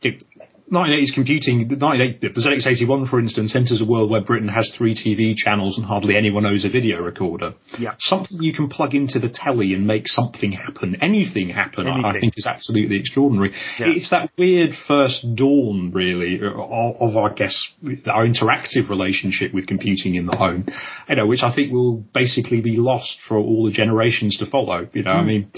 yeah. 0.00 0.10
it, 0.10 0.24
1980s 0.72 1.14
computing, 1.14 1.68
the, 1.68 1.76
98, 1.76 2.20
the 2.22 2.28
ZX81, 2.28 3.08
for 3.10 3.20
instance, 3.20 3.54
enters 3.54 3.82
a 3.82 3.84
world 3.84 4.10
where 4.10 4.22
Britain 4.22 4.48
has 4.48 4.72
three 4.76 4.94
TV 4.94 5.36
channels 5.36 5.76
and 5.76 5.86
hardly 5.86 6.16
anyone 6.16 6.46
owns 6.46 6.64
a 6.64 6.70
video 6.70 7.02
recorder. 7.02 7.54
Yeah. 7.78 7.94
Something 7.98 8.42
you 8.42 8.54
can 8.54 8.68
plug 8.68 8.94
into 8.94 9.18
the 9.18 9.28
telly 9.28 9.74
and 9.74 9.86
make 9.86 10.08
something 10.08 10.52
happen, 10.52 10.96
anything 11.02 11.50
happen, 11.50 11.86
anything. 11.86 12.04
I 12.04 12.18
think 12.18 12.38
is 12.38 12.46
absolutely 12.46 12.98
extraordinary. 12.98 13.52
Yeah. 13.78 13.88
It's 13.88 14.08
that 14.10 14.30
weird 14.38 14.70
first 14.88 15.26
dawn, 15.34 15.92
really, 15.92 16.40
of, 16.42 16.56
of, 16.56 17.16
I 17.16 17.34
guess, 17.34 17.68
our 18.06 18.26
interactive 18.26 18.88
relationship 18.88 19.52
with 19.52 19.66
computing 19.66 20.14
in 20.14 20.24
the 20.24 20.36
home, 20.36 20.66
you 21.08 21.16
know, 21.16 21.26
which 21.26 21.42
I 21.42 21.54
think 21.54 21.72
will 21.72 21.96
basically 21.96 22.62
be 22.62 22.76
lost 22.76 23.18
for 23.28 23.36
all 23.36 23.66
the 23.66 23.72
generations 23.72 24.38
to 24.38 24.46
follow. 24.46 24.88
You 24.94 25.02
know, 25.02 25.10
mm. 25.10 25.16
I 25.16 25.20
hmm. 25.20 25.26
mean, 25.26 25.52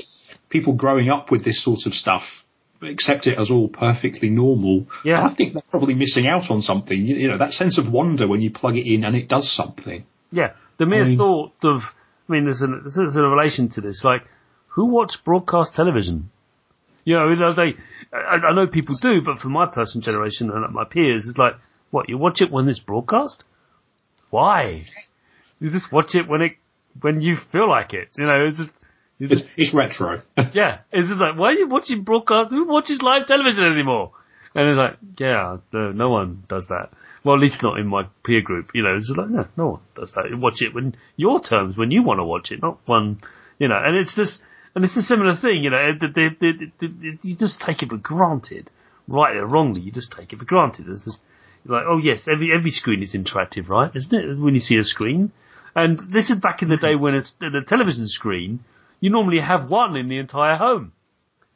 people 0.51 0.73
growing 0.73 1.11
up 1.11 1.31
with 1.31 1.45
this 1.45 1.62
sort 1.62 1.87
of 1.87 1.95
stuff 1.95 2.25
accept 2.82 3.26
it 3.26 3.38
as 3.38 3.50
all 3.50 3.68
perfectly 3.68 4.30
normal. 4.30 4.86
Yeah. 5.04 5.24
I 5.24 5.34
think 5.34 5.54
they're 5.54 5.62
probably 5.70 5.94
missing 5.94 6.26
out 6.26 6.50
on 6.50 6.62
something. 6.62 6.98
You, 6.98 7.16
you, 7.16 7.28
know, 7.28 7.38
that 7.38 7.52
sense 7.52 7.78
of 7.78 7.90
wonder 7.90 8.26
when 8.28 8.40
you 8.40 8.50
plug 8.50 8.76
it 8.76 8.86
in 8.86 9.04
and 9.04 9.16
it 9.16 9.28
does 9.28 9.54
something. 9.54 10.04
Yeah. 10.30 10.52
The 10.78 10.86
mere 10.86 11.04
I 11.04 11.08
mean, 11.08 11.18
thought 11.18 11.54
of, 11.62 11.80
I 12.28 12.32
mean, 12.32 12.44
there's, 12.44 12.60
an, 12.60 12.82
there's 12.84 13.16
a 13.16 13.22
relation 13.22 13.68
to 13.70 13.80
this. 13.80 14.02
Like, 14.04 14.22
who 14.68 14.86
watched 14.86 15.24
broadcast 15.24 15.74
television? 15.74 16.30
You 17.04 17.14
know, 17.14 17.54
they, 17.54 17.74
I, 18.12 18.48
I 18.48 18.54
know 18.54 18.66
people 18.66 18.96
do, 19.00 19.20
but 19.24 19.38
for 19.38 19.48
my 19.48 19.66
personal 19.66 20.04
generation 20.04 20.50
and 20.50 20.74
my 20.74 20.84
peers, 20.84 21.26
it's 21.28 21.38
like, 21.38 21.54
what, 21.90 22.08
you 22.08 22.18
watch 22.18 22.40
it 22.40 22.50
when 22.50 22.68
it's 22.68 22.80
broadcast? 22.80 23.44
Why? 24.30 24.82
You 25.60 25.70
just 25.70 25.90
watch 25.92 26.14
it 26.14 26.28
when 26.28 26.42
it, 26.42 26.52
when 27.00 27.20
you 27.20 27.36
feel 27.52 27.68
like 27.68 27.94
it. 27.94 28.08
You 28.18 28.26
know, 28.26 28.46
it's 28.46 28.58
just, 28.58 28.74
it's, 29.18 29.44
it's 29.57 29.74
retro. 29.74 30.22
yeah, 30.55 30.81
it's 30.92 31.09
just 31.09 31.20
like, 31.20 31.38
why 31.38 31.48
are 31.48 31.52
you 31.52 31.68
watching 31.68 32.02
broadcast? 32.02 32.50
Who 32.50 32.66
watches 32.66 33.00
live 33.02 33.26
television 33.26 33.64
anymore? 33.64 34.12
And 34.55 34.68
it's 34.68 34.79
like, 34.79 34.96
yeah, 35.18 35.59
no, 35.72 35.92
no 35.92 36.11
one 36.11 36.44
does 36.48 36.66
that. 36.68 36.90
Well, 37.24 37.37
at 37.37 37.42
least 37.42 37.62
not 37.62 37.79
in 37.79 37.88
my 37.88 38.05
peer 38.24 38.40
group. 38.40 38.70
You 38.72 38.83
know, 38.83 38.94
it's 38.94 39.09
just 39.09 39.18
like, 39.18 39.29
no, 39.29 39.46
no 39.57 39.66
one 39.66 39.81
does 39.94 40.12
that. 40.14 40.31
You 40.31 40.38
watch 40.38 40.61
it 40.62 40.74
when 40.74 40.96
your 41.16 41.42
terms, 41.42 41.76
when 41.76 41.90
you 41.90 42.02
want 42.02 42.20
to 42.20 42.24
watch 42.24 42.50
it, 42.50 42.62
not 42.62 42.79
one, 42.87 43.20
you 43.59 43.68
know. 43.68 43.81
And 43.83 43.96
it's 43.96 44.14
just, 44.14 44.42
and 44.74 44.85
it's 44.85 44.96
a 44.96 45.02
similar 45.02 45.35
thing. 45.35 45.64
You 45.64 45.70
know, 45.70 45.92
they, 46.00 46.29
they, 46.40 46.52
they, 46.81 47.18
you 47.22 47.37
just 47.37 47.61
take 47.61 47.83
it 47.83 47.90
for 47.90 47.96
granted, 47.96 48.70
right 49.09 49.37
or 49.37 49.46
wrongly. 49.46 49.81
You 49.81 49.92
just 49.92 50.14
take 50.16 50.33
it 50.33 50.38
for 50.38 50.44
granted. 50.44 50.87
It's 50.88 51.05
just 51.05 51.18
like, 51.66 51.85
oh 51.87 51.98
yes, 51.98 52.29
every 52.33 52.50
every 52.57 52.70
screen 52.70 53.02
is 53.02 53.14
interactive, 53.14 53.68
right? 53.68 53.90
Isn't 53.94 54.14
it? 54.14 54.38
When 54.38 54.55
you 54.55 54.61
see 54.61 54.76
a 54.76 54.85
screen, 54.85 55.33
and 55.74 55.98
this 56.12 56.31
is 56.31 56.40
back 56.40 56.62
in 56.62 56.68
the 56.68 56.76
day 56.76 56.94
when 56.94 57.14
it's 57.14 57.35
the 57.40 57.62
television 57.66 58.07
screen 58.07 58.61
you 59.00 59.11
normally 59.11 59.40
have 59.40 59.68
one 59.68 59.96
in 59.96 60.09
the 60.09 60.18
entire 60.18 60.56
home. 60.56 60.92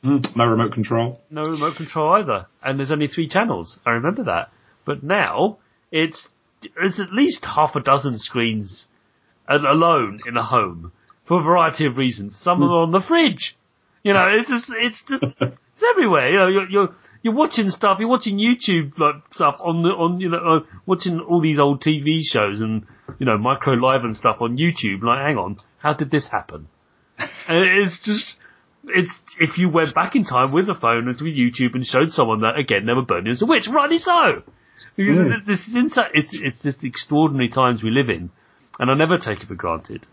Mm, 0.05 0.35
no 0.37 0.47
remote 0.47 0.73
control. 0.73 1.21
No 1.31 1.43
remote 1.43 1.77
control 1.77 2.15
either. 2.15 2.47
And 2.63 2.79
there's 2.79 2.93
only 2.93 3.09
three 3.09 3.29
channels. 3.29 3.79
I 3.85 3.91
remember 3.91 4.25
that. 4.25 4.51
But 4.87 5.03
now, 5.03 5.59
it's, 5.93 6.29
it's 6.63 7.01
at 7.01 7.13
least 7.13 7.45
half 7.45 7.77
a 7.77 7.81
dozen 7.81 8.19
screens 8.19 8.87
alone 9.49 10.21
in 10.27 10.37
a 10.37 10.43
home 10.43 10.93
for 11.27 11.41
a 11.41 11.43
variety 11.43 11.87
of 11.87 11.97
reasons. 11.97 12.39
Some 12.41 12.63
are 12.63 12.83
on 12.83 12.93
the 12.93 13.01
fridge. 13.07 13.57
You 14.03 14.15
know, 14.15 14.29
it's 14.33 14.49
just, 14.49 14.67
it's 14.71 15.03
just, 15.07 15.23
it's 15.41 15.85
everywhere. 15.91 16.31
You 16.31 16.39
know, 16.39 16.49
you're, 16.49 16.69
you're, 16.71 16.89
you're 17.23 17.35
watching 17.35 17.69
stuff, 17.69 17.99
you're 18.01 18.09
watching 18.09 18.39
YouTube 18.39 18.99
like 18.99 19.17
stuff 19.31 19.57
on 19.63 19.83
the, 19.83 19.91
on, 19.91 20.21
you 20.21 20.31
know, 20.31 20.39
uh, 20.39 20.61
watching 20.87 21.21
all 21.21 21.41
these 21.43 21.59
old 21.59 21.83
TV 21.83 22.21
shows 22.23 22.61
and, 22.61 22.87
you 23.19 23.27
know, 23.27 23.37
micro 23.37 23.75
live 23.75 24.05
and 24.05 24.17
stuff 24.17 24.37
on 24.41 24.57
YouTube. 24.57 25.03
Like, 25.03 25.19
hang 25.27 25.37
on, 25.37 25.57
how 25.79 25.93
did 25.93 26.11
this 26.11 26.31
happen? 26.31 26.69
And 27.51 27.83
it's 27.83 27.99
just, 28.05 28.37
it's, 28.87 29.21
if 29.41 29.59
you 29.59 29.69
went 29.69 29.93
back 29.93 30.15
in 30.15 30.25
time 30.25 30.55
with 30.55 30.69
a 30.69 30.75
phone 30.75 31.09
and 31.09 31.21
with 31.21 31.37
YouTube 31.37 31.75
and 31.75 31.85
showed 31.85 32.11
someone 32.11 32.43
that, 32.43 32.57
again, 32.57 32.87
they 32.87 32.93
were 32.93 33.05
burning 33.05 33.33
as 33.33 33.43
a 33.43 33.47
witch, 33.47 33.67
rightly 33.69 33.99
so. 33.99 34.31
Because 34.97 35.17
mm. 35.17 35.45
this 35.45 35.67
is 35.67 35.75
inside, 35.75 36.13
it's, 36.15 36.31
it's 36.33 36.63
just 36.63 36.85
extraordinary 36.85 37.49
times 37.49 37.83
we 37.83 37.91
live 37.91 38.09
in. 38.09 38.31
And 38.79 38.89
I 38.89 38.95
never 38.95 39.19
take 39.19 39.43
it 39.43 39.49
for 39.49 39.57
granted. 39.57 40.07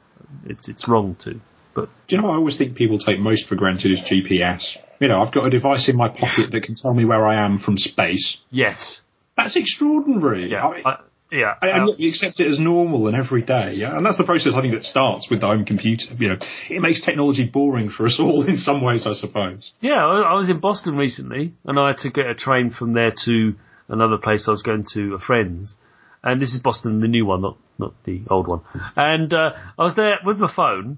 It's, 0.47 0.67
it's 0.67 0.89
wrong 0.89 1.15
to. 1.21 1.39
But 1.75 1.89
do 2.07 2.15
you 2.15 2.21
know 2.21 2.29
what 2.29 2.33
I 2.33 2.37
always 2.37 2.57
think 2.57 2.75
people 2.75 2.97
take 2.97 3.19
most 3.19 3.47
for 3.47 3.55
granted 3.55 3.91
is 3.91 3.99
GPS. 4.01 4.75
You 4.99 5.07
know, 5.07 5.21
I've 5.21 5.31
got 5.31 5.45
a 5.45 5.51
device 5.51 5.87
in 5.87 5.95
my 5.95 6.09
pocket 6.09 6.49
that 6.51 6.63
can 6.63 6.73
tell 6.73 6.95
me 6.95 7.05
where 7.05 7.23
I 7.23 7.45
am 7.45 7.59
from 7.59 7.77
space. 7.77 8.39
Yes. 8.49 9.01
That's 9.37 9.55
extraordinary. 9.55 10.49
Yeah. 10.49 10.65
I 10.67 10.73
mean, 10.73 10.83
I, 10.87 10.97
yeah. 11.31 11.55
And, 11.61 11.89
and 11.89 11.99
you 11.99 12.09
accept 12.09 12.39
it 12.39 12.47
as 12.47 12.59
normal 12.59 13.07
and 13.07 13.15
every 13.15 13.41
day. 13.41 13.73
Yeah. 13.75 13.95
And 13.95 14.05
that's 14.05 14.17
the 14.17 14.23
process 14.23 14.53
I 14.55 14.61
think 14.61 14.73
that 14.73 14.83
starts 14.83 15.29
with 15.29 15.41
the 15.41 15.47
home 15.47 15.65
computer. 15.65 16.13
You 16.17 16.29
know, 16.29 16.37
it 16.69 16.81
makes 16.81 17.01
technology 17.01 17.45
boring 17.45 17.89
for 17.89 18.05
us 18.05 18.17
all 18.19 18.47
in 18.47 18.57
some 18.57 18.83
ways, 18.83 19.05
I 19.05 19.13
suppose. 19.13 19.73
Yeah. 19.81 20.05
I 20.05 20.33
was 20.33 20.49
in 20.49 20.59
Boston 20.59 20.95
recently 20.95 21.53
and 21.65 21.79
I 21.79 21.87
had 21.87 21.97
to 21.99 22.09
get 22.09 22.27
a 22.27 22.35
train 22.35 22.71
from 22.71 22.93
there 22.93 23.13
to 23.25 23.53
another 23.89 24.17
place 24.17 24.47
I 24.47 24.51
was 24.51 24.63
going 24.63 24.85
to 24.93 25.15
a 25.15 25.19
friend's. 25.19 25.75
And 26.23 26.41
this 26.41 26.53
is 26.53 26.61
Boston, 26.61 26.99
the 26.99 27.07
new 27.07 27.25
one, 27.25 27.41
not, 27.41 27.57
not 27.77 27.93
the 28.03 28.23
old 28.29 28.47
one. 28.47 28.61
And, 28.95 29.33
uh, 29.33 29.51
I 29.77 29.83
was 29.83 29.95
there 29.95 30.19
with 30.25 30.37
my 30.37 30.51
phone 30.53 30.97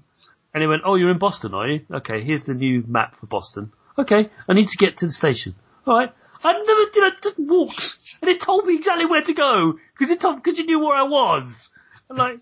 and 0.54 0.62
he 0.62 0.66
went, 0.66 0.82
Oh, 0.84 0.94
you're 0.94 1.10
in 1.10 1.18
Boston, 1.18 1.54
are 1.54 1.68
you? 1.68 1.80
Okay. 1.92 2.22
Here's 2.22 2.44
the 2.44 2.54
new 2.54 2.82
map 2.86 3.16
for 3.20 3.26
Boston. 3.26 3.72
Okay. 3.98 4.30
I 4.48 4.52
need 4.54 4.68
to 4.68 4.76
get 4.78 4.98
to 4.98 5.06
the 5.06 5.12
station. 5.12 5.54
All 5.86 5.98
right. 5.98 6.12
I 6.42 6.52
never 6.52 6.90
did. 6.92 7.04
I 7.04 7.10
just 7.22 7.38
walked, 7.38 7.82
and 8.22 8.30
it 8.30 8.42
told 8.44 8.66
me 8.66 8.76
exactly 8.76 9.06
where 9.06 9.22
to 9.22 9.34
go 9.34 9.74
because 9.98 10.10
it 10.10 10.20
told 10.20 10.36
because 10.42 10.58
you 10.58 10.66
knew 10.66 10.80
where 10.80 10.96
I 10.96 11.02
was. 11.02 11.68
And 12.08 12.18
like, 12.18 12.36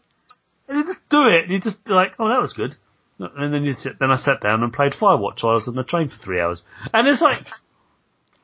and 0.69 0.79
you 0.79 0.85
just 0.85 1.09
do 1.11 1.27
it, 1.27 1.45
and 1.45 1.53
you 1.53 1.61
just 1.61 1.89
like, 1.89 2.13
oh, 2.19 2.29
that 2.29 2.41
was 2.41 2.53
good. 2.53 2.77
And 3.19 3.53
then 3.53 3.65
you 3.65 3.73
sit. 3.73 3.99
Then 3.99 4.11
I 4.11 4.17
sat 4.17 4.41
down 4.41 4.63
and 4.63 4.73
played 4.73 4.93
Firewatch 4.93 5.43
while 5.43 5.53
I 5.53 5.55
was 5.55 5.69
on 5.69 5.75
the 5.75 5.83
train 5.83 6.09
for 6.09 6.17
three 6.23 6.41
hours, 6.41 6.63
and 6.93 7.09
it's 7.09 7.23
like, 7.23 7.43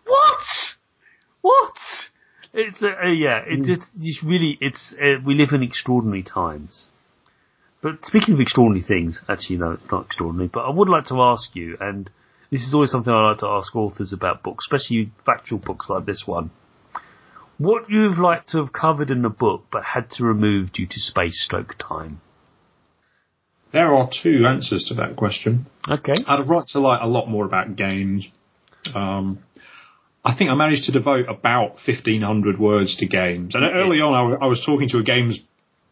what? 0.05 0.45
What? 1.43 1.77
It's 2.53 2.83
uh, 2.83 2.89
uh, 3.05 3.11
yeah. 3.11 3.41
It 3.47 3.61
mm. 3.61 3.65
just 3.65 3.91
it's 4.01 4.23
really 4.25 4.59
it's 4.61 4.95
uh, 5.01 5.21
we 5.25 5.35
live 5.35 5.51
in 5.53 5.63
extraordinary 5.63 6.23
times. 6.23 6.91
But 7.83 8.05
speaking 8.05 8.35
of 8.35 8.41
extraordinary 8.41 8.83
things, 8.83 9.23
actually 9.29 9.59
no, 9.59 9.73
it's 9.73 9.93
not 9.93 10.07
extraordinary. 10.07 10.49
But 10.53 10.61
I 10.61 10.71
would 10.71 10.89
like 10.89 11.05
to 11.07 11.21
ask 11.21 11.55
you, 11.55 11.77
and 11.81 12.11
this 12.55 12.63
is 12.63 12.73
always 12.73 12.93
something 12.93 13.13
I 13.13 13.31
like 13.31 13.39
to 13.39 13.49
ask 13.49 13.75
authors 13.75 14.13
about 14.13 14.45
books, 14.45 14.65
especially 14.71 15.11
factual 15.27 15.59
books 15.59 15.87
like 15.89 16.07
this 16.07 16.23
one. 16.25 16.53
What 17.59 17.91
you've 17.91 18.17
liked 18.19 18.51
to 18.51 18.59
have 18.59 18.73
covered 18.73 19.11
in 19.11 19.23
the 19.23 19.29
book 19.29 19.65
but 19.73 19.83
had 19.83 20.09
to 20.13 20.25
remove 20.25 20.73
due 20.73 20.87
to 20.87 21.01
space 21.01 21.45
stroke 21.45 21.75
time? 21.81 22.21
There 23.73 23.93
are 23.93 24.09
two 24.09 24.47
answers 24.47 24.85
to 24.85 24.95
that 24.95 25.17
question. 25.17 25.67
Okay. 25.89 26.15
I'd 26.29 26.47
like 26.47 26.67
to 26.69 26.79
like 26.79 27.01
a 27.03 27.09
lot 27.09 27.29
more 27.29 27.45
about 27.45 27.75
games. 27.75 28.31
Um, 28.95 29.41
I 30.25 30.37
think 30.37 30.49
I 30.49 30.55
managed 30.55 30.85
to 30.85 30.93
devote 30.93 31.29
about 31.29 31.79
1500 31.85 32.61
words 32.61 32.97
to 32.99 33.07
games. 33.07 33.57
And 33.57 33.65
early 33.65 34.01
on, 34.01 34.15
I, 34.15 34.23
w- 34.23 34.39
I 34.41 34.47
was 34.47 34.63
talking 34.65 34.89
to 34.91 34.99
a 34.99 35.03
games 35.03 35.41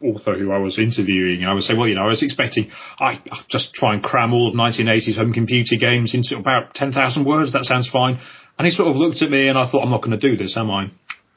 author 0.03 0.35
who 0.35 0.53
I 0.53 0.59
was 0.59 0.79
interviewing, 0.79 1.43
and 1.43 1.51
I 1.51 1.55
was 1.55 1.67
saying, 1.67 1.79
well, 1.79 1.89
you 1.89 1.95
know, 1.95 2.05
I 2.05 2.09
was 2.09 2.23
expecting, 2.23 2.71
I 2.99 3.21
I'll 3.31 3.45
just 3.49 3.75
try 3.75 3.95
and 3.95 4.03
cram 4.03 4.33
all 4.33 4.49
of 4.49 4.55
1980s 4.55 5.17
home 5.17 5.33
computer 5.33 5.77
games 5.77 6.15
into 6.15 6.37
about 6.37 6.75
10,000 6.75 7.25
words. 7.25 7.53
That 7.53 7.65
sounds 7.65 7.89
fine. 7.89 8.21
And 8.59 8.67
he 8.67 8.73
sort 8.73 8.89
of 8.89 8.97
looked 8.97 9.23
at 9.23 9.31
me, 9.31 9.49
and 9.49 9.59
I 9.59 9.71
thought, 9.71 9.83
I'm 9.83 9.91
not 9.91 10.03
going 10.03 10.19
to 10.19 10.31
do 10.31 10.37
this, 10.37 10.57
am 10.57 10.71
I? 10.71 10.91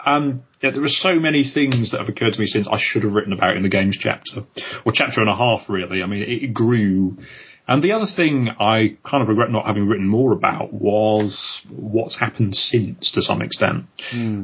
Um, 0.06 0.44
yeah, 0.62 0.72
there 0.72 0.84
are 0.84 0.90
so 0.90 1.16
many 1.16 1.44
things 1.44 1.92
that 1.92 2.00
have 2.00 2.10
occurred 2.10 2.34
to 2.34 2.40
me 2.40 2.46
since 2.46 2.68
I 2.70 2.78
should 2.80 3.04
have 3.04 3.14
written 3.14 3.34
about 3.34 3.58
in 3.58 3.64
the 3.64 3.70
games 3.70 3.98
chapter, 4.00 4.42
or 4.86 4.92
chapter 4.94 5.22
and 5.22 5.30
a 5.30 5.36
half, 5.36 5.68
really. 5.68 6.04
I 6.04 6.06
mean, 6.06 6.24
it 6.24 6.54
grew. 6.54 7.18
And 7.68 7.82
the 7.82 7.94
other 7.94 8.06
thing 8.16 8.50
I 8.60 8.98
kind 9.04 9.24
of 9.24 9.30
regret 9.30 9.50
not 9.50 9.66
having 9.66 9.88
written 9.88 10.08
more 10.08 10.34
about 10.34 10.72
was 10.72 11.62
what's 11.70 12.20
happened 12.20 12.56
since, 12.56 13.12
to 13.14 13.24
some 13.24 13.42
extent. 13.42 13.86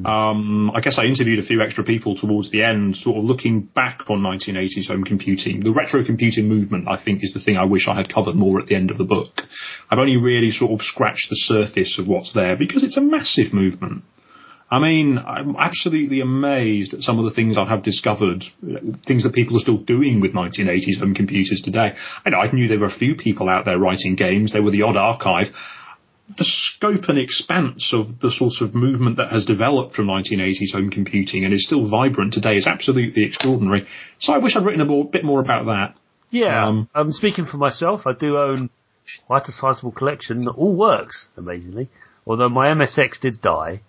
Um, 0.06 0.72
I 0.76 0.82
guess 0.82 0.98
I 0.98 1.04
interviewed 1.04 1.38
a 1.38 1.46
few 1.46 1.62
extra 1.62 1.84
people 1.84 2.16
towards 2.16 2.50
the 2.50 2.64
end, 2.64 2.98
sort 2.98 3.18
of 3.18 3.24
looking 3.24 3.62
back 3.62 4.10
on 4.10 4.22
1980s 4.22 4.88
home 4.88 5.04
computing. 5.04 5.60
The 5.60 5.72
retro 5.72 6.04
computing 6.04 6.48
movement, 6.48 6.88
I 6.88 7.02
think, 7.02 7.24
is 7.24 7.34
the 7.34 7.40
thing 7.40 7.58
I 7.58 7.66
wish 7.66 7.88
I 7.88 7.96
had 7.96 8.12
covered 8.12 8.36
more 8.36 8.60
at 8.60 8.68
the 8.68 8.76
end 8.76 8.90
of 8.90 8.98
the 8.98 9.04
book. 9.04 9.42
I've 9.92 10.00
only 10.00 10.18
really 10.18 10.50
sort 10.50 10.72
of 10.72 10.82
scratched 10.82 11.30
the 11.30 11.36
surface 11.36 12.00
of 12.00 12.08
what's 12.08 12.34
there 12.34 12.56
because 12.58 12.84
it's 12.84 12.98
a 12.98 13.02
massive 13.02 13.54
movement. 13.54 14.04
I 14.72 14.80
mean, 14.80 15.18
I'm 15.18 15.58
absolutely 15.58 16.22
amazed 16.22 16.94
at 16.94 17.02
some 17.02 17.20
of 17.20 17.26
the 17.26 17.36
things 17.36 17.58
I 17.58 17.68
have 17.68 17.84
discovered, 17.84 18.46
things 19.06 19.24
that 19.24 19.34
people 19.34 19.58
are 19.58 19.60
still 19.60 19.78
doing 19.78 20.22
with 20.22 20.34
1980s 20.34 20.98
home 20.98 21.14
computers 21.14 21.62
today. 21.62 21.92
I 22.26 22.30
know 22.30 22.38
I 22.38 22.50
knew 22.54 22.70
there 22.70 22.80
were 22.80 22.86
a 22.86 22.90
few 22.90 23.16
people 23.16 23.50
out 23.50 23.66
there 23.66 23.78
writing 23.78 24.16
games. 24.16 24.54
They 24.54 24.62
were 24.62 24.72
the 24.72 24.84
odd 24.84 24.96
archive. 24.96 25.48
The 26.38 26.46
scope 26.46 27.10
and 27.10 27.20
expanse 27.20 27.94
of 27.94 28.22
the 28.22 28.32
sort 28.32 28.62
of 28.62 28.74
movement 28.74 29.18
that 29.18 29.34
has 29.34 29.44
developed 29.44 29.94
from 29.94 30.08
1980s 30.08 30.72
home 30.72 30.90
computing 30.90 31.44
and 31.44 31.54
is 31.54 31.66
still 31.66 31.90
vibrant 31.90 32.32
today 32.32 32.54
is 32.54 32.66
absolutely 32.66 33.26
extraordinary. 33.26 33.86
So 34.20 34.32
I 34.32 34.38
wish 34.38 34.56
I'd 34.56 34.64
written 34.64 34.80
a 34.80 34.86
more, 34.86 35.04
bit 35.04 35.26
more 35.26 35.42
about 35.42 35.66
that. 35.66 35.96
Yeah. 36.30 36.66
Um, 36.66 36.88
Um, 36.96 37.12
speaking 37.12 37.46
for 37.46 37.58
myself, 37.58 38.08
I 38.08 38.14
do 38.14 38.38
own 38.38 38.70
quite 39.28 39.50
a 39.50 39.52
sizable 39.52 39.92
collection 39.92 40.46
that 40.46 40.52
all 40.52 40.74
works, 40.74 41.28
amazingly. 41.36 41.90
Although 42.26 42.48
my 42.48 42.68
MSX 42.68 43.20
did 43.20 43.36
die, 43.42 43.82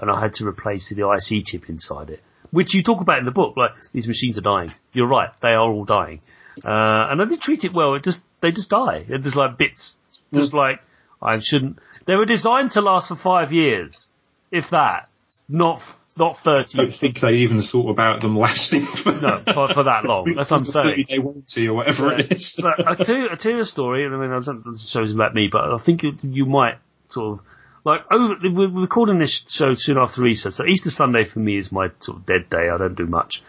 and 0.00 0.10
I 0.10 0.20
had 0.20 0.32
to 0.34 0.46
replace 0.46 0.92
the 0.94 1.08
IC 1.08 1.46
chip 1.46 1.68
inside 1.68 2.10
it. 2.10 2.20
Which 2.50 2.74
you 2.74 2.82
talk 2.82 3.00
about 3.00 3.18
in 3.18 3.24
the 3.24 3.30
book, 3.30 3.56
like, 3.56 3.72
these 3.92 4.08
machines 4.08 4.36
are 4.38 4.42
dying. 4.42 4.72
You're 4.92 5.06
right, 5.06 5.30
they 5.40 5.50
are 5.50 5.70
all 5.70 5.84
dying. 5.84 6.20
Uh, 6.64 7.08
and 7.10 7.22
I 7.22 7.24
did 7.26 7.40
treat 7.40 7.64
it 7.64 7.72
well, 7.74 7.94
it 7.94 8.02
just, 8.02 8.22
they 8.42 8.50
just 8.50 8.70
die. 8.70 9.04
It 9.08 9.22
just 9.22 9.36
like 9.36 9.56
bits, 9.56 9.96
just 10.32 10.52
like, 10.52 10.80
I 11.22 11.38
shouldn't, 11.42 11.78
they 12.06 12.16
were 12.16 12.26
designed 12.26 12.72
to 12.72 12.80
last 12.80 13.08
for 13.08 13.16
five 13.16 13.52
years. 13.52 14.06
If 14.50 14.64
that. 14.72 15.08
Not, 15.48 15.80
not 16.18 16.36
30. 16.44 16.78
I 16.78 16.82
don't 16.82 16.94
think 17.00 17.20
they 17.20 17.34
even 17.34 17.62
thought 17.62 17.90
about 17.90 18.20
them 18.20 18.36
lasting 18.36 18.86
for, 19.02 19.12
No, 19.12 19.42
for, 19.44 19.74
for 19.74 19.84
that 19.84 20.04
long. 20.04 20.32
That's 20.36 20.50
what 20.50 20.60
I'm 20.60 20.66
saying. 20.66 20.86
30 20.86 21.04
day 21.04 21.18
warranty 21.18 21.68
or 21.68 21.74
whatever 21.74 22.14
it 22.14 22.32
is. 22.32 22.58
but 22.60 22.86
I 22.86 22.94
tell, 22.96 23.16
you, 23.16 23.28
I 23.30 23.36
tell 23.36 23.52
you 23.52 23.60
a 23.60 23.64
story, 23.64 24.04
and 24.04 24.14
I 24.14 24.18
mean, 24.18 24.30
I 24.30 24.40
don't 24.40 24.64
know 24.66 24.74
if 24.74 25.14
about 25.14 25.34
me, 25.34 25.48
but 25.50 25.72
I 25.72 25.78
think 25.84 26.02
you, 26.02 26.12
you 26.22 26.46
might 26.46 26.78
sort 27.10 27.38
of, 27.38 27.44
like, 27.84 28.02
over, 28.10 28.34
we're 28.42 28.70
we're 28.72 28.80
recording 28.82 29.18
this 29.18 29.44
show 29.48 29.72
soon 29.74 29.98
after 29.98 30.26
Easter, 30.26 30.50
so 30.50 30.64
Easter 30.66 30.90
Sunday 30.90 31.24
for 31.24 31.38
me 31.38 31.56
is 31.58 31.72
my 31.72 31.88
sort 32.00 32.18
of 32.18 32.26
dead 32.26 32.50
day, 32.50 32.68
I 32.72 32.78
don't 32.78 32.94
do 32.96 33.06
much. 33.06 33.42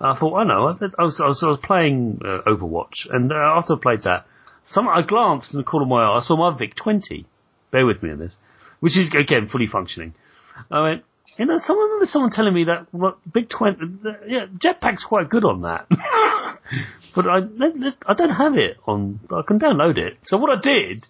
And 0.00 0.10
I 0.10 0.18
thought, 0.18 0.36
I 0.36 0.44
know, 0.44 0.66
I, 0.68 0.72
I, 0.98 1.02
was, 1.02 1.20
I, 1.20 1.26
was, 1.26 1.42
I 1.42 1.48
was 1.48 1.58
playing 1.62 2.20
uh, 2.24 2.42
Overwatch, 2.46 3.06
and 3.10 3.32
uh, 3.32 3.34
after 3.36 3.74
I 3.74 3.78
played 3.82 4.02
that, 4.02 4.26
some, 4.70 4.88
I 4.88 5.02
glanced 5.02 5.54
in 5.54 5.58
the 5.58 5.64
corner 5.64 5.84
of 5.84 5.88
my 5.90 6.02
eye, 6.04 6.18
I 6.18 6.20
saw 6.20 6.36
my 6.36 6.56
Vic 6.56 6.74
20, 6.76 7.24
bear 7.70 7.86
with 7.86 8.02
me 8.02 8.10
on 8.10 8.18
this, 8.18 8.36
which 8.80 8.96
is, 8.96 9.10
again, 9.18 9.48
fully 9.48 9.66
functioning. 9.66 10.14
I 10.70 10.82
went, 10.82 11.04
you 11.38 11.46
know, 11.46 11.58
someone 11.58 11.86
remember 11.86 12.06
someone 12.06 12.30
telling 12.30 12.54
me 12.54 12.64
that 12.64 12.86
what, 12.90 13.18
Vic 13.32 13.48
Twenty, 13.50 13.78
the- 14.02 14.18
yeah, 14.26 14.46
Jetpac's 14.46 15.04
quite 15.04 15.28
good 15.28 15.44
on 15.44 15.62
that, 15.62 15.86
but 17.14 17.26
I 17.26 17.38
I 18.06 18.14
don't 18.14 18.30
have 18.30 18.56
it 18.56 18.78
on. 18.86 19.20
I 19.30 19.42
can 19.46 19.58
download 19.58 19.98
it. 19.98 20.16
So 20.24 20.38
what 20.38 20.56
I 20.56 20.60
did 20.60 21.04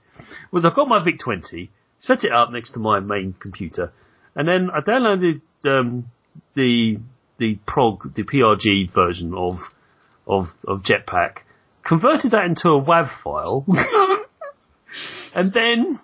was 0.51 0.65
I 0.65 0.75
got 0.75 0.89
my 0.89 1.03
Vic 1.03 1.21
Twenty, 1.21 1.71
set 1.99 2.25
it 2.25 2.33
up 2.33 2.51
next 2.51 2.73
to 2.73 2.79
my 2.79 3.01
main 3.01 3.35
computer, 3.39 3.93
and 4.35 4.47
then 4.47 4.71
I 4.71 4.81
downloaded 4.81 5.41
um, 5.65 6.11
the 6.55 6.99
the 7.39 7.59
prog 7.67 8.15
the 8.15 8.25
PRG 8.25 8.93
version 8.93 9.35
of 9.35 9.59
of 10.27 10.47
of 10.67 10.83
Jetpac, 10.83 11.39
converted 11.85 12.33
that 12.33 12.45
into 12.45 12.69
a 12.69 12.83
WAV 12.83 13.11
file, 13.23 13.67
and 15.35 15.53
then 15.53 16.01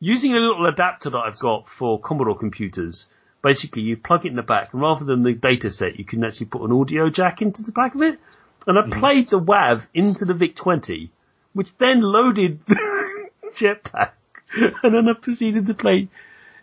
using 0.00 0.32
a 0.32 0.38
little 0.38 0.66
adapter 0.66 1.10
that 1.10 1.18
I've 1.18 1.40
got 1.40 1.66
for 1.78 2.00
Commodore 2.00 2.38
computers, 2.38 3.06
basically 3.42 3.82
you 3.82 3.96
plug 3.96 4.24
it 4.24 4.30
in 4.30 4.36
the 4.36 4.42
back, 4.42 4.72
and 4.72 4.82
rather 4.82 5.04
than 5.04 5.22
the 5.22 5.32
data 5.32 5.70
set, 5.70 5.98
you 5.98 6.04
can 6.04 6.24
actually 6.24 6.46
put 6.46 6.62
an 6.62 6.72
audio 6.72 7.10
jack 7.10 7.42
into 7.42 7.62
the 7.62 7.72
back 7.72 7.94
of 7.94 8.02
it. 8.02 8.18
And 8.66 8.78
I 8.78 8.98
played 8.98 9.28
the 9.30 9.40
WAV 9.40 9.86
into 9.94 10.24
the 10.26 10.34
VIC 10.34 10.56
20, 10.56 11.10
which 11.54 11.68
then 11.78 12.02
loaded 12.02 12.60
Jetpac, 13.60 14.12
and 14.82 14.94
then 14.94 15.08
I 15.08 15.12
proceeded 15.20 15.66
to 15.66 15.74
play 15.74 16.08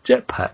Jetpac. 0.06 0.52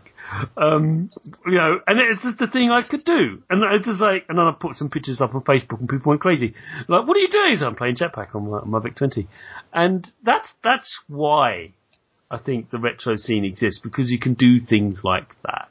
Um, 0.55 1.09
you 1.45 1.57
know, 1.57 1.79
and 1.85 1.99
it's 1.99 2.23
just 2.23 2.39
the 2.39 2.47
thing 2.47 2.71
I 2.71 2.87
could 2.87 3.03
do. 3.03 3.43
And 3.49 3.63
it's 3.75 3.85
just 3.85 3.99
like, 3.99 4.25
and 4.29 4.37
then 4.37 4.45
I 4.45 4.53
put 4.57 4.75
some 4.75 4.89
pictures 4.89 5.19
up 5.19 5.35
on 5.35 5.41
Facebook 5.41 5.79
and 5.79 5.89
people 5.89 6.11
went 6.11 6.21
crazy. 6.21 6.53
Like, 6.87 7.07
what 7.07 7.17
are 7.17 7.19
you 7.19 7.27
doing? 7.27 7.57
So 7.57 7.67
I'm 7.67 7.75
playing 7.75 7.97
Jetpac 7.97 8.33
on 8.33 8.49
my, 8.49 8.57
on 8.59 8.69
my 8.69 8.79
VIC 8.79 8.95
20. 8.95 9.27
And 9.73 10.09
that's, 10.23 10.53
that's 10.63 10.99
why 11.09 11.73
I 12.29 12.37
think 12.37 12.69
the 12.69 12.79
retro 12.79 13.15
scene 13.17 13.43
exists 13.43 13.81
because 13.83 14.09
you 14.09 14.19
can 14.19 14.35
do 14.35 14.61
things 14.61 15.01
like 15.03 15.35
that. 15.43 15.67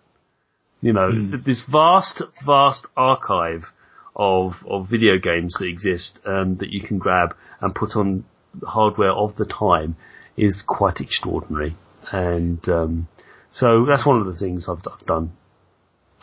You 0.83 0.93
know, 0.93 1.11
th- 1.11 1.45
this 1.45 1.65
vast, 1.71 2.23
vast 2.47 2.87
archive 2.97 3.65
of 4.17 4.53
of 4.69 4.89
video 4.89 5.19
games 5.19 5.57
that 5.59 5.67
exist 5.67 6.19
um, 6.27 6.57
that 6.57 6.71
you 6.71 6.83
can 6.83 6.99
grab 6.99 7.35
and 7.61 7.75
put 7.75 7.97
on 7.97 8.25
hardware 8.65 9.13
of 9.13 9.37
the 9.37 9.45
time 9.45 9.97
is 10.41 10.65
quite 10.67 11.01
extraordinary. 11.01 11.77
And 12.11 12.67
um, 12.69 13.09
so 13.53 13.85
that's 13.87 14.07
one 14.07 14.21
of 14.21 14.27
the 14.27 14.39
things 14.39 14.69
I've, 14.69 14.83
I've 14.91 15.07
done. 15.07 15.33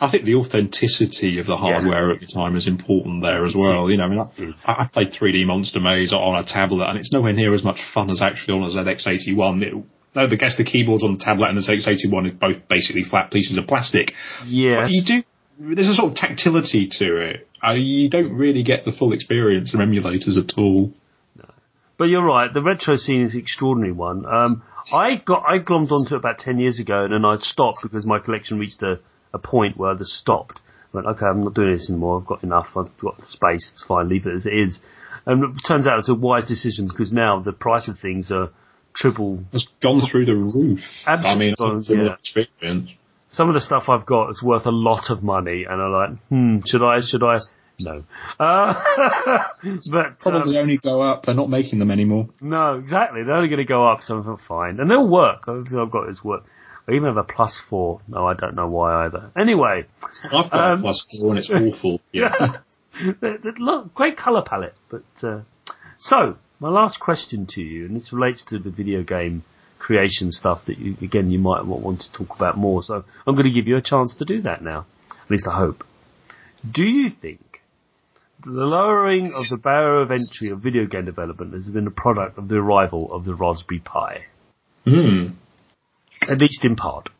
I 0.00 0.10
think 0.10 0.24
the 0.24 0.36
authenticity 0.36 1.40
of 1.40 1.46
the 1.46 1.56
hardware 1.56 2.12
at 2.12 2.20
the 2.20 2.26
time 2.26 2.54
is 2.54 2.68
important 2.68 3.22
there 3.22 3.44
as 3.44 3.54
well. 3.56 3.90
You 3.90 3.96
know, 3.96 4.04
I 4.04 4.08
mean, 4.08 4.54
I, 4.64 4.84
I 4.84 4.88
played 4.92 5.12
3D 5.12 5.44
Monster 5.44 5.80
Maze 5.80 6.12
on 6.12 6.38
a 6.38 6.46
tablet, 6.46 6.88
and 6.88 6.98
it's 6.98 7.12
nowhere 7.12 7.32
near 7.32 7.52
as 7.52 7.64
much 7.64 7.80
fun 7.92 8.08
as 8.08 8.22
actually 8.22 8.54
on 8.54 8.62
a 8.62 8.70
ZX81. 8.70 9.62
It, 9.62 9.74
no, 10.14 10.22
I 10.22 10.36
guess 10.36 10.56
the 10.56 10.64
keyboards 10.64 11.02
on 11.02 11.14
the 11.14 11.24
tablet 11.24 11.48
and 11.48 11.58
the 11.58 11.62
ZX81 11.62 12.30
are 12.30 12.34
both 12.34 12.68
basically 12.68 13.04
flat 13.04 13.32
pieces 13.32 13.58
of 13.58 13.66
plastic. 13.66 14.12
Yes. 14.46 14.82
But 14.82 14.90
you 14.90 15.02
do. 15.04 15.74
There's 15.74 15.88
a 15.88 15.94
sort 15.94 16.12
of 16.12 16.16
tactility 16.16 16.88
to 16.98 17.16
it. 17.30 17.48
Uh, 17.66 17.72
you 17.72 18.08
don't 18.08 18.32
really 18.32 18.62
get 18.62 18.84
the 18.84 18.92
full 18.92 19.12
experience 19.12 19.70
from 19.72 19.80
emulators 19.80 20.38
at 20.38 20.56
all. 20.56 20.92
But 21.98 22.04
you're 22.04 22.24
right, 22.24 22.52
the 22.52 22.62
retro 22.62 22.96
scene 22.96 23.24
is 23.24 23.34
an 23.34 23.40
extraordinary 23.40 23.92
one. 23.92 24.24
Um, 24.24 24.62
I 24.92 25.16
got 25.16 25.42
I 25.44 25.58
glommed 25.58 25.90
onto 25.90 26.14
it 26.14 26.18
about 26.18 26.38
ten 26.38 26.58
years 26.58 26.78
ago, 26.78 27.04
and 27.04 27.12
then 27.12 27.24
I 27.24 27.36
stopped 27.40 27.80
because 27.82 28.06
my 28.06 28.20
collection 28.20 28.58
reached 28.58 28.82
a, 28.82 29.00
a 29.34 29.38
point 29.38 29.76
where 29.76 29.90
I 29.90 29.94
just 29.94 30.12
stopped. 30.12 30.60
I 30.94 30.96
went, 30.96 31.06
okay, 31.08 31.26
I'm 31.26 31.42
not 31.42 31.54
doing 31.54 31.74
this 31.74 31.90
anymore. 31.90 32.20
I've 32.20 32.26
got 32.26 32.44
enough. 32.44 32.68
I've 32.76 32.96
got 32.98 33.18
the 33.18 33.26
space. 33.26 33.70
It's 33.74 33.84
fine. 33.86 34.08
Leave 34.08 34.26
it 34.26 34.36
as 34.36 34.46
it 34.46 34.54
is. 34.54 34.80
And 35.26 35.44
it 35.44 35.60
turns 35.66 35.86
out 35.86 35.98
it's 35.98 36.08
a 36.08 36.14
wise 36.14 36.48
decision 36.48 36.88
because 36.88 37.12
now 37.12 37.40
the 37.40 37.52
price 37.52 37.88
of 37.88 37.98
things 37.98 38.30
are 38.32 38.50
triple. 38.94 39.40
It's 39.52 39.68
gone 39.82 40.00
through 40.08 40.26
the 40.26 40.34
roof. 40.34 40.80
I 41.04 41.36
mean, 41.36 41.50
it's 41.50 41.60
Absolutely, 41.60 42.06
yeah. 42.06 42.14
experience. 42.14 42.92
Some 43.28 43.48
of 43.48 43.54
the 43.54 43.60
stuff 43.60 43.88
I've 43.88 44.06
got 44.06 44.30
is 44.30 44.42
worth 44.42 44.64
a 44.64 44.70
lot 44.70 45.10
of 45.10 45.22
money, 45.22 45.66
and 45.68 45.82
I'm 45.82 45.92
like, 45.92 46.10
hmm, 46.28 46.58
should 46.64 46.82
I? 46.82 47.00
Should 47.02 47.22
I? 47.22 47.40
No. 47.80 48.02
Uh, 48.40 48.72
but 49.90 50.06
um, 50.06 50.16
Probably 50.20 50.58
only 50.58 50.76
go 50.76 51.02
up. 51.02 51.24
They're 51.24 51.34
not 51.34 51.50
making 51.50 51.80
them 51.80 51.90
anymore. 51.90 52.28
No, 52.40 52.74
exactly. 52.76 53.24
They're 53.24 53.34
only 53.34 53.48
going 53.48 53.58
to 53.58 53.64
go 53.64 53.88
up, 53.88 54.00
so 54.02 54.20
I 54.20 54.22
thought, 54.22 54.40
fine. 54.46 54.78
And 54.78 54.88
they'll 54.88 55.08
work. 55.08 55.44
Everything 55.48 55.78
I've 55.78 55.90
got 55.90 56.08
is 56.08 56.22
work. 56.22 56.44
I 56.88 56.92
even 56.92 57.04
have 57.08 57.16
a 57.16 57.24
plus 57.24 57.60
four. 57.68 58.00
No, 58.06 58.26
I 58.26 58.34
don't 58.34 58.54
know 58.54 58.68
why 58.68 59.06
either. 59.06 59.32
Anyway, 59.36 59.84
I've 60.24 60.50
got 60.50 60.72
Um, 60.72 60.78
a 60.78 60.82
plus 60.82 61.18
four 61.20 61.30
and 61.30 61.38
it's 61.40 61.50
awful. 61.50 62.00
Yeah. 62.12 62.30
the- 63.20 63.38
the- 63.42 63.54
look, 63.58 63.92
great 63.94 64.16
colour 64.16 64.42
palette. 64.46 64.74
But 64.88 65.02
uh, 65.22 65.40
so, 65.98 66.36
my 66.60 66.68
last 66.68 67.00
question 67.00 67.46
to 67.50 67.60
you, 67.60 67.86
and 67.86 67.96
this 67.96 68.12
relates 68.12 68.44
to 68.46 68.58
the 68.60 68.70
video 68.70 69.02
game 69.02 69.42
creation 69.80 70.30
stuff 70.32 70.64
that 70.66 70.78
you, 70.78 70.94
again, 71.02 71.30
you 71.30 71.38
might 71.40 71.64
want 71.64 72.02
to 72.02 72.12
talk 72.12 72.36
about 72.36 72.56
more. 72.56 72.82
So 72.84 73.02
I'm 73.26 73.34
going 73.34 73.46
to 73.46 73.52
give 73.52 73.66
you 73.66 73.76
a 73.76 73.82
chance 73.82 74.14
to 74.16 74.24
do 74.24 74.42
that 74.42 74.62
now. 74.62 74.86
At 75.10 75.30
least 75.30 75.46
I 75.50 75.56
hope. 75.58 75.82
Do 76.70 76.84
you 76.84 77.08
think 77.10 77.40
the 78.44 78.50
lowering 78.50 79.26
of 79.26 79.48
the 79.50 79.60
barrier 79.62 80.02
of 80.02 80.10
entry 80.10 80.50
of 80.50 80.60
video 80.60 80.86
game 80.86 81.04
development 81.04 81.54
has 81.54 81.68
been 81.68 81.86
a 81.86 81.90
product 81.90 82.38
of 82.38 82.48
the 82.48 82.56
arrival 82.56 83.12
of 83.12 83.24
the 83.24 83.34
Raspberry 83.34 83.80
Pi? 83.80 84.26
Hmm. 84.84 85.28
at 86.22 86.38
least 86.38 86.64
in 86.64 86.76
part. 86.76 87.10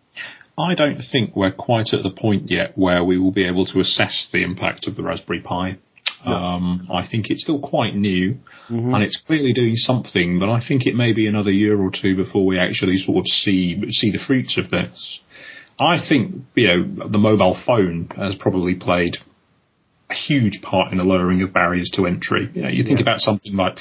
I 0.57 0.75
don't 0.75 1.03
think 1.13 1.37
we're 1.37 1.53
quite 1.53 1.93
at 1.93 2.03
the 2.03 2.11
point 2.11 2.51
yet 2.51 2.77
where 2.77 3.05
we 3.05 3.19
will 3.19 3.31
be 3.31 3.47
able 3.47 3.67
to 3.67 3.81
assess 3.81 4.27
the 4.33 4.43
impact 4.43 4.87
of 4.87 4.97
the 4.97 5.03
Raspberry 5.03 5.41
Pi. 5.41 5.79
No. 6.25 6.33
Um, 6.33 6.89
I 6.93 7.07
think 7.07 7.31
it's 7.31 7.43
still 7.43 7.61
quite 7.61 7.95
new, 7.95 8.39
mm-hmm. 8.69 8.93
and 8.93 9.05
it's 9.05 9.21
clearly 9.25 9.53
doing 9.53 9.77
something. 9.77 10.41
But 10.41 10.49
I 10.49 10.61
think 10.67 10.87
it 10.87 10.97
may 10.97 11.13
be 11.13 11.27
another 11.29 11.53
year 11.53 11.79
or 11.79 11.91
two 11.91 12.17
before 12.17 12.45
we 12.45 12.59
actually 12.59 12.97
sort 12.97 13.19
of 13.19 13.27
see 13.27 13.79
see 13.91 14.11
the 14.11 14.19
fruits 14.19 14.59
of 14.59 14.71
this. 14.71 15.21
I 15.79 15.99
think 16.09 16.35
you 16.57 16.67
know 16.67 17.09
the 17.09 17.19
mobile 17.19 17.57
phone 17.65 18.09
has 18.17 18.35
probably 18.35 18.75
played 18.75 19.19
a 20.11 20.15
huge 20.15 20.63
part 20.63 20.93
in 20.93 20.99
the 20.99 21.05
lowering 21.05 21.43
of 21.43 21.53
barriers 21.53 21.91
to 21.95 22.07
entry. 22.07 22.49
You 22.55 22.63
know, 22.63 22.69
you 22.69 22.85
think 22.85 22.99
yeah. 22.99 23.05
about 23.05 23.21
something 23.21 23.55
like 23.55 23.79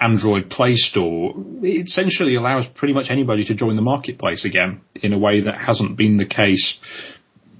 Android 0.00 0.50
Play 0.50 0.74
Store, 0.74 1.34
it 1.62 1.86
essentially 1.86 2.36
allows 2.36 2.66
pretty 2.66 2.94
much 2.94 3.06
anybody 3.10 3.44
to 3.44 3.54
join 3.54 3.76
the 3.76 3.82
marketplace 3.82 4.44
again 4.44 4.80
in 4.94 5.12
a 5.12 5.18
way 5.18 5.42
that 5.42 5.56
hasn't 5.56 5.96
been 5.96 6.16
the 6.16 6.26
case 6.26 6.78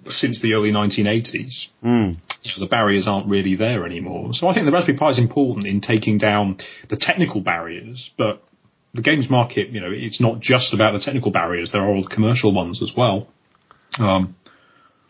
since 0.06 0.40
the 0.40 0.54
early 0.54 0.70
1980s. 0.70 1.66
Mm. 1.84 2.16
You 2.42 2.52
know, 2.52 2.60
the 2.60 2.68
barriers 2.68 3.06
aren't 3.08 3.28
really 3.28 3.56
there 3.56 3.84
anymore. 3.84 4.32
So 4.32 4.48
I 4.48 4.54
think 4.54 4.66
the 4.66 4.72
Raspberry 4.72 4.96
Pi 4.96 5.10
is 5.10 5.18
important 5.18 5.66
in 5.66 5.80
taking 5.80 6.18
down 6.18 6.58
the 6.88 6.96
technical 6.96 7.40
barriers, 7.40 8.10
but 8.16 8.42
the 8.94 9.02
games 9.02 9.28
market, 9.28 9.68
you 9.68 9.80
know, 9.80 9.90
it's 9.90 10.20
not 10.20 10.40
just 10.40 10.72
about 10.72 10.92
the 10.92 11.00
technical 11.00 11.30
barriers. 11.30 11.70
There 11.72 11.82
are 11.82 11.88
all 11.88 12.02
the 12.02 12.14
commercial 12.14 12.54
ones 12.54 12.82
as 12.82 12.92
well. 12.96 13.28
Um, 13.98 14.36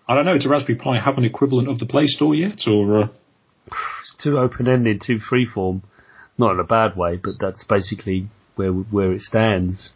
I 0.08 0.14
don't 0.14 0.24
know. 0.24 0.34
Does 0.34 0.46
Raspberry 0.46 0.78
Pi 0.78 0.98
have 0.98 1.18
an 1.18 1.24
equivalent 1.24 1.68
of 1.68 1.78
the 1.78 1.86
Play 1.86 2.06
Store 2.06 2.34
yet, 2.34 2.66
or? 2.66 3.02
Uh... 3.02 3.08
It's 4.00 4.16
too 4.22 4.38
open-ended, 4.38 5.02
too 5.04 5.18
freeform 5.18 5.82
not 6.38 6.52
in 6.52 6.60
a 6.60 6.64
bad 6.64 6.96
way, 6.96 7.16
but 7.16 7.32
that's 7.40 7.64
basically 7.64 8.28
where 8.54 8.70
where 8.70 9.12
it 9.12 9.22
stands. 9.22 9.92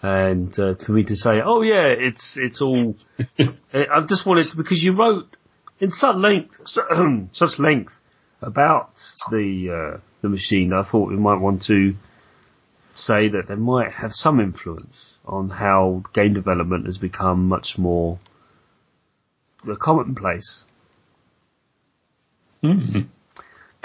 And 0.00 0.58
uh, 0.58 0.74
for 0.84 0.92
me 0.92 1.04
to 1.04 1.14
say, 1.14 1.40
oh 1.44 1.62
yeah, 1.62 1.86
it's 1.86 2.36
it's 2.40 2.60
all, 2.60 2.96
I 3.38 4.00
just 4.08 4.26
wanted 4.26 4.46
to, 4.50 4.56
because 4.56 4.82
you 4.82 4.96
wrote 4.96 5.36
in 5.78 5.90
such 5.90 6.16
length, 6.16 6.56
such 7.32 7.58
length 7.58 7.92
about 8.40 8.90
the 9.30 9.94
uh, 9.94 10.00
the 10.22 10.28
machine. 10.28 10.72
I 10.72 10.88
thought 10.90 11.10
we 11.10 11.16
might 11.16 11.40
want 11.40 11.62
to 11.64 11.94
say 12.94 13.28
that 13.28 13.44
they 13.48 13.54
might 13.54 13.92
have 13.92 14.10
some 14.12 14.40
influence 14.40 14.96
on 15.24 15.50
how 15.50 16.02
game 16.12 16.34
development 16.34 16.86
has 16.86 16.98
become 16.98 17.46
much 17.46 17.74
more 17.78 18.18
the 19.64 19.76
commonplace. 19.76 20.64
Mm-hmm. 22.62 23.00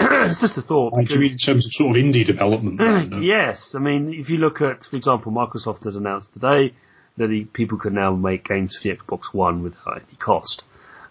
it's 0.00 0.40
just 0.40 0.56
a 0.56 0.62
thought. 0.62 0.94
Because, 0.96 1.10
you 1.10 1.20
mean 1.20 1.32
in 1.32 1.38
terms 1.38 1.66
of 1.66 1.72
sort 1.72 1.96
of 1.96 2.02
indie 2.02 2.26
development? 2.26 2.80
yes, 3.24 3.74
I 3.74 3.78
mean 3.78 4.14
if 4.14 4.28
you 4.28 4.38
look 4.38 4.60
at, 4.60 4.84
for 4.88 4.96
example, 4.96 5.32
Microsoft 5.32 5.84
has 5.84 5.96
announced 5.96 6.32
today 6.32 6.74
that 7.16 7.28
the, 7.28 7.44
people 7.52 7.78
can 7.78 7.94
now 7.94 8.14
make 8.14 8.44
games 8.44 8.78
for 8.80 8.88
the 8.88 8.96
Xbox 8.96 9.32
One 9.32 9.62
without 9.62 9.96
any 9.96 10.16
cost. 10.18 10.62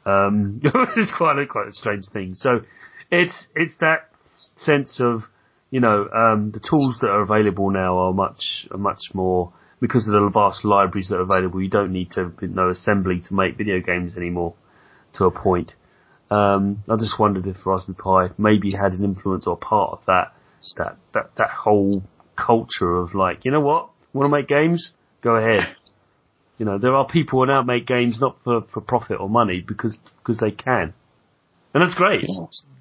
Um, 0.05 0.61
it's 0.63 1.11
quite 1.15 1.37
a 1.37 1.45
quite 1.45 1.67
a 1.67 1.73
strange 1.73 2.05
thing. 2.11 2.33
So 2.35 2.61
it's 3.11 3.47
it's 3.55 3.77
that 3.77 4.09
sense 4.55 5.01
of 5.01 5.23
you 5.69 5.81
know 5.81 6.07
um, 6.13 6.51
the 6.51 6.59
tools 6.61 6.97
that 7.01 7.09
are 7.09 7.21
available 7.21 7.69
now 7.69 7.97
are 7.97 8.13
much 8.13 8.67
are 8.71 8.77
much 8.77 9.13
more 9.13 9.51
because 9.79 10.07
of 10.07 10.13
the 10.13 10.29
vast 10.33 10.65
libraries 10.65 11.09
that 11.09 11.17
are 11.17 11.21
available. 11.21 11.61
You 11.61 11.69
don't 11.69 11.91
need 11.91 12.11
to 12.11 12.33
know 12.41 12.69
assembly 12.69 13.21
to 13.27 13.33
make 13.33 13.57
video 13.57 13.79
games 13.79 14.15
anymore 14.15 14.55
to 15.13 15.25
a 15.25 15.31
point. 15.31 15.73
Um, 16.29 16.83
I 16.89 16.95
just 16.97 17.19
wondered 17.19 17.47
if 17.47 17.65
Raspberry 17.65 17.95
Pi 17.95 18.33
maybe 18.37 18.71
had 18.71 18.91
an 18.93 19.03
influence 19.03 19.47
or 19.47 19.55
part 19.55 19.93
of 19.93 19.99
that, 20.07 20.33
that, 20.77 20.97
that, 21.13 21.31
that 21.37 21.49
whole 21.49 22.03
culture 22.35 22.97
of 22.97 23.15
like, 23.15 23.45
you 23.45 23.51
know 23.51 23.61
what? 23.61 23.89
Want 24.13 24.29
to 24.31 24.35
make 24.35 24.47
games? 24.47 24.93
Go 25.21 25.35
ahead. 25.35 25.75
You 26.57 26.65
know, 26.65 26.79
there 26.79 26.95
are 26.95 27.07
people 27.07 27.39
who 27.39 27.51
now 27.51 27.61
make 27.61 27.85
games 27.85 28.17
not 28.19 28.37
for, 28.43 28.61
for 28.73 28.81
profit 28.81 29.19
or 29.19 29.29
money 29.29 29.63
because, 29.65 29.97
because 30.17 30.39
they 30.39 30.51
can. 30.51 30.93
And 31.73 31.83
that's 31.83 31.95
great. 31.95 32.25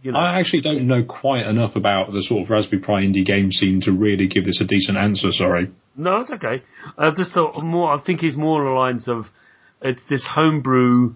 You 0.03 0.13
know. 0.13 0.19
I 0.19 0.39
actually 0.39 0.63
don't 0.63 0.87
know 0.87 1.05
quite 1.05 1.47
enough 1.47 1.77
about 1.77 2.11
the 2.13 2.23
sort 2.23 2.45
of 2.45 2.51
Raspberry 2.51 2.81
Pi 2.81 3.03
indie 3.03 3.25
game 3.25 3.53
scene 3.53 3.81
to 3.83 3.93
really 3.93 4.27
give 4.27 4.45
this 4.45 4.61
a 4.61 4.65
decent 4.65 4.97
answer, 4.97 5.33
sorry. 5.33 5.71
No, 5.97 6.21
it's 6.21 6.31
okay. 6.31 6.59
I 6.99 7.11
just 7.11 7.33
thought 7.33 7.55
more, 7.65 7.93
I 7.93 8.03
think 8.03 8.21
he's 8.21 8.37
more 8.37 8.61
on 8.61 8.67
the 8.67 8.73
lines 8.73 9.09
of, 9.09 9.27
it's 9.81 10.05
this 10.09 10.27
homebrew 10.27 11.15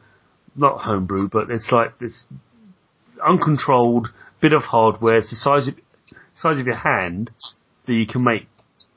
not 0.56 0.80
homebrew, 0.80 1.28
but 1.28 1.50
it's 1.50 1.70
like 1.72 1.98
this 1.98 2.26
uncontrolled 3.26 4.08
bit 4.40 4.52
of 4.52 4.62
hardware. 4.62 5.18
It's 5.18 5.30
the 5.30 5.36
size 5.36 5.68
of 5.68 5.74
size 6.34 6.58
of 6.58 6.66
your 6.66 6.76
hand 6.76 7.30
that 7.86 7.92
you 7.92 8.06
can 8.06 8.24
make 8.24 8.46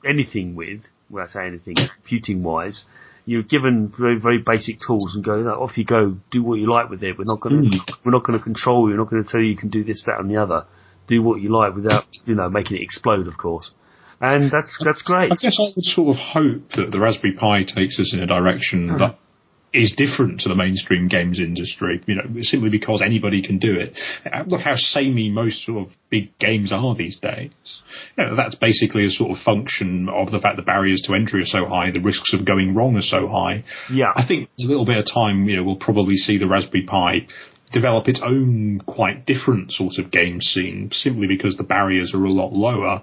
anything 0.06 0.54
with. 0.54 0.82
Well, 1.10 1.24
I 1.24 1.28
say 1.28 1.46
anything, 1.46 1.76
computing 1.76 2.42
wise. 2.42 2.84
You're 3.26 3.42
given 3.42 3.92
very 3.98 4.18
very 4.18 4.38
basic 4.38 4.76
tools 4.86 5.12
and 5.14 5.24
go 5.24 5.46
off 5.48 5.78
you 5.78 5.84
go. 5.84 6.16
Do 6.30 6.42
what 6.42 6.58
you 6.58 6.70
like 6.70 6.90
with 6.90 7.02
it. 7.02 7.18
We're 7.18 7.24
not 7.24 7.40
going 7.40 7.70
to 7.70 7.78
we're 8.04 8.12
not 8.12 8.24
going 8.24 8.38
to 8.38 8.44
control 8.44 8.88
you. 8.88 8.94
We're 8.94 9.02
not 9.02 9.10
going 9.10 9.22
to 9.22 9.28
tell 9.28 9.40
you 9.40 9.48
you 9.48 9.56
can 9.56 9.70
do 9.70 9.84
this, 9.84 10.02
that, 10.06 10.18
and 10.18 10.30
the 10.30 10.36
other. 10.36 10.66
Do 11.06 11.22
what 11.22 11.40
you 11.40 11.54
like 11.54 11.74
without 11.74 12.04
you 12.24 12.34
know 12.34 12.48
making 12.48 12.76
it 12.76 12.82
explode, 12.82 13.26
of 13.26 13.36
course. 13.36 13.70
And 14.20 14.50
that's 14.50 14.76
that's 14.84 15.02
great. 15.02 15.32
I 15.32 15.36
guess 15.36 15.58
I 15.58 15.64
would 15.74 15.84
sort 15.84 16.16
of 16.16 16.22
hope 16.22 16.72
that 16.76 16.90
the 16.90 17.00
Raspberry 17.00 17.34
Pi 17.34 17.64
takes 17.64 17.98
us 17.98 18.12
in 18.14 18.20
a 18.20 18.26
direction 18.26 18.90
hmm. 18.90 18.98
that 18.98 19.16
is 19.74 19.92
different 19.96 20.40
to 20.40 20.48
the 20.48 20.54
mainstream 20.54 21.08
games 21.08 21.40
industry, 21.40 22.00
you 22.06 22.14
know, 22.14 22.42
simply 22.42 22.70
because 22.70 23.02
anybody 23.02 23.42
can 23.42 23.58
do 23.58 23.74
it. 23.74 23.98
Look 24.46 24.60
how 24.60 24.76
samey 24.76 25.30
most 25.30 25.66
sort 25.66 25.88
of 25.88 25.92
big 26.10 26.38
games 26.38 26.72
are 26.72 26.94
these 26.94 27.18
days. 27.18 27.50
You 28.16 28.24
know, 28.24 28.36
that's 28.36 28.54
basically 28.54 29.04
a 29.04 29.10
sort 29.10 29.32
of 29.32 29.42
function 29.42 30.08
of 30.08 30.30
the 30.30 30.38
fact 30.38 30.56
the 30.56 30.62
barriers 30.62 31.02
to 31.02 31.14
entry 31.14 31.42
are 31.42 31.46
so 31.46 31.66
high, 31.66 31.90
the 31.90 32.00
risks 32.00 32.32
of 32.32 32.46
going 32.46 32.74
wrong 32.74 32.96
are 32.96 33.02
so 33.02 33.26
high. 33.26 33.64
Yeah. 33.92 34.12
I 34.14 34.24
think 34.26 34.48
a 34.60 34.68
little 34.68 34.86
bit 34.86 34.96
of 34.96 35.06
time, 35.12 35.48
you 35.48 35.56
know, 35.56 35.64
we'll 35.64 35.76
probably 35.76 36.14
see 36.14 36.38
the 36.38 36.46
Raspberry 36.46 36.84
Pi 36.84 37.26
develop 37.72 38.06
its 38.06 38.22
own 38.24 38.80
quite 38.86 39.26
different 39.26 39.72
sort 39.72 39.98
of 39.98 40.12
game 40.12 40.40
scene 40.40 40.90
simply 40.92 41.26
because 41.26 41.56
the 41.56 41.64
barriers 41.64 42.14
are 42.14 42.24
a 42.24 42.30
lot 42.30 42.52
lower. 42.52 43.02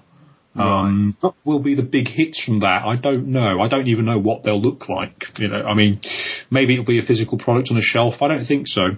Um, 0.55 1.17
what 1.21 1.35
will 1.45 1.59
be 1.59 1.75
the 1.75 1.83
big 1.83 2.07
hits 2.07 2.41
from 2.43 2.59
that? 2.59 2.83
I 2.85 2.97
don't 2.97 3.27
know. 3.27 3.61
I 3.61 3.67
don't 3.67 3.87
even 3.87 4.05
know 4.05 4.19
what 4.19 4.43
they'll 4.43 4.61
look 4.61 4.89
like. 4.89 5.23
You 5.37 5.47
know, 5.47 5.63
I 5.63 5.73
mean, 5.73 6.01
maybe 6.49 6.73
it'll 6.73 6.85
be 6.85 6.99
a 6.99 7.05
physical 7.05 7.37
product 7.37 7.69
on 7.71 7.77
a 7.77 7.81
shelf. 7.81 8.15
I 8.21 8.27
don't 8.27 8.45
think 8.45 8.67
so. 8.67 8.97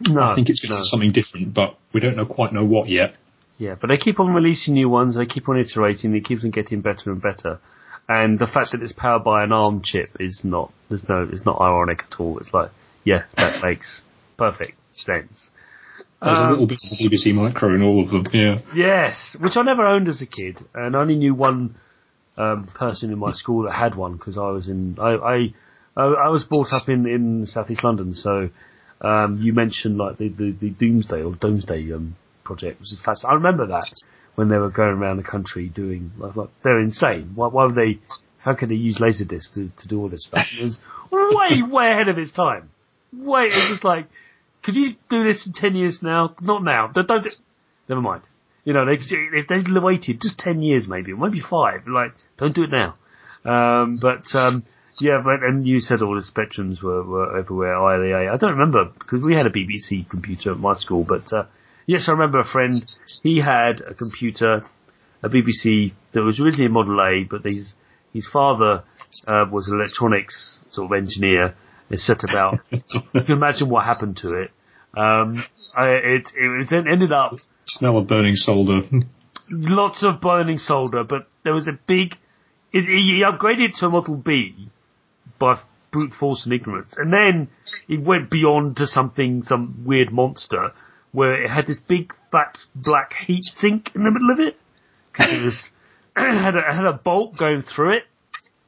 No, 0.00 0.22
I 0.22 0.34
think 0.34 0.48
it's 0.48 0.60
going 0.60 0.70
to 0.70 0.76
no. 0.76 0.82
be 0.82 0.84
something 0.84 1.12
different, 1.12 1.54
but 1.54 1.76
we 1.92 2.00
don't 2.00 2.16
know 2.16 2.26
quite 2.26 2.52
know 2.52 2.64
what 2.64 2.88
yet. 2.88 3.14
Yeah, 3.58 3.76
but 3.80 3.88
they 3.88 3.96
keep 3.96 4.18
on 4.18 4.34
releasing 4.34 4.74
new 4.74 4.88
ones. 4.88 5.16
They 5.16 5.26
keep 5.26 5.48
on 5.48 5.58
iterating. 5.58 6.12
They 6.12 6.20
keep 6.20 6.42
on 6.42 6.50
getting 6.50 6.80
better 6.80 7.12
and 7.12 7.22
better. 7.22 7.60
And 8.08 8.38
the 8.38 8.46
fact 8.46 8.72
that 8.72 8.82
it's 8.82 8.92
powered 8.92 9.24
by 9.24 9.44
an 9.44 9.52
ARM 9.52 9.82
chip 9.84 10.06
is 10.18 10.42
not. 10.44 10.72
There's 10.88 11.08
no. 11.08 11.28
It's 11.30 11.46
not 11.46 11.60
ironic 11.60 12.02
at 12.10 12.20
all. 12.20 12.38
It's 12.38 12.52
like, 12.52 12.70
yeah, 13.04 13.24
that 13.36 13.62
makes 13.62 14.02
perfect 14.36 14.74
sense. 14.94 15.50
There's 16.24 16.38
a 16.38 16.50
little 16.50 16.66
bit 16.66 16.78
of 16.84 16.98
BBC 16.98 17.34
Micro 17.34 17.74
in 17.74 17.82
all 17.82 18.04
of 18.04 18.10
them, 18.10 18.26
yeah. 18.32 18.60
Yes, 18.74 19.36
which 19.40 19.56
I 19.56 19.62
never 19.62 19.86
owned 19.86 20.08
as 20.08 20.22
a 20.22 20.26
kid, 20.26 20.58
and 20.74 20.94
I 20.94 21.00
only 21.00 21.16
knew 21.16 21.34
one 21.34 21.74
um, 22.36 22.68
person 22.74 23.10
in 23.10 23.18
my 23.18 23.32
school 23.32 23.64
that 23.64 23.72
had 23.72 23.94
one 23.94 24.16
because 24.16 24.38
I 24.38 24.50
was 24.50 24.68
in 24.68 24.96
I, 25.00 25.14
I 25.14 25.52
I 25.96 26.28
was 26.28 26.44
brought 26.44 26.72
up 26.72 26.88
in 26.88 27.06
in 27.06 27.46
southeast 27.46 27.84
London, 27.84 28.14
so 28.14 28.50
um, 29.00 29.38
you 29.42 29.52
mentioned 29.52 29.98
like 29.98 30.16
the, 30.18 30.28
the, 30.28 30.52
the 30.52 30.70
Domesday 30.70 31.22
or 31.22 31.34
Doomsday 31.34 31.92
um, 31.92 32.16
project, 32.44 32.80
which 32.80 32.92
is 32.92 33.02
fast. 33.04 33.24
I 33.28 33.34
remember 33.34 33.66
that 33.66 33.92
when 34.36 34.48
they 34.48 34.56
were 34.56 34.70
going 34.70 34.96
around 34.96 35.18
the 35.18 35.22
country 35.24 35.68
doing. 35.68 36.12
Like, 36.18 36.48
they're 36.62 36.80
insane. 36.80 37.32
Why, 37.34 37.48
why 37.48 37.66
would 37.66 37.74
they? 37.74 37.98
How 38.38 38.54
could 38.54 38.70
they 38.70 38.76
use 38.76 38.98
laserdisc 38.98 39.54
to 39.54 39.70
to 39.76 39.88
do 39.88 40.00
all 40.00 40.08
this 40.08 40.26
stuff? 40.26 40.46
It 40.58 40.62
was 40.62 40.78
way 41.10 41.62
way 41.62 41.90
ahead 41.90 42.08
of 42.08 42.18
its 42.18 42.32
time. 42.32 42.70
Way 43.12 43.42
it 43.44 43.54
was 43.54 43.68
just 43.70 43.84
like 43.84 44.06
could 44.62 44.76
you 44.76 44.94
do 45.10 45.24
this 45.24 45.46
in 45.46 45.52
ten 45.52 45.74
years 45.74 46.00
now? 46.02 46.34
Not 46.40 46.62
now. 46.62 46.88
Don't. 46.88 47.06
don't 47.06 47.26
never 47.88 48.00
mind. 48.00 48.22
You 48.64 48.72
know, 48.72 48.86
they, 48.86 48.92
if 48.92 49.48
they'd 49.48 49.82
waited 49.82 50.20
just 50.20 50.38
ten 50.38 50.62
years, 50.62 50.86
maybe, 50.86 51.12
maybe 51.14 51.40
five, 51.40 51.88
like, 51.88 52.12
don't 52.38 52.54
do 52.54 52.62
it 52.62 52.70
now. 52.70 52.94
Um, 53.44 53.98
but 54.00 54.22
um, 54.38 54.62
yeah, 55.00 55.20
but 55.24 55.42
and 55.42 55.66
you 55.66 55.80
said 55.80 55.98
all 56.00 56.14
the 56.14 56.22
spectrums 56.22 56.82
were, 56.82 57.02
were 57.02 57.38
everywhere. 57.38 57.74
ILA. 57.74 58.32
I 58.32 58.36
don't 58.36 58.52
remember 58.52 58.92
because 58.98 59.24
we 59.24 59.34
had 59.34 59.46
a 59.46 59.50
BBC 59.50 60.08
computer 60.08 60.52
at 60.52 60.58
my 60.58 60.74
school, 60.74 61.04
but 61.04 61.32
uh, 61.32 61.44
yes, 61.86 62.04
I 62.08 62.12
remember 62.12 62.40
a 62.40 62.44
friend. 62.44 62.84
He 63.22 63.40
had 63.40 63.80
a 63.80 63.94
computer, 63.94 64.62
a 65.22 65.28
BBC 65.28 65.92
that 66.12 66.22
was 66.22 66.40
originally 66.40 66.66
a 66.66 66.70
Model 66.70 67.00
A, 67.00 67.24
but 67.24 67.44
his 67.44 67.74
his 68.12 68.28
father 68.30 68.84
uh, 69.26 69.46
was 69.50 69.68
an 69.68 69.80
electronics 69.80 70.60
sort 70.70 70.92
of 70.92 70.96
engineer, 70.96 71.54
it 71.92 71.98
set 71.98 72.24
about. 72.24 72.60
you 72.70 72.80
can 73.12 73.36
imagine 73.36 73.68
what 73.68 73.84
happened 73.84 74.16
to 74.18 74.28
it. 74.40 74.50
Um, 74.94 75.42
I, 75.76 75.88
it 75.88 76.30
it 76.34 76.72
ended 76.72 77.12
up 77.12 77.34
smell 77.66 77.98
of 77.98 78.08
burning 78.08 78.34
solder. 78.34 78.82
lots 79.48 80.02
of 80.02 80.20
burning 80.20 80.58
solder, 80.58 81.04
but 81.04 81.28
there 81.44 81.54
was 81.54 81.68
a 81.68 81.78
big. 81.86 82.16
It, 82.72 82.84
he 82.84 83.22
upgraded 83.24 83.78
to 83.78 83.86
a 83.86 83.88
Model 83.88 84.16
B 84.16 84.68
by 85.38 85.60
brute 85.92 86.12
force 86.12 86.44
and 86.44 86.54
ignorance, 86.54 86.96
and 86.96 87.12
then 87.12 87.48
it 87.88 88.02
went 88.02 88.30
beyond 88.30 88.76
to 88.78 88.86
something, 88.86 89.42
some 89.42 89.84
weird 89.86 90.12
monster, 90.12 90.72
where 91.12 91.42
it 91.42 91.50
had 91.50 91.66
this 91.66 91.84
big 91.88 92.12
fat 92.30 92.58
black 92.74 93.12
heat 93.26 93.44
sink 93.44 93.90
in 93.94 94.04
the 94.04 94.10
middle 94.10 94.30
of 94.30 94.40
it 94.40 94.56
because 95.10 95.32
it 95.32 95.44
was 95.44 95.70
had 96.16 96.56
a, 96.56 96.62
had 96.62 96.86
a 96.86 96.92
bolt 96.92 97.38
going 97.38 97.62
through 97.62 97.92
it, 97.96 98.04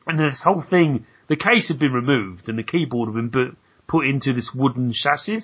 and 0.07 0.19
this 0.19 0.43
whole 0.43 0.63
thing 0.63 1.07
the 1.35 1.45
case 1.45 1.69
had 1.69 1.81
been 1.81 1.93
removed 1.93 2.49
and 2.49 2.57
the 2.57 2.63
keyboard 2.63 3.09
had 3.09 3.17
been 3.17 3.31
put, 3.31 3.57
put 3.89 4.07
into 4.07 4.33
this 4.33 4.51
wooden 4.55 4.93
chassis, 4.93 5.41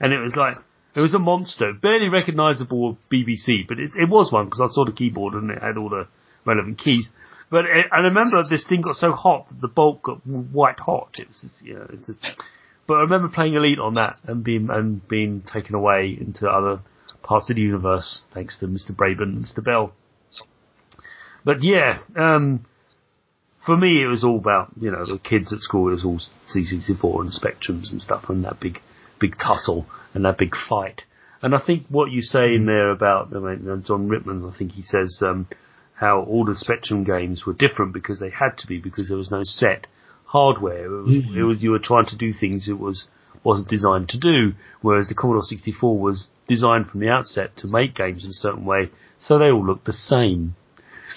and 0.00 0.12
it 0.12 0.20
was 0.20 0.36
like 0.36 0.54
it 0.96 1.02
was 1.02 1.14
a 1.14 1.18
monster, 1.18 1.72
barely 1.74 2.08
recognisable 2.08 2.90
of 2.90 2.96
BBC, 3.12 3.68
but 3.68 3.78
it, 3.78 3.90
it 3.94 4.08
was 4.08 4.32
one 4.32 4.46
because 4.46 4.60
I 4.60 4.72
saw 4.72 4.84
the 4.84 4.92
keyboard 4.92 5.34
and 5.34 5.50
it 5.50 5.62
had 5.62 5.76
all 5.76 5.90
the 5.90 6.08
relevant 6.46 6.78
keys. 6.78 7.10
But 7.50 7.66
it, 7.66 7.86
I 7.92 7.98
remember 7.98 8.42
this 8.48 8.66
thing 8.66 8.80
got 8.80 8.96
so 8.96 9.12
hot 9.12 9.48
that 9.50 9.60
the 9.60 9.68
bolt 9.68 10.02
got 10.02 10.26
white 10.26 10.80
hot. 10.80 11.16
It 11.18 11.28
was 11.28 11.40
just, 11.42 11.64
you 11.64 11.74
know, 11.74 11.86
it's 11.92 12.06
just, 12.06 12.20
but 12.86 12.94
I 12.94 13.00
remember 13.00 13.28
playing 13.28 13.54
Elite 13.54 13.78
on 13.78 13.94
that 13.94 14.14
and 14.24 14.42
being 14.42 14.68
and 14.70 15.06
being 15.08 15.42
taken 15.42 15.74
away 15.74 16.16
into 16.18 16.48
other 16.48 16.80
parts 17.22 17.50
of 17.50 17.56
the 17.56 17.62
universe 17.62 18.22
thanks 18.32 18.58
to 18.60 18.66
Mr. 18.66 18.92
Braben 18.92 19.22
and 19.22 19.44
Mr. 19.44 19.62
Bell. 19.62 19.92
But 21.44 21.62
yeah, 21.62 21.98
um, 22.16 22.64
for 23.68 23.76
me 23.76 24.02
it 24.02 24.06
was 24.06 24.24
all 24.24 24.38
about 24.38 24.70
you 24.80 24.90
know 24.90 25.04
the 25.04 25.18
kids 25.18 25.52
at 25.52 25.60
school. 25.60 25.88
It 25.88 26.00
was 26.00 26.04
all 26.06 26.18
C64 26.48 27.20
and 27.20 27.30
Spectrums 27.30 27.92
and 27.92 28.00
stuff, 28.00 28.24
and 28.30 28.42
that 28.44 28.58
big 28.58 28.80
big 29.20 29.36
tussle 29.38 29.84
and 30.14 30.24
that 30.24 30.38
big 30.38 30.54
fight. 30.56 31.02
And 31.42 31.54
I 31.54 31.58
think 31.64 31.84
what 31.90 32.10
you 32.10 32.22
say 32.22 32.54
in 32.54 32.64
there 32.64 32.90
about 32.90 33.36
I 33.36 33.38
mean, 33.38 33.84
Jon 33.86 34.08
Ritman, 34.08 34.50
I 34.50 34.56
think 34.56 34.72
he 34.72 34.82
says 34.82 35.20
um, 35.24 35.48
how 35.94 36.22
all 36.22 36.46
the 36.46 36.56
Spectrum 36.56 37.04
games 37.04 37.44
were 37.44 37.52
different 37.52 37.92
because 37.92 38.18
they 38.20 38.30
had 38.30 38.56
to 38.58 38.66
be 38.66 38.78
because 38.78 39.08
there 39.08 39.18
was 39.18 39.30
no 39.30 39.42
set 39.44 39.86
hardware. 40.24 40.86
It 40.86 41.02
was, 41.02 41.16
mm-hmm. 41.16 41.38
it 41.38 41.42
was 41.42 41.62
you 41.62 41.72
were 41.72 41.78
trying 41.78 42.06
to 42.06 42.16
do 42.16 42.32
things 42.32 42.70
it 42.70 42.78
was 42.78 43.06
wasn't 43.44 43.68
designed 43.68 44.08
to 44.08 44.18
do, 44.18 44.54
whereas 44.80 45.08
the 45.08 45.14
Commodore 45.14 45.42
64 45.42 45.98
was 45.98 46.28
designed 46.48 46.88
from 46.88 47.00
the 47.00 47.08
outset 47.10 47.54
to 47.58 47.68
make 47.68 47.94
games 47.94 48.24
in 48.24 48.30
a 48.30 48.34
certain 48.34 48.64
way, 48.64 48.90
so 49.18 49.38
they 49.38 49.50
all 49.50 49.64
looked 49.64 49.84
the 49.84 49.92
same. 49.92 50.56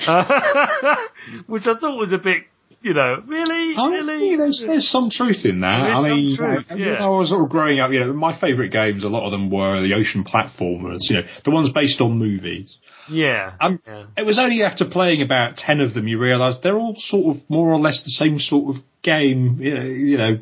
which 1.47 1.67
I 1.67 1.77
thought 1.77 1.97
was 1.97 2.11
a 2.11 2.17
bit, 2.17 2.43
you 2.81 2.93
know, 2.93 3.21
really, 3.27 3.75
I 3.75 3.89
really. 3.89 4.35
There's, 4.35 4.63
there's 4.65 4.89
some 4.89 5.09
truth 5.09 5.45
in 5.45 5.61
that. 5.61 5.67
I 5.67 6.09
mean, 6.09 6.35
truth, 6.35 6.65
yeah. 6.75 7.03
I 7.03 7.07
was 7.07 7.29
sort 7.29 7.43
of 7.43 7.49
growing 7.49 7.79
up. 7.79 7.91
You 7.91 8.05
know, 8.05 8.13
my 8.13 8.39
favourite 8.39 8.71
games, 8.71 9.03
a 9.03 9.09
lot 9.09 9.25
of 9.25 9.31
them 9.31 9.51
were 9.51 9.81
the 9.81 9.93
ocean 9.93 10.23
platformers. 10.23 11.01
You 11.01 11.17
know, 11.17 11.27
the 11.45 11.51
ones 11.51 11.71
based 11.73 12.01
on 12.01 12.17
movies. 12.17 12.77
Yeah, 13.09 13.53
um, 13.59 13.79
yeah. 13.85 14.05
It 14.17 14.25
was 14.25 14.39
only 14.39 14.63
after 14.63 14.85
playing 14.85 15.21
about 15.21 15.57
ten 15.57 15.79
of 15.79 15.93
them 15.93 16.07
you 16.07 16.19
realise 16.19 16.57
they're 16.63 16.77
all 16.77 16.95
sort 16.97 17.35
of 17.35 17.43
more 17.49 17.71
or 17.71 17.79
less 17.79 18.03
the 18.03 18.11
same 18.11 18.39
sort 18.39 18.75
of 18.75 18.83
game. 19.03 19.59
You 19.59 19.75
know, 19.75 19.83
you 19.83 20.17
know 20.17 20.39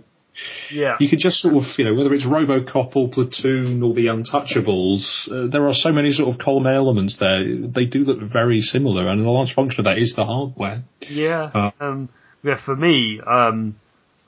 yeah. 0.71 0.95
You 0.99 1.09
could 1.09 1.19
just 1.19 1.37
sort 1.37 1.55
of, 1.55 1.63
you 1.77 1.85
know, 1.85 1.93
whether 1.93 2.13
it's 2.13 2.25
Robocop 2.25 2.95
or 2.95 3.09
Platoon 3.09 3.81
or 3.83 3.93
the 3.93 4.07
Untouchables, 4.07 5.31
uh, 5.31 5.49
there 5.51 5.67
are 5.67 5.73
so 5.73 5.91
many 5.91 6.11
sort 6.11 6.33
of 6.33 6.39
common 6.39 6.73
elements 6.73 7.17
there. 7.19 7.43
They 7.43 7.85
do 7.85 7.99
look 7.99 8.19
very 8.31 8.61
similar, 8.61 9.07
and 9.07 9.25
a 9.25 9.29
large 9.29 9.53
function 9.53 9.81
of 9.81 9.85
that 9.85 9.97
is 9.97 10.13
the 10.15 10.25
hardware. 10.25 10.83
Yeah. 11.01 11.49
Uh, 11.53 11.71
um, 11.79 12.09
yeah, 12.43 12.63
for 12.63 12.75
me, 12.75 13.19
um, 13.25 13.75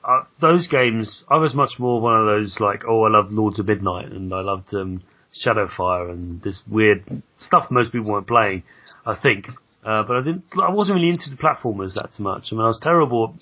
uh, 0.03 0.23
those 0.39 0.67
games, 0.67 1.23
I 1.29 1.37
was 1.37 1.53
much 1.53 1.73
more 1.79 2.01
one 2.01 2.19
of 2.19 2.25
those 2.25 2.57
like, 2.59 2.83
oh, 2.87 3.03
I 3.03 3.09
love 3.09 3.31
Lords 3.31 3.59
of 3.59 3.67
Midnight, 3.67 4.11
and 4.11 4.33
I 4.33 4.41
loved 4.41 4.73
um, 4.73 5.03
Shadowfire, 5.45 6.11
and 6.11 6.41
this 6.41 6.61
weird 6.69 7.23
stuff 7.37 7.69
most 7.71 7.91
people 7.91 8.11
weren't 8.11 8.27
playing, 8.27 8.63
I 9.05 9.15
think. 9.21 9.47
Uh, 9.83 10.03
but 10.03 10.17
I 10.17 10.21
didn't, 10.21 10.43
I 10.61 10.71
wasn't 10.71 10.97
really 10.97 11.09
into 11.09 11.29
the 11.29 11.37
platformers 11.37 11.95
that 11.95 12.11
much. 12.19 12.49
I 12.51 12.55
mean, 12.55 12.63
I 12.63 12.67
was 12.67 12.79
terrible 12.81 13.35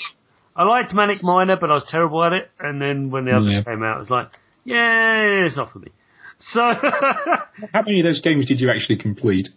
I 0.59 0.63
liked 0.65 0.93
Manic 0.93 1.19
Miner, 1.21 1.55
but 1.57 1.71
I 1.71 1.75
was 1.75 1.87
terrible 1.89 2.21
at 2.21 2.33
it. 2.33 2.51
And 2.59 2.81
then 2.81 3.11
when 3.11 3.23
the 3.23 3.31
others 3.31 3.53
yeah. 3.53 3.63
came 3.63 3.81
out, 3.81 3.95
I 3.95 3.99
was 3.99 4.09
like, 4.09 4.27
yeah, 4.65 5.45
it's 5.45 5.55
not 5.55 5.71
for 5.71 5.79
me. 5.79 5.87
So, 6.37 6.59
how 7.73 7.81
many 7.85 8.01
of 8.01 8.03
those 8.03 8.19
games 8.19 8.45
did 8.45 8.59
you 8.59 8.69
actually 8.69 8.97
complete? 8.97 9.47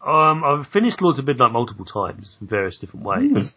Um, 0.00 0.42
I've 0.42 0.66
finished 0.68 1.02
Lords 1.02 1.18
of 1.18 1.26
Midnight 1.26 1.52
multiple 1.52 1.84
times 1.84 2.38
in 2.40 2.46
various 2.46 2.78
different 2.78 3.04
ways. 3.04 3.30
Mm. 3.30 3.50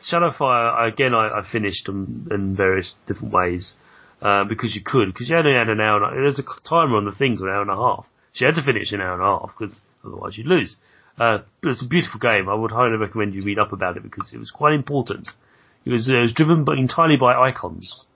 Shadowfire, 0.00 0.92
again, 0.92 1.14
I, 1.14 1.28
I 1.28 1.48
finished 1.50 1.86
them 1.86 2.28
in 2.30 2.54
various 2.54 2.94
different 3.06 3.32
ways 3.32 3.76
uh, 4.20 4.44
because 4.44 4.74
you 4.74 4.82
could, 4.84 5.14
because 5.14 5.30
you 5.30 5.36
only 5.36 5.54
had 5.54 5.70
an 5.70 5.80
hour. 5.80 6.04
And, 6.04 6.22
there's 6.22 6.38
a 6.38 6.68
timer 6.68 6.96
on 6.96 7.06
the 7.06 7.12
things 7.12 7.40
an 7.40 7.48
hour 7.48 7.62
and 7.62 7.70
a 7.70 7.74
half. 7.74 8.04
So 8.34 8.44
you 8.44 8.52
had 8.52 8.60
to 8.60 8.66
finish 8.66 8.92
an 8.92 9.00
hour 9.00 9.14
and 9.14 9.22
a 9.22 9.24
half 9.24 9.52
because 9.58 9.80
otherwise 10.04 10.36
you'd 10.36 10.46
lose. 10.46 10.76
Uh, 11.18 11.38
but 11.62 11.70
it's 11.70 11.82
a 11.82 11.88
beautiful 11.88 12.20
game. 12.20 12.50
I 12.50 12.54
would 12.54 12.70
highly 12.70 12.98
recommend 12.98 13.34
you 13.34 13.42
read 13.42 13.58
up 13.58 13.72
about 13.72 13.96
it 13.96 14.02
because 14.02 14.34
it 14.34 14.38
was 14.38 14.50
quite 14.50 14.74
important 14.74 15.26
it 15.88 15.92
was, 15.92 16.08
it 16.08 16.20
was 16.20 16.32
driven 16.32 16.64
by, 16.64 16.74
entirely 16.74 17.16
by 17.16 17.34
icons. 17.34 18.06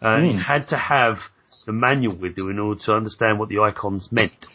Uh, 0.00 0.16
mm. 0.16 0.34
It 0.34 0.38
had 0.38 0.68
to 0.68 0.76
have 0.76 1.18
the 1.66 1.72
manual 1.72 2.16
with 2.18 2.34
you 2.36 2.48
in 2.48 2.58
order 2.58 2.80
to 2.84 2.94
understand 2.94 3.38
what 3.38 3.48
the 3.48 3.58
icons 3.58 4.10
meant. 4.12 4.46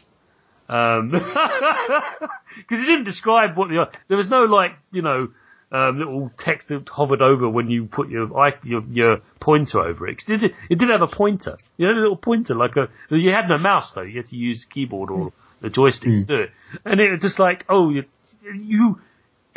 Um, 0.70 1.10
because 1.12 2.80
it 2.80 2.86
didn't 2.86 3.04
describe 3.04 3.58
what 3.58 3.70
the, 3.70 3.90
there 4.08 4.18
was 4.18 4.30
no 4.30 4.44
like, 4.44 4.72
you 4.92 5.02
know, 5.02 5.28
um, 5.72 6.00
little 6.00 6.32
text 6.40 6.70
that 6.70 6.88
hovered 6.88 7.22
over 7.22 7.50
when 7.50 7.70
you 7.70 7.86
put 7.86 8.10
your 8.10 8.30
your, 8.64 8.84
your 8.90 9.18
pointer 9.42 9.82
over 9.82 10.08
it. 10.08 10.24
It 10.26 10.38
did, 10.38 10.52
it 10.70 10.80
did 10.80 10.90
have 10.90 11.02
a 11.02 11.08
pointer. 11.08 11.58
You 11.76 11.88
had 11.88 11.98
a 11.98 12.00
little 12.00 12.16
pointer, 12.16 12.56
like 12.56 12.78
a. 12.78 12.88
You 13.14 13.32
had 13.32 13.50
no 13.50 13.58
mouse 13.58 13.92
though. 13.94 14.04
You 14.04 14.18
had 14.18 14.26
to 14.28 14.38
use 14.38 14.66
keyboard 14.70 15.10
or 15.10 15.34
the 15.62 15.70
joystick 15.70 16.10
mm. 16.10 16.26
to 16.26 16.38
do 16.38 16.44
it. 16.44 16.52
And 16.86 17.02
it 17.02 17.12
was 17.12 17.22
just 17.22 17.40
like, 17.40 17.66
oh, 17.68 17.90
you, 17.90 18.06
you 18.42 19.02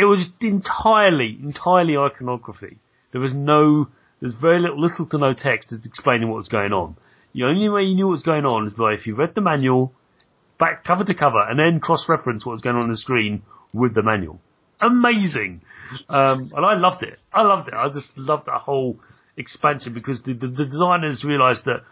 it 0.00 0.04
was 0.04 0.30
entirely, 0.40 1.38
entirely 1.42 1.96
iconography. 1.96 2.78
There 3.12 3.20
was 3.20 3.34
no, 3.34 3.88
there's 4.20 4.34
very 4.34 4.60
little, 4.60 4.80
little 4.80 5.06
to 5.06 5.18
no 5.18 5.34
text 5.34 5.74
explaining 5.84 6.28
what 6.28 6.36
was 6.36 6.48
going 6.48 6.72
on. 6.72 6.96
The 7.34 7.44
only 7.44 7.68
way 7.68 7.82
you 7.82 7.94
knew 7.94 8.06
what 8.06 8.12
was 8.12 8.22
going 8.22 8.46
on 8.46 8.66
is 8.66 8.72
by 8.72 8.94
if 8.94 9.06
you 9.06 9.14
read 9.14 9.34
the 9.34 9.40
manual, 9.40 9.92
back 10.58 10.84
cover 10.84 11.04
to 11.04 11.14
cover, 11.14 11.44
and 11.48 11.58
then 11.58 11.80
cross-reference 11.80 12.46
what 12.46 12.52
was 12.52 12.62
going 12.62 12.76
on 12.76 12.84
on 12.84 12.90
the 12.90 12.96
screen 12.96 13.42
with 13.74 13.94
the 13.94 14.02
manual. 14.02 14.40
Amazing! 14.80 15.60
Um, 16.08 16.50
and 16.54 16.64
I 16.64 16.74
loved 16.74 17.02
it. 17.02 17.18
I 17.32 17.42
loved 17.42 17.68
it. 17.68 17.74
I 17.74 17.88
just 17.88 18.16
loved 18.16 18.46
that 18.46 18.60
whole 18.62 18.98
expansion 19.36 19.92
because 19.92 20.22
the, 20.22 20.32
the, 20.32 20.48
the 20.48 20.64
designers 20.64 21.24
realized 21.24 21.66
that 21.66 21.82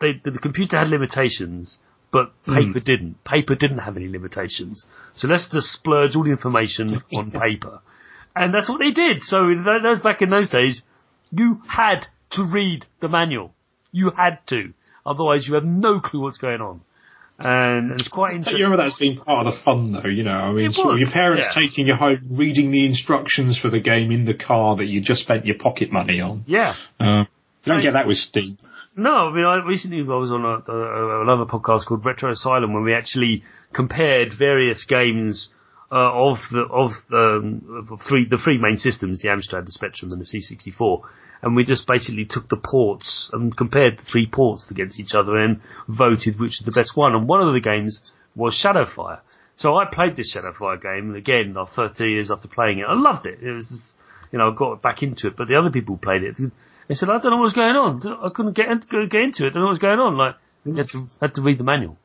they, 0.00 0.20
the 0.22 0.38
computer 0.38 0.78
had 0.78 0.88
limitations 0.88 1.78
but 2.14 2.30
hmm. 2.44 2.54
paper 2.54 2.78
mm. 2.78 2.84
didn't. 2.84 3.24
Paper 3.24 3.56
didn't 3.56 3.78
have 3.78 3.96
any 3.96 4.06
limitations. 4.06 4.86
So 5.14 5.26
let's 5.26 5.50
just 5.50 5.66
splurge 5.72 6.14
all 6.14 6.22
the 6.22 6.30
information 6.30 7.02
on 7.12 7.32
paper. 7.32 7.80
And 8.36 8.54
that's 8.54 8.68
what 8.68 8.78
they 8.78 8.92
did. 8.92 9.20
So 9.22 9.48
in 9.48 9.64
those, 9.82 10.00
back 10.00 10.22
in 10.22 10.30
those 10.30 10.50
days, 10.50 10.82
you 11.32 11.60
had 11.68 12.06
to 12.32 12.44
read 12.44 12.86
the 13.00 13.08
manual. 13.08 13.52
You 13.90 14.12
had 14.16 14.38
to. 14.50 14.72
Otherwise 15.04 15.48
you 15.48 15.54
have 15.54 15.64
no 15.64 15.98
clue 15.98 16.20
what's 16.20 16.38
going 16.38 16.60
on. 16.60 16.82
And 17.36 17.98
it's 17.98 18.06
quite 18.06 18.34
interesting. 18.34 18.58
You 18.58 18.64
remember 18.66 18.88
that 18.88 18.96
being 19.00 19.18
part 19.18 19.48
of 19.48 19.54
the 19.54 19.60
fun 19.64 19.92
though, 19.92 20.08
you 20.08 20.22
know, 20.22 20.30
I 20.30 20.52
mean, 20.52 20.70
your 20.72 21.10
parents 21.12 21.48
yeah. 21.50 21.62
taking 21.62 21.88
you 21.88 21.96
home, 21.96 22.18
reading 22.30 22.70
the 22.70 22.86
instructions 22.86 23.58
for 23.58 23.70
the 23.70 23.80
game 23.80 24.12
in 24.12 24.24
the 24.24 24.34
car 24.34 24.76
that 24.76 24.86
you 24.86 25.00
just 25.00 25.22
spent 25.22 25.46
your 25.46 25.58
pocket 25.58 25.90
money 25.90 26.20
on. 26.20 26.44
Yeah. 26.46 26.74
Uh, 27.00 27.24
you 27.64 27.72
don't 27.72 27.82
get 27.82 27.94
that 27.94 28.06
with 28.06 28.18
Steam. 28.18 28.56
No, 28.96 29.28
I 29.28 29.34
mean, 29.34 29.44
I 29.44 29.56
recently 29.56 30.00
I 30.02 30.16
was 30.16 30.30
on 30.30 30.44
a, 30.44 30.70
a, 30.70 31.22
another 31.22 31.46
podcast 31.46 31.86
called 31.86 32.04
Retro 32.04 32.30
Asylum 32.30 32.72
when 32.72 32.84
we 32.84 32.94
actually 32.94 33.42
compared 33.72 34.28
various 34.38 34.86
games 34.86 35.52
uh, 35.90 36.12
of 36.12 36.38
the 36.52 36.60
of 36.60 36.90
the 37.10 37.40
um, 37.42 37.98
three 38.08 38.28
the 38.28 38.38
three 38.38 38.56
main 38.56 38.78
systems, 38.78 39.20
the 39.20 39.28
Amstrad, 39.28 39.66
the 39.66 39.72
Spectrum, 39.72 40.12
and 40.12 40.20
the 40.20 40.26
C64, 40.26 41.00
and 41.42 41.56
we 41.56 41.64
just 41.64 41.88
basically 41.88 42.24
took 42.24 42.48
the 42.48 42.56
ports 42.56 43.30
and 43.32 43.56
compared 43.56 43.98
the 43.98 44.04
three 44.04 44.28
ports 44.28 44.70
against 44.70 45.00
each 45.00 45.12
other 45.12 45.38
and 45.38 45.60
voted 45.88 46.38
which 46.38 46.60
is 46.60 46.64
the 46.64 46.72
best 46.72 46.96
one. 46.96 47.16
And 47.16 47.26
one 47.26 47.40
of 47.40 47.52
the 47.52 47.60
games 47.60 48.12
was 48.36 48.54
Shadowfire. 48.54 49.20
So 49.56 49.76
I 49.76 49.86
played 49.92 50.14
this 50.14 50.36
Shadowfire 50.36 50.80
game 50.80 51.16
again 51.16 51.56
after 51.58 51.88
30 51.88 52.10
years 52.10 52.30
after 52.30 52.46
playing 52.46 52.78
it. 52.78 52.86
I 52.88 52.94
loved 52.94 53.26
it. 53.26 53.40
It 53.42 53.52
was, 53.52 53.68
just, 53.68 53.94
you 54.32 54.38
know, 54.38 54.52
I 54.52 54.54
got 54.54 54.82
back 54.82 55.02
into 55.02 55.28
it. 55.28 55.36
But 55.36 55.48
the 55.48 55.56
other 55.56 55.70
people 55.70 55.96
played 55.96 56.22
it 56.22 56.36
they 56.88 56.94
said, 56.94 57.08
I 57.08 57.18
don't 57.18 57.30
know 57.30 57.38
what's 57.38 57.54
going 57.54 57.76
on. 57.76 58.02
I 58.22 58.28
couldn't 58.34 58.56
get, 58.56 58.68
into, 58.68 59.06
get 59.08 59.22
into 59.22 59.46
it. 59.46 59.50
I 59.50 59.54
don't 59.54 59.62
know 59.62 59.68
what's 59.68 59.78
going 59.78 59.98
on. 59.98 60.16
Like, 60.16 60.36
you 60.64 60.74
had 60.74 60.86
to, 60.88 61.06
had 61.20 61.34
to 61.34 61.42
read 61.42 61.58
the 61.58 61.64
manual. 61.64 61.98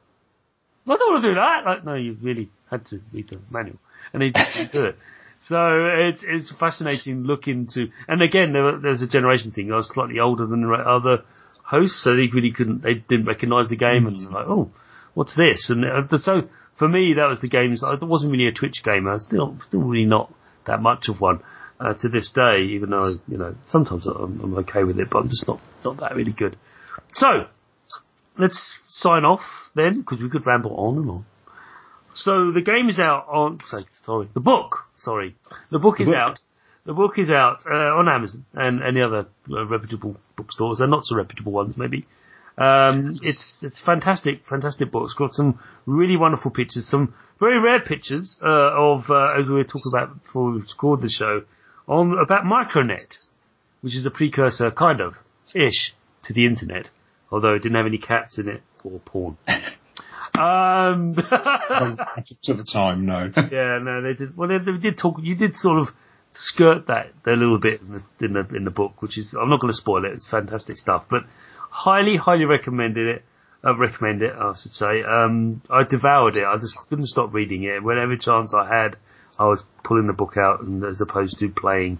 I 0.87 0.95
don't 0.95 1.13
want 1.13 1.23
to 1.23 1.29
do 1.29 1.35
that. 1.35 1.65
Like, 1.65 1.85
no, 1.85 1.95
you 1.95 2.15
really 2.21 2.49
had 2.69 2.85
to 2.87 3.01
read 3.13 3.29
the 3.29 3.39
manual. 3.49 3.77
And 4.13 4.21
they 4.21 4.29
didn't 4.29 4.71
do 4.71 4.85
it. 4.85 4.95
So 5.41 5.55
it's, 6.09 6.25
it's 6.27 6.53
fascinating 6.59 7.23
looking 7.23 7.67
to, 7.67 7.87
and 8.09 8.21
again, 8.21 8.51
there, 8.51 8.77
there's 8.77 9.01
a 9.01 9.07
generation 9.07 9.51
thing. 9.51 9.71
I 9.71 9.77
was 9.77 9.89
slightly 9.89 10.19
older 10.19 10.45
than 10.45 10.63
the 10.63 10.73
other 10.73 11.23
hosts, 11.63 12.03
so 12.03 12.09
they 12.09 12.27
really 12.27 12.51
couldn't, 12.51 12.81
they 12.81 12.95
didn't 12.95 13.25
recognize 13.25 13.69
the 13.69 13.77
game 13.77 14.05
and 14.05 14.17
like, 14.33 14.47
oh, 14.49 14.69
what's 15.13 15.37
this? 15.37 15.69
And 15.69 15.85
uh, 15.85 16.17
so 16.17 16.49
for 16.77 16.89
me, 16.89 17.13
that 17.13 17.29
was 17.29 17.39
the 17.39 17.47
games. 17.47 17.81
I 17.85 17.95
wasn't 18.03 18.33
really 18.33 18.47
a 18.47 18.51
Twitch 18.51 18.83
gamer. 18.83 19.17
Still, 19.19 19.57
still 19.65 19.79
really 19.79 20.03
not 20.05 20.29
that 20.65 20.81
much 20.81 21.07
of 21.07 21.21
one 21.21 21.39
uh, 21.79 21.93
to 21.93 22.09
this 22.09 22.31
day, 22.31 22.63
even 22.75 22.89
though, 22.89 23.09
you 23.27 23.37
know, 23.37 23.55
sometimes 23.69 24.05
I'm, 24.05 24.39
I'm 24.41 24.57
okay 24.59 24.83
with 24.83 24.99
it, 24.99 25.07
but 25.09 25.19
I'm 25.19 25.29
just 25.29 25.47
not, 25.47 25.59
not 25.83 25.97
that 25.99 26.15
really 26.15 26.33
good. 26.33 26.57
So, 27.13 27.47
let's 28.37 28.79
sign 28.87 29.25
off 29.25 29.41
then, 29.75 30.01
because 30.01 30.21
we 30.21 30.29
could 30.29 30.45
ramble 30.45 30.75
on 30.75 30.97
and 30.97 31.09
on. 31.09 31.25
So 32.13 32.51
the 32.51 32.61
game 32.61 32.89
is 32.89 32.99
out 32.99 33.25
on, 33.29 33.59
sorry, 34.03 34.29
the 34.33 34.39
book, 34.39 34.77
sorry, 34.97 35.35
the 35.71 35.79
book 35.79 35.97
the 35.97 36.03
is 36.03 36.09
book. 36.09 36.17
out. 36.17 36.39
The 36.85 36.93
book 36.93 37.19
is 37.19 37.29
out 37.29 37.59
uh, 37.69 37.99
on 37.99 38.07
Amazon 38.07 38.45
and 38.53 38.81
any 38.83 39.01
other 39.01 39.27
uh, 39.51 39.65
reputable 39.67 40.17
bookstores, 40.35 40.79
and 40.79 40.89
not 40.89 41.05
so 41.05 41.15
reputable 41.15 41.51
ones 41.51 41.75
maybe. 41.77 42.07
Um, 42.57 43.19
it's 43.21 43.53
it's 43.61 43.79
fantastic, 43.79 44.41
fantastic 44.49 44.91
book. 44.91 45.03
It's 45.05 45.13
got 45.13 45.31
some 45.31 45.59
really 45.85 46.17
wonderful 46.17 46.51
pictures, 46.51 46.87
some 46.89 47.13
very 47.39 47.59
rare 47.59 47.79
pictures 47.79 48.41
uh, 48.43 48.49
of 48.49 49.03
uh, 49.09 49.39
as 49.39 49.47
we 49.47 49.53
were 49.53 49.63
talking 49.63 49.91
about 49.93 50.23
before 50.23 50.51
we 50.51 50.61
scored 50.67 51.01
the 51.01 51.09
show 51.09 51.43
on 51.89 52.17
about 52.19 52.43
Micronet. 52.45 53.29
which 53.81 53.95
is 53.95 54.05
a 54.05 54.11
precursor, 54.11 54.71
kind 54.71 55.01
of, 55.01 55.15
ish, 55.55 55.93
to 56.23 56.33
the 56.33 56.45
internet, 56.45 56.89
although 57.31 57.55
it 57.55 57.63
didn't 57.63 57.77
have 57.77 57.87
any 57.87 57.97
cats 57.97 58.37
in 58.37 58.47
it 58.47 58.61
or 58.83 58.99
porn. 58.99 59.37
um, 59.47 61.15
to 62.43 62.53
the 62.53 62.65
time, 62.71 63.05
no. 63.05 63.31
yeah, 63.51 63.79
no, 63.81 64.01
they 64.01 64.13
did. 64.13 64.37
Well, 64.37 64.47
they, 64.47 64.59
they 64.59 64.77
did 64.77 64.97
talk. 64.97 65.15
You 65.21 65.35
did 65.35 65.55
sort 65.55 65.79
of 65.79 65.87
skirt 66.31 66.85
that 66.87 67.07
a 67.25 67.31
little 67.31 67.59
bit 67.59 67.81
in 67.81 67.93
the, 67.93 68.25
in 68.25 68.33
the 68.33 68.55
in 68.55 68.63
the 68.63 68.71
book, 68.71 69.01
which 69.01 69.17
is 69.17 69.35
I'm 69.39 69.49
not 69.49 69.59
going 69.59 69.73
to 69.73 69.77
spoil 69.77 70.05
it. 70.05 70.13
It's 70.13 70.29
fantastic 70.29 70.77
stuff, 70.77 71.05
but 71.09 71.23
highly, 71.71 72.17
highly 72.17 72.45
recommended 72.45 73.07
it. 73.07 73.23
I 73.63 73.75
recommend 73.75 74.21
it, 74.21 74.33
I 74.33 74.53
should 74.61 74.71
say. 74.71 75.03
Um, 75.03 75.61
I 75.69 75.83
devoured 75.83 76.37
it. 76.37 76.45
I 76.45 76.55
just 76.57 76.77
couldn't 76.87 77.07
stop 77.07 77.33
reading 77.33 77.63
it. 77.63 77.83
Whenever 77.83 78.15
chance 78.15 78.53
I 78.53 78.65
had, 78.67 78.95
I 79.37 79.45
was 79.45 79.63
pulling 79.83 80.07
the 80.07 80.13
book 80.13 80.35
out, 80.37 80.61
and 80.61 80.83
as 80.83 81.01
opposed 81.01 81.39
to 81.39 81.49
playing 81.49 81.99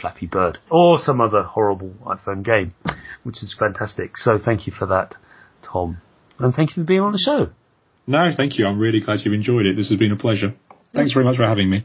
Flappy 0.00 0.26
Bird 0.26 0.58
or 0.70 0.98
some 0.98 1.20
other 1.20 1.42
horrible 1.42 1.92
iPhone 2.04 2.44
game, 2.44 2.74
which 3.24 3.42
is 3.42 3.54
fantastic. 3.58 4.16
So 4.16 4.38
thank 4.38 4.66
you 4.66 4.72
for 4.72 4.86
that, 4.86 5.16
Tom, 5.62 5.98
and 6.38 6.54
thank 6.54 6.76
you 6.76 6.82
for 6.82 6.86
being 6.86 7.00
on 7.00 7.12
the 7.12 7.18
show. 7.18 7.48
No, 8.06 8.30
thank 8.34 8.58
you. 8.58 8.66
I'm 8.66 8.78
really 8.78 9.00
glad 9.00 9.20
you've 9.24 9.34
enjoyed 9.34 9.66
it. 9.66 9.76
This 9.76 9.90
has 9.90 9.98
been 9.98 10.12
a 10.12 10.16
pleasure. 10.16 10.54
Thanks 10.94 11.12
very 11.12 11.24
much 11.24 11.36
for 11.36 11.46
having 11.46 11.68
me. 11.68 11.84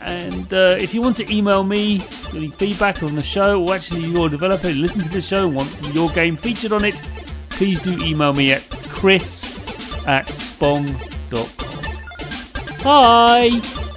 And 0.00 0.52
uh, 0.52 0.76
if 0.78 0.94
you 0.94 1.02
want 1.02 1.16
to 1.18 1.34
email 1.34 1.62
me 1.62 2.00
any 2.34 2.48
feedback 2.48 3.02
on 3.02 3.14
the 3.14 3.22
show, 3.22 3.62
or 3.62 3.74
actually 3.74 4.02
you're 4.02 4.26
a 4.26 4.30
developer 4.30 4.70
listen 4.70 5.00
to 5.02 5.08
the 5.08 5.20
show 5.20 5.46
and 5.46 5.56
want 5.56 5.94
your 5.94 6.08
game 6.10 6.36
featured 6.36 6.72
on 6.72 6.84
it, 6.84 6.94
please 7.50 7.80
do 7.80 7.98
email 8.02 8.32
me 8.32 8.52
at 8.52 8.62
chris 8.88 9.44
at 10.06 10.26
spong.com. 10.28 11.48
Bye! 12.82 13.89